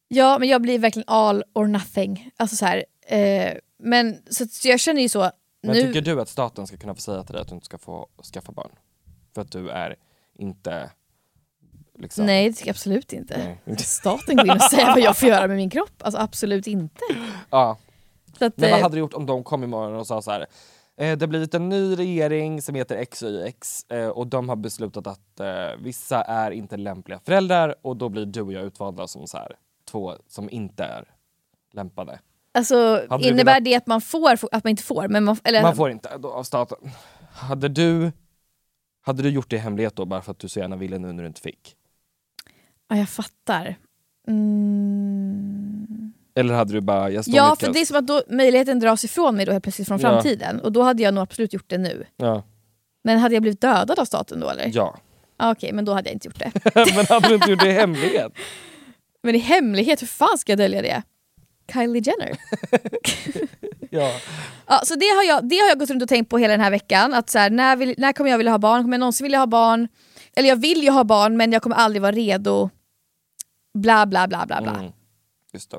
ja 0.09 0.39
men 0.39 0.49
jag 0.49 0.63
blir 0.63 0.79
verkligen 0.79 1.09
all 1.09 1.45
or 1.53 1.67
nothing. 1.67 2.31
Alltså 2.37 2.57
så 2.57 2.67
här, 2.67 2.85
eh, 3.07 3.53
men 3.79 4.17
så, 4.31 4.69
jag 4.69 4.81
känner 4.81 5.03
ju 5.03 5.09
så 5.09 5.31
Men 5.63 5.77
nu... 5.77 5.83
tycker 5.83 6.01
du 6.01 6.21
att 6.21 6.29
staten 6.29 6.67
ska 6.67 6.77
kunna 6.77 6.95
få 6.95 7.01
säga 7.01 7.23
till 7.23 7.33
dig 7.33 7.43
att 7.43 7.49
du 7.49 7.55
inte 7.55 7.67
ska 7.67 7.79
få 7.79 8.09
skaffa 8.33 8.53
barn? 8.53 8.71
för 9.35 9.43
att 9.43 9.53
du 9.53 9.71
är 9.71 9.97
inte 10.39 10.91
liksom... 11.99 12.27
Nej 12.27 12.49
det 12.49 12.53
tycker 12.53 12.69
jag 12.69 12.75
absolut 12.75 13.13
inte. 13.13 13.59
Nej. 13.65 13.79
Staten 13.79 14.37
går 14.37 14.47
in 14.47 14.53
och 14.53 14.63
säger 14.63 14.87
vad 14.87 15.01
jag 15.01 15.17
får 15.17 15.29
göra 15.29 15.47
med 15.47 15.57
min 15.57 15.71
kropp. 15.71 16.03
Alltså 16.03 16.21
absolut 16.21 16.67
inte. 16.67 17.05
Ja. 17.51 17.79
Att, 18.35 18.57
Men 18.57 18.71
vad 18.71 18.79
eh, 18.79 18.83
hade 18.83 18.95
du 18.97 18.99
gjort 18.99 19.15
om 19.15 19.27
de 19.27 19.45
kom 19.45 19.65
imorgon 19.65 19.95
och 19.97 20.07
sa 20.07 20.23
så 20.23 20.31
här. 20.31 20.41
Eh, 20.97 21.19
det 21.19 21.23
har 21.23 21.27
blivit 21.27 21.55
en 21.55 21.69
ny 21.69 21.97
regering 21.99 22.63
som 22.63 22.75
heter 22.75 23.05
XYX 23.05 23.85
eh, 23.91 24.09
och 24.09 24.27
de 24.27 24.49
har 24.49 24.57
beslutat 24.57 25.07
att 25.07 25.41
vissa 25.79 26.23
är 26.23 26.51
inte 26.51 26.77
lämpliga 26.77 27.21
föräldrar 27.25 27.75
och 27.83 27.97
då 27.97 28.09
blir 28.09 28.27
du 28.27 28.41
och 28.43 28.53
jag 28.53 28.65
utvalda 28.65 29.07
som 29.07 29.27
så 29.27 29.37
här, 29.39 29.57
två 29.91 30.15
som 30.29 30.51
inte 30.51 30.85
är 30.85 31.05
lämpade. 31.73 32.21
alltså, 32.53 33.07
Hade 33.11 33.25
innebär 33.29 33.45
velat- 33.45 33.65
det 33.65 33.75
att 33.75 33.87
man 33.87 34.01
får, 34.01 34.33
att 34.33 34.65
man 34.65 34.71
inte 34.71 34.83
får? 34.83 35.09
Men 35.09 35.25
man, 35.25 35.37
eller, 35.45 35.63
Man 35.63 35.77
får 35.77 35.91
inte 35.91 36.19
då, 36.19 36.31
av 36.33 36.43
staten. 36.43 36.79
Hade 37.33 37.69
du, 37.69 38.13
hade 39.03 39.23
du 39.23 39.29
gjort 39.31 39.51
det 39.51 39.57
i 39.57 39.59
hemlighet 39.59 39.97
då 39.97 40.05
bara 40.05 40.23
för 40.23 40.31
att 40.33 40.39
du 40.39 40.49
så 40.49 40.59
gärna 40.61 40.77
ville 40.77 40.99
nu 40.99 41.13
när 41.13 41.23
du 41.23 41.27
inte 41.29 41.41
fick? 41.41 41.77
Ja 42.89 42.97
jag 42.97 43.09
fattar. 43.09 43.77
Mm. 44.29 46.13
Eller 46.39 46.55
hade 46.55 46.73
du 46.73 46.81
bara, 46.81 47.11
jag 47.11 47.25
står 47.25 47.37
Ja 47.37 47.57
för 47.61 47.73
det 47.73 47.81
är 47.81 47.85
som 47.85 47.97
att 47.97 48.07
då 48.07 48.23
möjligheten 48.29 48.81
dras 48.81 49.05
ifrån 49.05 49.37
mig 49.37 49.47
då 49.47 49.53
helt 49.53 49.65
plötsligt 49.65 49.89
från 49.89 50.01
Ja. 50.01 50.09
framtiden. 50.11 50.61
Och 50.61 50.73
då 50.73 50.83
hade 50.83 51.03
jag 51.03 51.15
nog 51.15 51.23
absolut 51.23 51.53
gjort 51.53 51.69
det 51.71 51.79
nu. 51.79 52.07
Ja. 52.17 52.43
Men 53.05 53.19
hade 53.19 53.35
jag 53.35 53.43
blivit 53.43 53.61
dödad 53.61 53.99
av 53.99 54.05
staten 54.05 54.41
då 54.41 54.49
eller? 54.51 54.71
ja. 54.75 54.99
Ah, 55.37 55.51
Okej 55.53 55.73
men 55.73 55.85
då 55.85 55.93
hade 55.93 56.09
jag 56.09 56.15
inte 56.15 56.29
gjort 56.29 56.39
det. 56.39 56.53
Men 56.97 57.07
hade 57.07 57.29
du 57.29 57.35
inte 57.35 57.51
gjort 57.51 57.61
det 57.61 57.69
i 57.69 57.73
hemlighet? 57.73 58.33
Men 59.23 59.35
i 59.35 59.39
hemlighet, 59.39 60.03
hur 60.03 60.07
fan 60.07 60.39
ska 60.39 60.53
jag 60.53 60.59
dölja 60.59 60.83
det? 60.83 61.03
Kylie 61.73 62.03
Jenner. 62.03 62.37
Ja. 63.91 64.13
Ja, 64.67 64.81
så 64.85 64.95
det 64.95 65.05
har, 65.07 65.23
jag, 65.23 65.49
det 65.49 65.57
har 65.59 65.69
jag 65.69 65.79
gått 65.79 65.91
runt 65.91 66.03
och 66.03 66.09
tänkt 66.09 66.31
på 66.31 66.39
hela 66.39 66.51
den 66.53 66.61
här 66.61 66.71
veckan. 66.71 67.15
Att 67.15 67.31
så 67.31 67.39
här, 67.39 67.51
när, 67.51 67.77
vill, 67.77 67.95
när 67.99 68.13
kommer 68.13 68.31
jag 68.31 68.39
vilja 68.39 68.53
ha 68.53 68.59
barn? 68.59 68.83
Kommer 68.83 68.95
jag 68.95 69.01
någonsin 69.01 69.25
vilja 69.25 69.39
ha 69.39 69.47
barn? 69.47 69.89
Eller 70.37 70.49
jag 70.49 70.57
vill 70.57 70.83
ju 70.83 70.91
ha 70.91 71.05
barn 71.05 71.37
men 71.37 71.53
jag 71.53 71.63
kommer 71.63 71.77
aldrig 71.77 72.03
vara 72.03 72.13
redo. 72.13 72.71
Bla 73.75 74.07
bla 74.07 74.29
bla 74.29 74.47
bla 74.47 74.61
bla. 74.63 74.75
Mm. 74.75 74.93
Just 75.53 75.71
det. 75.71 75.79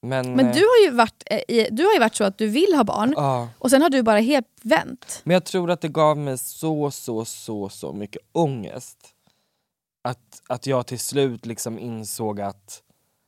Men, 0.00 0.36
Men 0.36 0.46
eh, 0.46 0.54
du 0.54 0.60
har, 0.60 0.84
ju 0.84 0.90
varit, 0.90 1.22
eh, 1.26 1.66
du 1.70 1.84
har 1.84 1.92
ju 1.92 1.98
varit 1.98 2.14
så 2.14 2.24
att 2.24 2.38
du 2.38 2.46
vill 2.46 2.74
ha 2.74 2.84
barn 2.84 3.14
ja. 3.16 3.48
och 3.58 3.70
sen 3.70 3.82
har 3.82 3.90
du 3.90 4.02
bara 4.02 4.18
helt 4.20 4.46
vänt. 4.62 5.20
Men 5.24 5.34
jag 5.34 5.44
tror 5.44 5.70
att 5.70 5.80
det 5.80 5.88
gav 5.88 6.18
mig 6.18 6.38
så, 6.38 6.90
så, 6.90 7.24
så, 7.24 7.68
så 7.68 7.92
mycket 7.92 8.22
ångest. 8.32 8.98
Att, 10.02 10.42
att 10.48 10.66
jag 10.66 10.86
till 10.86 10.98
slut 10.98 11.46
liksom 11.46 11.78
insåg 11.78 12.40
att 12.40 12.82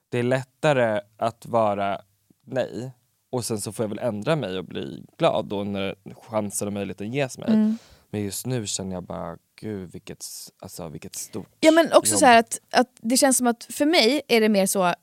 det 0.08 0.18
är 0.18 0.22
lättare 0.22 1.00
att 1.16 1.46
vara 1.46 2.00
nej 2.46 2.92
och 3.30 3.44
sen 3.44 3.60
så 3.60 3.72
får 3.72 3.82
jag 3.82 3.88
väl 3.88 3.98
ändra 3.98 4.36
mig 4.36 4.58
och 4.58 4.64
bli 4.64 5.04
glad 5.18 5.44
då 5.44 5.64
när 5.64 5.94
chansen 6.14 6.68
och 6.68 6.72
möjligheten 6.72 7.12
ges 7.12 7.38
mig. 7.38 7.48
Mm. 7.48 7.78
Men 8.10 8.22
just 8.22 8.46
nu 8.46 8.66
känner 8.66 8.94
jag 8.94 9.04
bara, 9.04 9.36
gud 9.60 9.92
vilket, 9.92 10.24
alltså, 10.60 10.88
vilket 10.88 11.16
stort 11.16 11.48
Ja 11.60 11.70
men 11.70 11.92
också 11.92 12.12
jobb. 12.12 12.20
så 12.20 12.26
här 12.26 12.38
att, 12.38 12.58
att 12.70 12.90
det 13.00 13.16
känns 13.16 13.36
som 13.36 13.46
att 13.46 13.64
för 13.64 13.86
mig 13.86 14.22
är 14.28 14.40
det 14.40 14.48
mer 14.48 14.66
så 14.66 14.94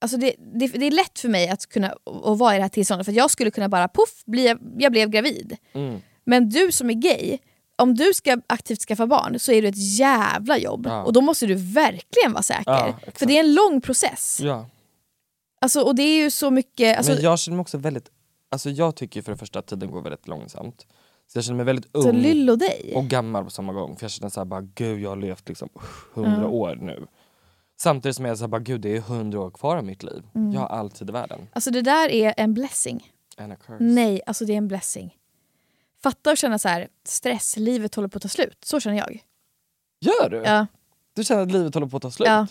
Alltså 0.00 0.16
det, 0.16 0.34
det, 0.58 0.66
det 0.66 0.86
är 0.86 0.90
lätt 0.90 1.18
för 1.18 1.28
mig 1.28 1.48
att 1.48 1.66
kunna 1.66 1.94
att 2.24 2.38
vara 2.38 2.54
i 2.54 2.56
det 2.56 2.62
här 2.62 2.68
tillståndet 2.68 3.04
för 3.04 3.12
jag 3.12 3.30
skulle 3.30 3.50
kunna 3.50 3.68
bara 3.68 3.88
poff, 3.88 4.24
bli, 4.26 4.54
jag 4.78 4.92
blev 4.92 5.08
gravid. 5.08 5.56
Mm. 5.72 6.00
Men 6.24 6.48
du 6.48 6.72
som 6.72 6.90
är 6.90 6.94
gay, 6.94 7.38
om 7.76 7.94
du 7.94 8.14
ska 8.14 8.40
aktivt 8.46 8.80
skaffa 8.80 9.06
barn 9.06 9.38
så 9.38 9.52
är 9.52 9.62
det 9.62 9.68
ett 9.68 9.98
jävla 9.98 10.58
jobb. 10.58 10.86
Ja. 10.86 11.02
Och 11.04 11.12
då 11.12 11.20
måste 11.20 11.46
du 11.46 11.54
verkligen 11.54 12.32
vara 12.32 12.42
säker. 12.42 12.62
Ja, 12.66 12.98
för 13.14 13.26
det 13.26 13.36
är 13.36 13.40
en 13.40 13.54
lång 13.54 13.80
process. 13.80 14.40
Ja. 14.42 14.66
Alltså, 15.60 15.80
och 15.80 15.94
det 15.94 16.02
är 16.02 16.22
ju 16.22 16.30
så 16.30 16.50
mycket... 16.50 16.96
Alltså, 16.96 17.12
Men 17.12 17.22
jag 17.22 17.38
känner 17.38 17.56
mig 17.56 17.62
också 17.62 17.78
väldigt, 17.78 18.10
alltså 18.50 18.70
jag 18.70 18.96
tycker 18.96 19.22
för 19.22 19.32
det 19.32 19.38
första 19.38 19.58
att 19.58 19.66
tiden 19.66 19.90
går 19.90 20.02
väldigt 20.02 20.28
långsamt. 20.28 20.86
Så 21.32 21.38
jag 21.38 21.44
känner 21.44 21.56
mig 21.56 21.66
väldigt 21.66 21.92
så 21.92 22.08
ung 22.08 22.48
och 22.94 23.04
gammal 23.04 23.44
på 23.44 23.50
samma 23.50 23.72
gång. 23.72 23.96
För 23.96 24.04
jag 24.04 24.10
känner 24.10 24.44
bara, 24.44 24.60
gud 24.60 25.00
jag 25.00 25.08
har 25.08 25.16
levt 25.16 25.48
liksom 25.48 25.68
hundra 26.14 26.42
Ja. 26.42 26.48
år 26.48 26.78
nu. 26.80 27.06
Samtidigt 27.80 28.16
som 28.16 28.24
jag 28.24 28.38
säger 28.38 28.48
bara, 28.48 28.60
gud 28.60 28.80
det 28.80 28.96
är 28.96 29.00
hundra 29.00 29.40
år 29.40 29.50
kvar 29.50 29.76
av 29.76 29.84
mitt 29.84 30.02
liv. 30.02 30.22
Mm. 30.34 30.52
Jag 30.52 30.60
har 30.60 30.68
all 30.68 30.90
tid 30.90 31.08
i 31.08 31.12
världen. 31.12 31.48
Alltså 31.52 31.70
det 31.70 31.82
där 31.82 32.08
är 32.08 32.34
en 32.36 32.54
blessing. 32.54 33.12
And 33.36 33.52
a 33.52 33.56
curse. 33.66 33.84
Nej, 33.84 34.20
alltså 34.26 34.44
det 34.44 34.52
är 34.52 34.56
en 34.56 34.68
blessing. 34.68 35.16
Fatta 36.02 36.30
att 36.30 36.38
känna 36.38 36.58
så 36.58 36.68
här, 36.68 36.88
stress, 37.04 37.56
livet 37.56 37.94
håller 37.94 38.08
på 38.08 38.16
att 38.16 38.22
ta 38.22 38.28
slut. 38.28 38.58
Så 38.64 38.80
känner 38.80 38.96
jag. 38.96 39.24
Gör 40.00 40.30
du? 40.30 40.36
Ja. 40.36 40.66
Du 41.14 41.24
känner 41.24 41.42
att 41.42 41.52
livet 41.52 41.74
håller 41.74 41.86
på 41.86 41.96
att 41.96 42.02
ta 42.02 42.10
slut? 42.10 42.28
Ja. 42.28 42.46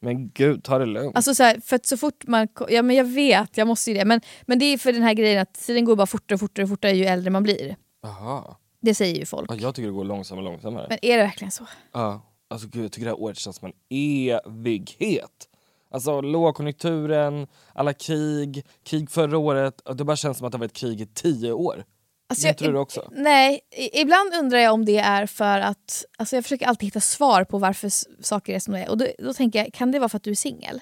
Men 0.00 0.30
gud, 0.30 0.64
ta 0.64 0.78
det 0.78 0.86
lugnt. 0.86 1.16
Alltså 1.16 1.34
så 1.34 1.42
här, 1.42 1.60
för 1.60 1.80
så 1.82 1.96
fort 1.96 2.26
man... 2.26 2.48
Ja 2.68 2.82
men 2.82 2.96
jag 2.96 3.04
vet, 3.04 3.56
jag 3.56 3.66
måste 3.66 3.90
ju 3.90 3.98
det. 3.98 4.04
Men, 4.04 4.20
men 4.42 4.58
det 4.58 4.64
är 4.64 4.78
för 4.78 4.92
den 4.92 5.02
här 5.02 5.14
grejen 5.14 5.42
att 5.42 5.54
tiden 5.54 5.84
går 5.84 5.96
bara 5.96 6.06
fortare 6.06 6.34
och 6.34 6.40
fortare 6.40 6.62
och 6.62 6.68
fortare 6.68 6.92
ju 6.92 7.04
äldre 7.04 7.30
man 7.30 7.42
blir. 7.42 7.76
Jaha. 8.02 8.56
Det 8.80 8.94
säger 8.94 9.16
ju 9.16 9.26
folk. 9.26 9.50
Ja, 9.50 9.56
jag 9.56 9.74
tycker 9.74 9.86
det 9.86 9.94
går 9.94 10.04
långsammare 10.04 10.46
och 10.46 10.52
långsammare. 10.52 10.86
Men 10.88 10.98
är 11.02 11.16
det 11.16 11.22
verkligen 11.22 11.50
så? 11.50 11.66
Ja, 11.92 12.20
alltså 12.52 12.68
gud, 12.68 12.84
jag 12.84 12.92
tycker 12.92 13.04
det 13.06 13.10
här 13.12 13.20
året 13.20 13.38
känns 13.38 13.56
som 13.56 13.66
en 13.68 13.74
evighet. 13.90 15.48
Alltså 15.90 16.20
lågkonjunkturen, 16.20 17.46
alla 17.74 17.92
krig, 17.92 18.66
krig 18.84 19.10
förra 19.10 19.38
året. 19.38 19.80
Det 19.94 20.04
bara 20.04 20.16
känns 20.16 20.38
som 20.38 20.46
att 20.46 20.52
det 20.52 20.56
har 20.58 20.60
varit 20.60 20.72
krig 20.72 21.00
i 21.00 21.06
tio 21.06 21.52
år. 21.52 21.84
Alltså, 22.28 22.46
jag- 22.46 22.58
tror 22.58 22.72
du 22.72 22.78
också? 22.78 23.08
Nej, 23.12 23.60
ibland 23.92 24.34
undrar 24.34 24.58
jag 24.58 24.72
om 24.74 24.84
det 24.84 24.98
är 24.98 25.26
för 25.26 25.58
att... 25.60 26.04
Alltså 26.18 26.36
jag 26.36 26.44
försöker 26.44 26.66
alltid 26.66 26.86
hitta 26.86 27.00
svar 27.00 27.44
på 27.44 27.58
varför 27.58 27.90
saker 28.22 28.54
är 28.54 28.58
som 28.58 28.74
de 28.74 28.80
är. 28.80 28.88
Och 28.90 28.98
då, 28.98 29.06
då 29.18 29.34
tänker 29.34 29.58
jag, 29.58 29.72
kan 29.72 29.92
det 29.92 29.98
vara 29.98 30.08
för 30.08 30.16
att 30.16 30.22
du 30.22 30.30
är 30.30 30.34
singel? 30.34 30.80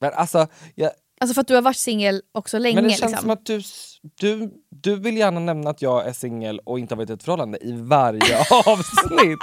Alltså, 0.00 0.46
jag, 0.74 0.90
Alltså 1.20 1.34
för 1.34 1.40
att 1.40 1.48
du 1.48 1.54
har 1.54 1.62
varit 1.62 1.76
singel 1.76 2.22
också 2.32 2.58
länge. 2.58 2.74
men 2.74 2.84
det 2.84 2.90
känns 2.90 3.00
liksom. 3.12 3.20
som 3.20 3.30
att 3.30 3.46
du, 3.46 3.62
du, 4.20 4.50
du 4.70 4.96
vill 4.96 5.16
gärna 5.16 5.40
nämna 5.40 5.70
att 5.70 5.82
jag 5.82 6.06
är 6.06 6.12
singel 6.12 6.60
och 6.64 6.78
inte 6.78 6.94
har 6.94 6.96
varit 6.96 7.10
i 7.10 7.12
ett 7.12 7.22
förhållande 7.22 7.58
i 7.58 7.72
varje 7.72 8.38
avsnitt. 8.50 9.38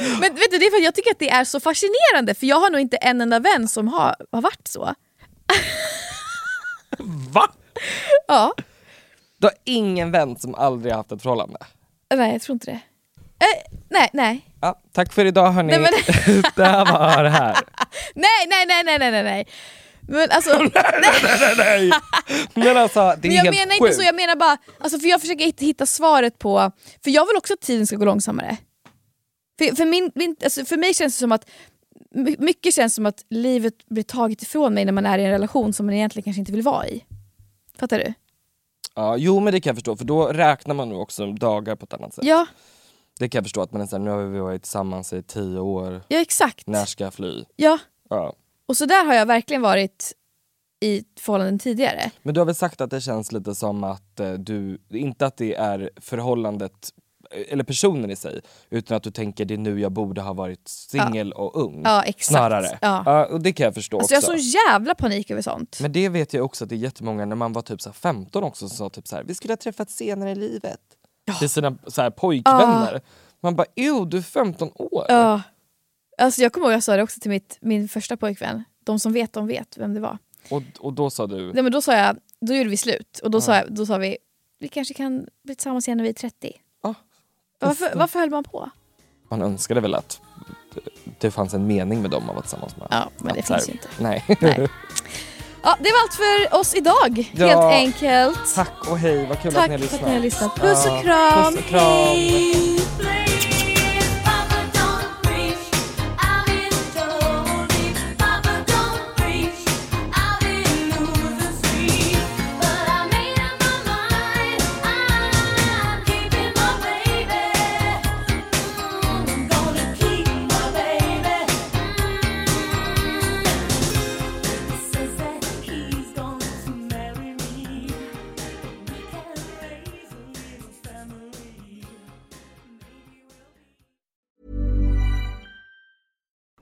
Men 0.20 0.34
vet 0.34 0.50
du, 0.50 0.58
det 0.58 0.66
är 0.66 0.70
för 0.78 0.84
jag 0.84 0.94
tycker 0.94 1.10
att 1.10 1.18
det 1.18 1.30
är 1.30 1.44
så 1.44 1.60
fascinerande 1.60 2.34
för 2.34 2.46
jag 2.46 2.60
har 2.60 2.70
nog 2.70 2.80
inte 2.80 2.96
en 2.96 3.20
enda 3.20 3.38
vän 3.38 3.68
som 3.68 3.88
har, 3.88 4.16
har 4.32 4.42
varit 4.42 4.68
så. 4.68 4.94
Va? 7.32 7.48
Ja, 8.28 8.54
Du 9.38 9.46
har 9.46 9.54
ingen 9.64 10.10
vän 10.10 10.36
som 10.36 10.54
aldrig 10.54 10.94
haft 10.94 11.12
ett 11.12 11.22
förhållande? 11.22 11.58
nej 12.14 12.32
jag 12.32 12.42
tror 12.42 12.54
inte 12.54 12.66
det. 12.70 12.80
Eh, 13.46 13.78
nej, 13.90 14.10
nej. 14.12 14.46
Ja, 14.60 14.80
tack 14.92 15.12
för 15.12 15.24
idag 15.24 15.50
hörni. 15.52 15.78
Nej, 15.78 15.80
men- 15.80 16.42
det 16.56 16.64
här 16.64 16.92
var 16.92 17.22
det 17.24 17.30
här. 17.30 17.56
Nej, 18.14 18.46
nej, 18.48 18.66
nej, 18.66 18.84
nej, 18.84 18.98
nej, 19.10 19.22
nej. 19.22 19.46
Men 20.08 20.30
alltså, 20.30 20.58
nej, 20.58 20.70
nej, 21.40 21.54
nej. 21.56 21.90
Men 22.54 22.76
alltså, 22.76 23.00
det 23.00 23.28
är 23.28 23.28
men 23.28 23.36
jag 23.36 23.44
helt 23.44 23.56
menar 23.58 23.70
sjukt. 23.72 23.80
inte 23.80 23.94
så, 23.94 24.02
jag 24.02 24.14
menar 24.14 24.36
bara, 24.36 24.56
alltså 24.80 24.98
för 24.98 25.06
jag 25.08 25.20
försöker 25.20 25.44
hitta, 25.60 25.86
svaret 25.86 26.38
på, 26.38 26.72
för 27.04 27.10
jag 27.10 27.26
vill 27.26 27.36
också 27.36 27.54
att 27.54 27.60
tiden 27.60 27.86
ska 27.86 27.96
gå 27.96 28.04
långsammare. 28.04 28.56
För, 29.58 29.76
för, 29.76 29.84
min, 29.84 30.10
min, 30.14 30.36
alltså 30.44 30.64
för 30.64 30.76
mig 30.76 30.94
känns 30.94 31.14
det 31.14 31.18
som 31.18 31.32
att, 31.32 31.50
my- 32.14 32.36
mycket 32.38 32.74
känns 32.74 32.94
som 32.94 33.06
att 33.06 33.24
livet 33.30 33.74
blir 33.88 34.02
taget 34.02 34.42
ifrån 34.42 34.74
mig 34.74 34.84
när 34.84 34.92
man 34.92 35.06
är 35.06 35.18
i 35.18 35.24
en 35.24 35.30
relation 35.30 35.72
som 35.72 35.86
man 35.86 35.94
egentligen 35.94 36.24
kanske 36.24 36.40
inte 36.40 36.52
vill 36.52 36.62
vara 36.62 36.86
i. 36.88 37.04
Fattar 37.78 37.98
du? 37.98 38.14
Ja, 38.94 39.16
jo 39.16 39.40
men 39.40 39.52
det 39.52 39.60
kan 39.60 39.70
jag 39.70 39.76
förstå, 39.76 39.96
för 39.96 40.04
då 40.04 40.26
räknar 40.26 40.74
man 40.74 40.88
nog 40.88 41.00
också 41.00 41.32
dagar 41.32 41.76
på 41.76 41.84
ett 41.84 41.94
annat 41.94 42.14
sätt. 42.14 42.24
Ja, 42.24 42.46
Det 43.18 43.28
kan 43.28 43.38
jag 43.38 43.44
förstå, 43.44 43.62
att 43.62 43.72
man 43.72 43.82
är 43.82 43.86
såhär, 43.86 44.04
nu 44.04 44.10
har 44.10 44.18
vi 44.22 44.38
varit 44.40 44.62
tillsammans 44.62 45.12
i 45.12 45.22
tio 45.22 45.58
år, 45.58 46.02
ja 46.08 46.20
exakt. 46.20 46.66
när 46.66 46.84
ska 46.84 47.04
jag 47.04 47.14
fly? 47.14 47.44
Ja. 47.56 47.78
Ja. 48.10 48.32
Och 48.70 48.76
så 48.76 48.86
där 48.86 49.04
har 49.04 49.14
jag 49.14 49.26
verkligen 49.26 49.62
varit 49.62 50.12
i 50.80 51.04
förhållanden 51.20 51.58
tidigare. 51.58 52.10
Men 52.22 52.34
du 52.34 52.40
har 52.40 52.44
väl 52.44 52.54
sagt 52.54 52.80
att 52.80 52.90
det 52.90 53.00
känns 53.00 53.32
lite 53.32 53.54
som 53.54 53.84
att 53.84 54.20
eh, 54.20 54.32
du, 54.32 54.78
inte 54.88 55.26
att 55.26 55.36
det 55.36 55.54
är 55.54 55.90
förhållandet 55.96 56.72
eh, 57.30 57.52
eller 57.52 57.64
personen 57.64 58.10
i 58.10 58.16
sig, 58.16 58.40
utan 58.70 58.96
att 58.96 59.02
du 59.02 59.10
tänker 59.10 59.44
det 59.44 59.54
är 59.54 59.58
nu 59.58 59.80
jag 59.80 59.92
borde 59.92 60.20
ha 60.20 60.32
varit 60.32 60.68
singel 60.68 61.32
och 61.32 61.64
ung. 61.64 61.82
Ja, 61.84 62.02
exakt. 62.02 62.24
Snarare. 62.24 62.78
Ja. 62.80 63.26
och 63.26 63.40
det 63.40 63.52
kan 63.52 63.64
jag 63.64 63.74
förstå 63.74 63.98
Alltså 63.98 64.14
jag 64.14 64.18
också. 64.18 64.30
har 64.30 64.38
sån 64.38 64.46
jävla 64.70 64.94
panik 64.94 65.30
över 65.30 65.42
sånt. 65.42 65.78
Men 65.80 65.92
det 65.92 66.08
vet 66.08 66.34
jag 66.34 66.44
också 66.44 66.64
att 66.64 66.68
det 66.70 66.76
är 66.76 66.78
jättemånga 66.78 67.24
när 67.24 67.36
man 67.36 67.52
var 67.52 67.62
typ 67.62 67.80
så 67.80 67.88
här 67.88 67.94
15 67.94 68.44
också 68.44 68.68
som 68.68 68.76
sa 68.76 68.90
typ 68.90 69.08
så 69.08 69.16
här, 69.16 69.24
vi 69.24 69.34
skulle 69.34 69.52
ha 69.52 69.56
träffats 69.56 69.94
senare 69.96 70.30
i 70.30 70.34
livet. 70.34 70.80
Till 71.38 71.48
sina 71.48 71.76
så 71.86 72.02
här, 72.02 72.10
pojkvänner. 72.10 73.00
Man 73.42 73.56
bara 73.56 73.66
ew 73.76 74.06
du 74.06 74.18
är 74.18 74.22
15 74.22 74.70
år. 74.74 75.06
Alltså 76.20 76.42
jag 76.42 76.52
kommer 76.52 76.66
ihåg 76.66 76.74
jag 76.74 76.82
sa 76.82 76.96
det 76.96 77.02
också 77.02 77.20
till 77.20 77.30
mitt, 77.30 77.58
min 77.60 77.88
första 77.88 78.16
pojkvän. 78.16 78.64
De 78.84 78.98
som 78.98 79.12
vet, 79.12 79.32
de 79.32 79.46
vet 79.46 79.76
vem 79.78 79.94
det 79.94 80.00
var. 80.00 80.18
Och, 80.50 80.62
och 80.78 80.92
då 80.92 81.10
sa 81.10 81.26
du, 81.26 81.52
Nej, 81.52 81.62
men 81.62 81.72
då 81.72 81.82
sa 81.82 81.96
jag, 81.96 82.16
då 82.40 82.54
gjorde 82.54 82.70
vi 82.70 82.76
slut 82.76 83.20
och 83.22 83.30
då, 83.30 83.38
Ja. 83.38 83.42
sa, 83.42 83.56
jag, 83.56 83.72
då 83.74 83.86
sa 83.86 83.96
vi, 83.98 84.16
vi 84.58 84.68
kanske 84.68 84.94
kan 84.94 85.26
bli 85.44 85.54
tillsammans 85.54 85.88
igen 85.88 85.96
när 85.98 86.04
vi 86.04 86.10
är 86.10 86.14
30. 86.14 86.52
Ja. 86.82 86.94
Varför, 87.60 87.90
varför 87.94 88.18
höll 88.20 88.30
man 88.30 88.44
på? 88.44 88.70
man 89.28 89.42
önskade 89.42 89.80
väl 89.80 89.94
att 89.94 90.20
det 91.18 91.30
fanns 91.30 91.54
en 91.54 91.66
mening 91.66 92.02
med 92.02 92.10
dem 92.10 92.22
att 92.22 92.34
vara 92.34 92.40
tillsammans 92.42 92.76
med. 92.76 92.88
Ja, 92.90 93.10
men 93.18 93.34
det 93.34 93.40
Att 93.40 93.48
här- 93.48 93.56
finns 93.56 93.68
ju 93.68 93.72
inte. 93.72 93.88
Nej. 94.00 94.24
Nej. 94.40 94.68
Ja, 95.62 95.76
det 95.80 95.90
var 95.90 96.00
allt 96.02 96.14
för 96.14 96.58
oss 96.60 96.74
idag, 96.74 97.30
Ja. 97.34 97.46
helt 97.46 97.60
enkelt. 97.74 98.54
Tack 98.54 98.90
och 98.90 98.98
hej, 98.98 99.26
vad 99.26 99.40
kul 99.42 99.52
Tack 99.52 99.70
att 99.70 99.80
ni 99.80 99.86
har 99.86 99.88
för 99.88 99.88
lyssnat. 99.88 100.00
att 100.02 100.06
ni 100.08 100.14
har 100.14 100.20
lyssnat. 100.22 100.56
Puss 100.56 100.86
och 100.86 101.02
kram. 101.02 101.52
Puss 101.54 101.64
och 101.64 101.68
kram. 101.68 101.80
Hej. 101.82 102.80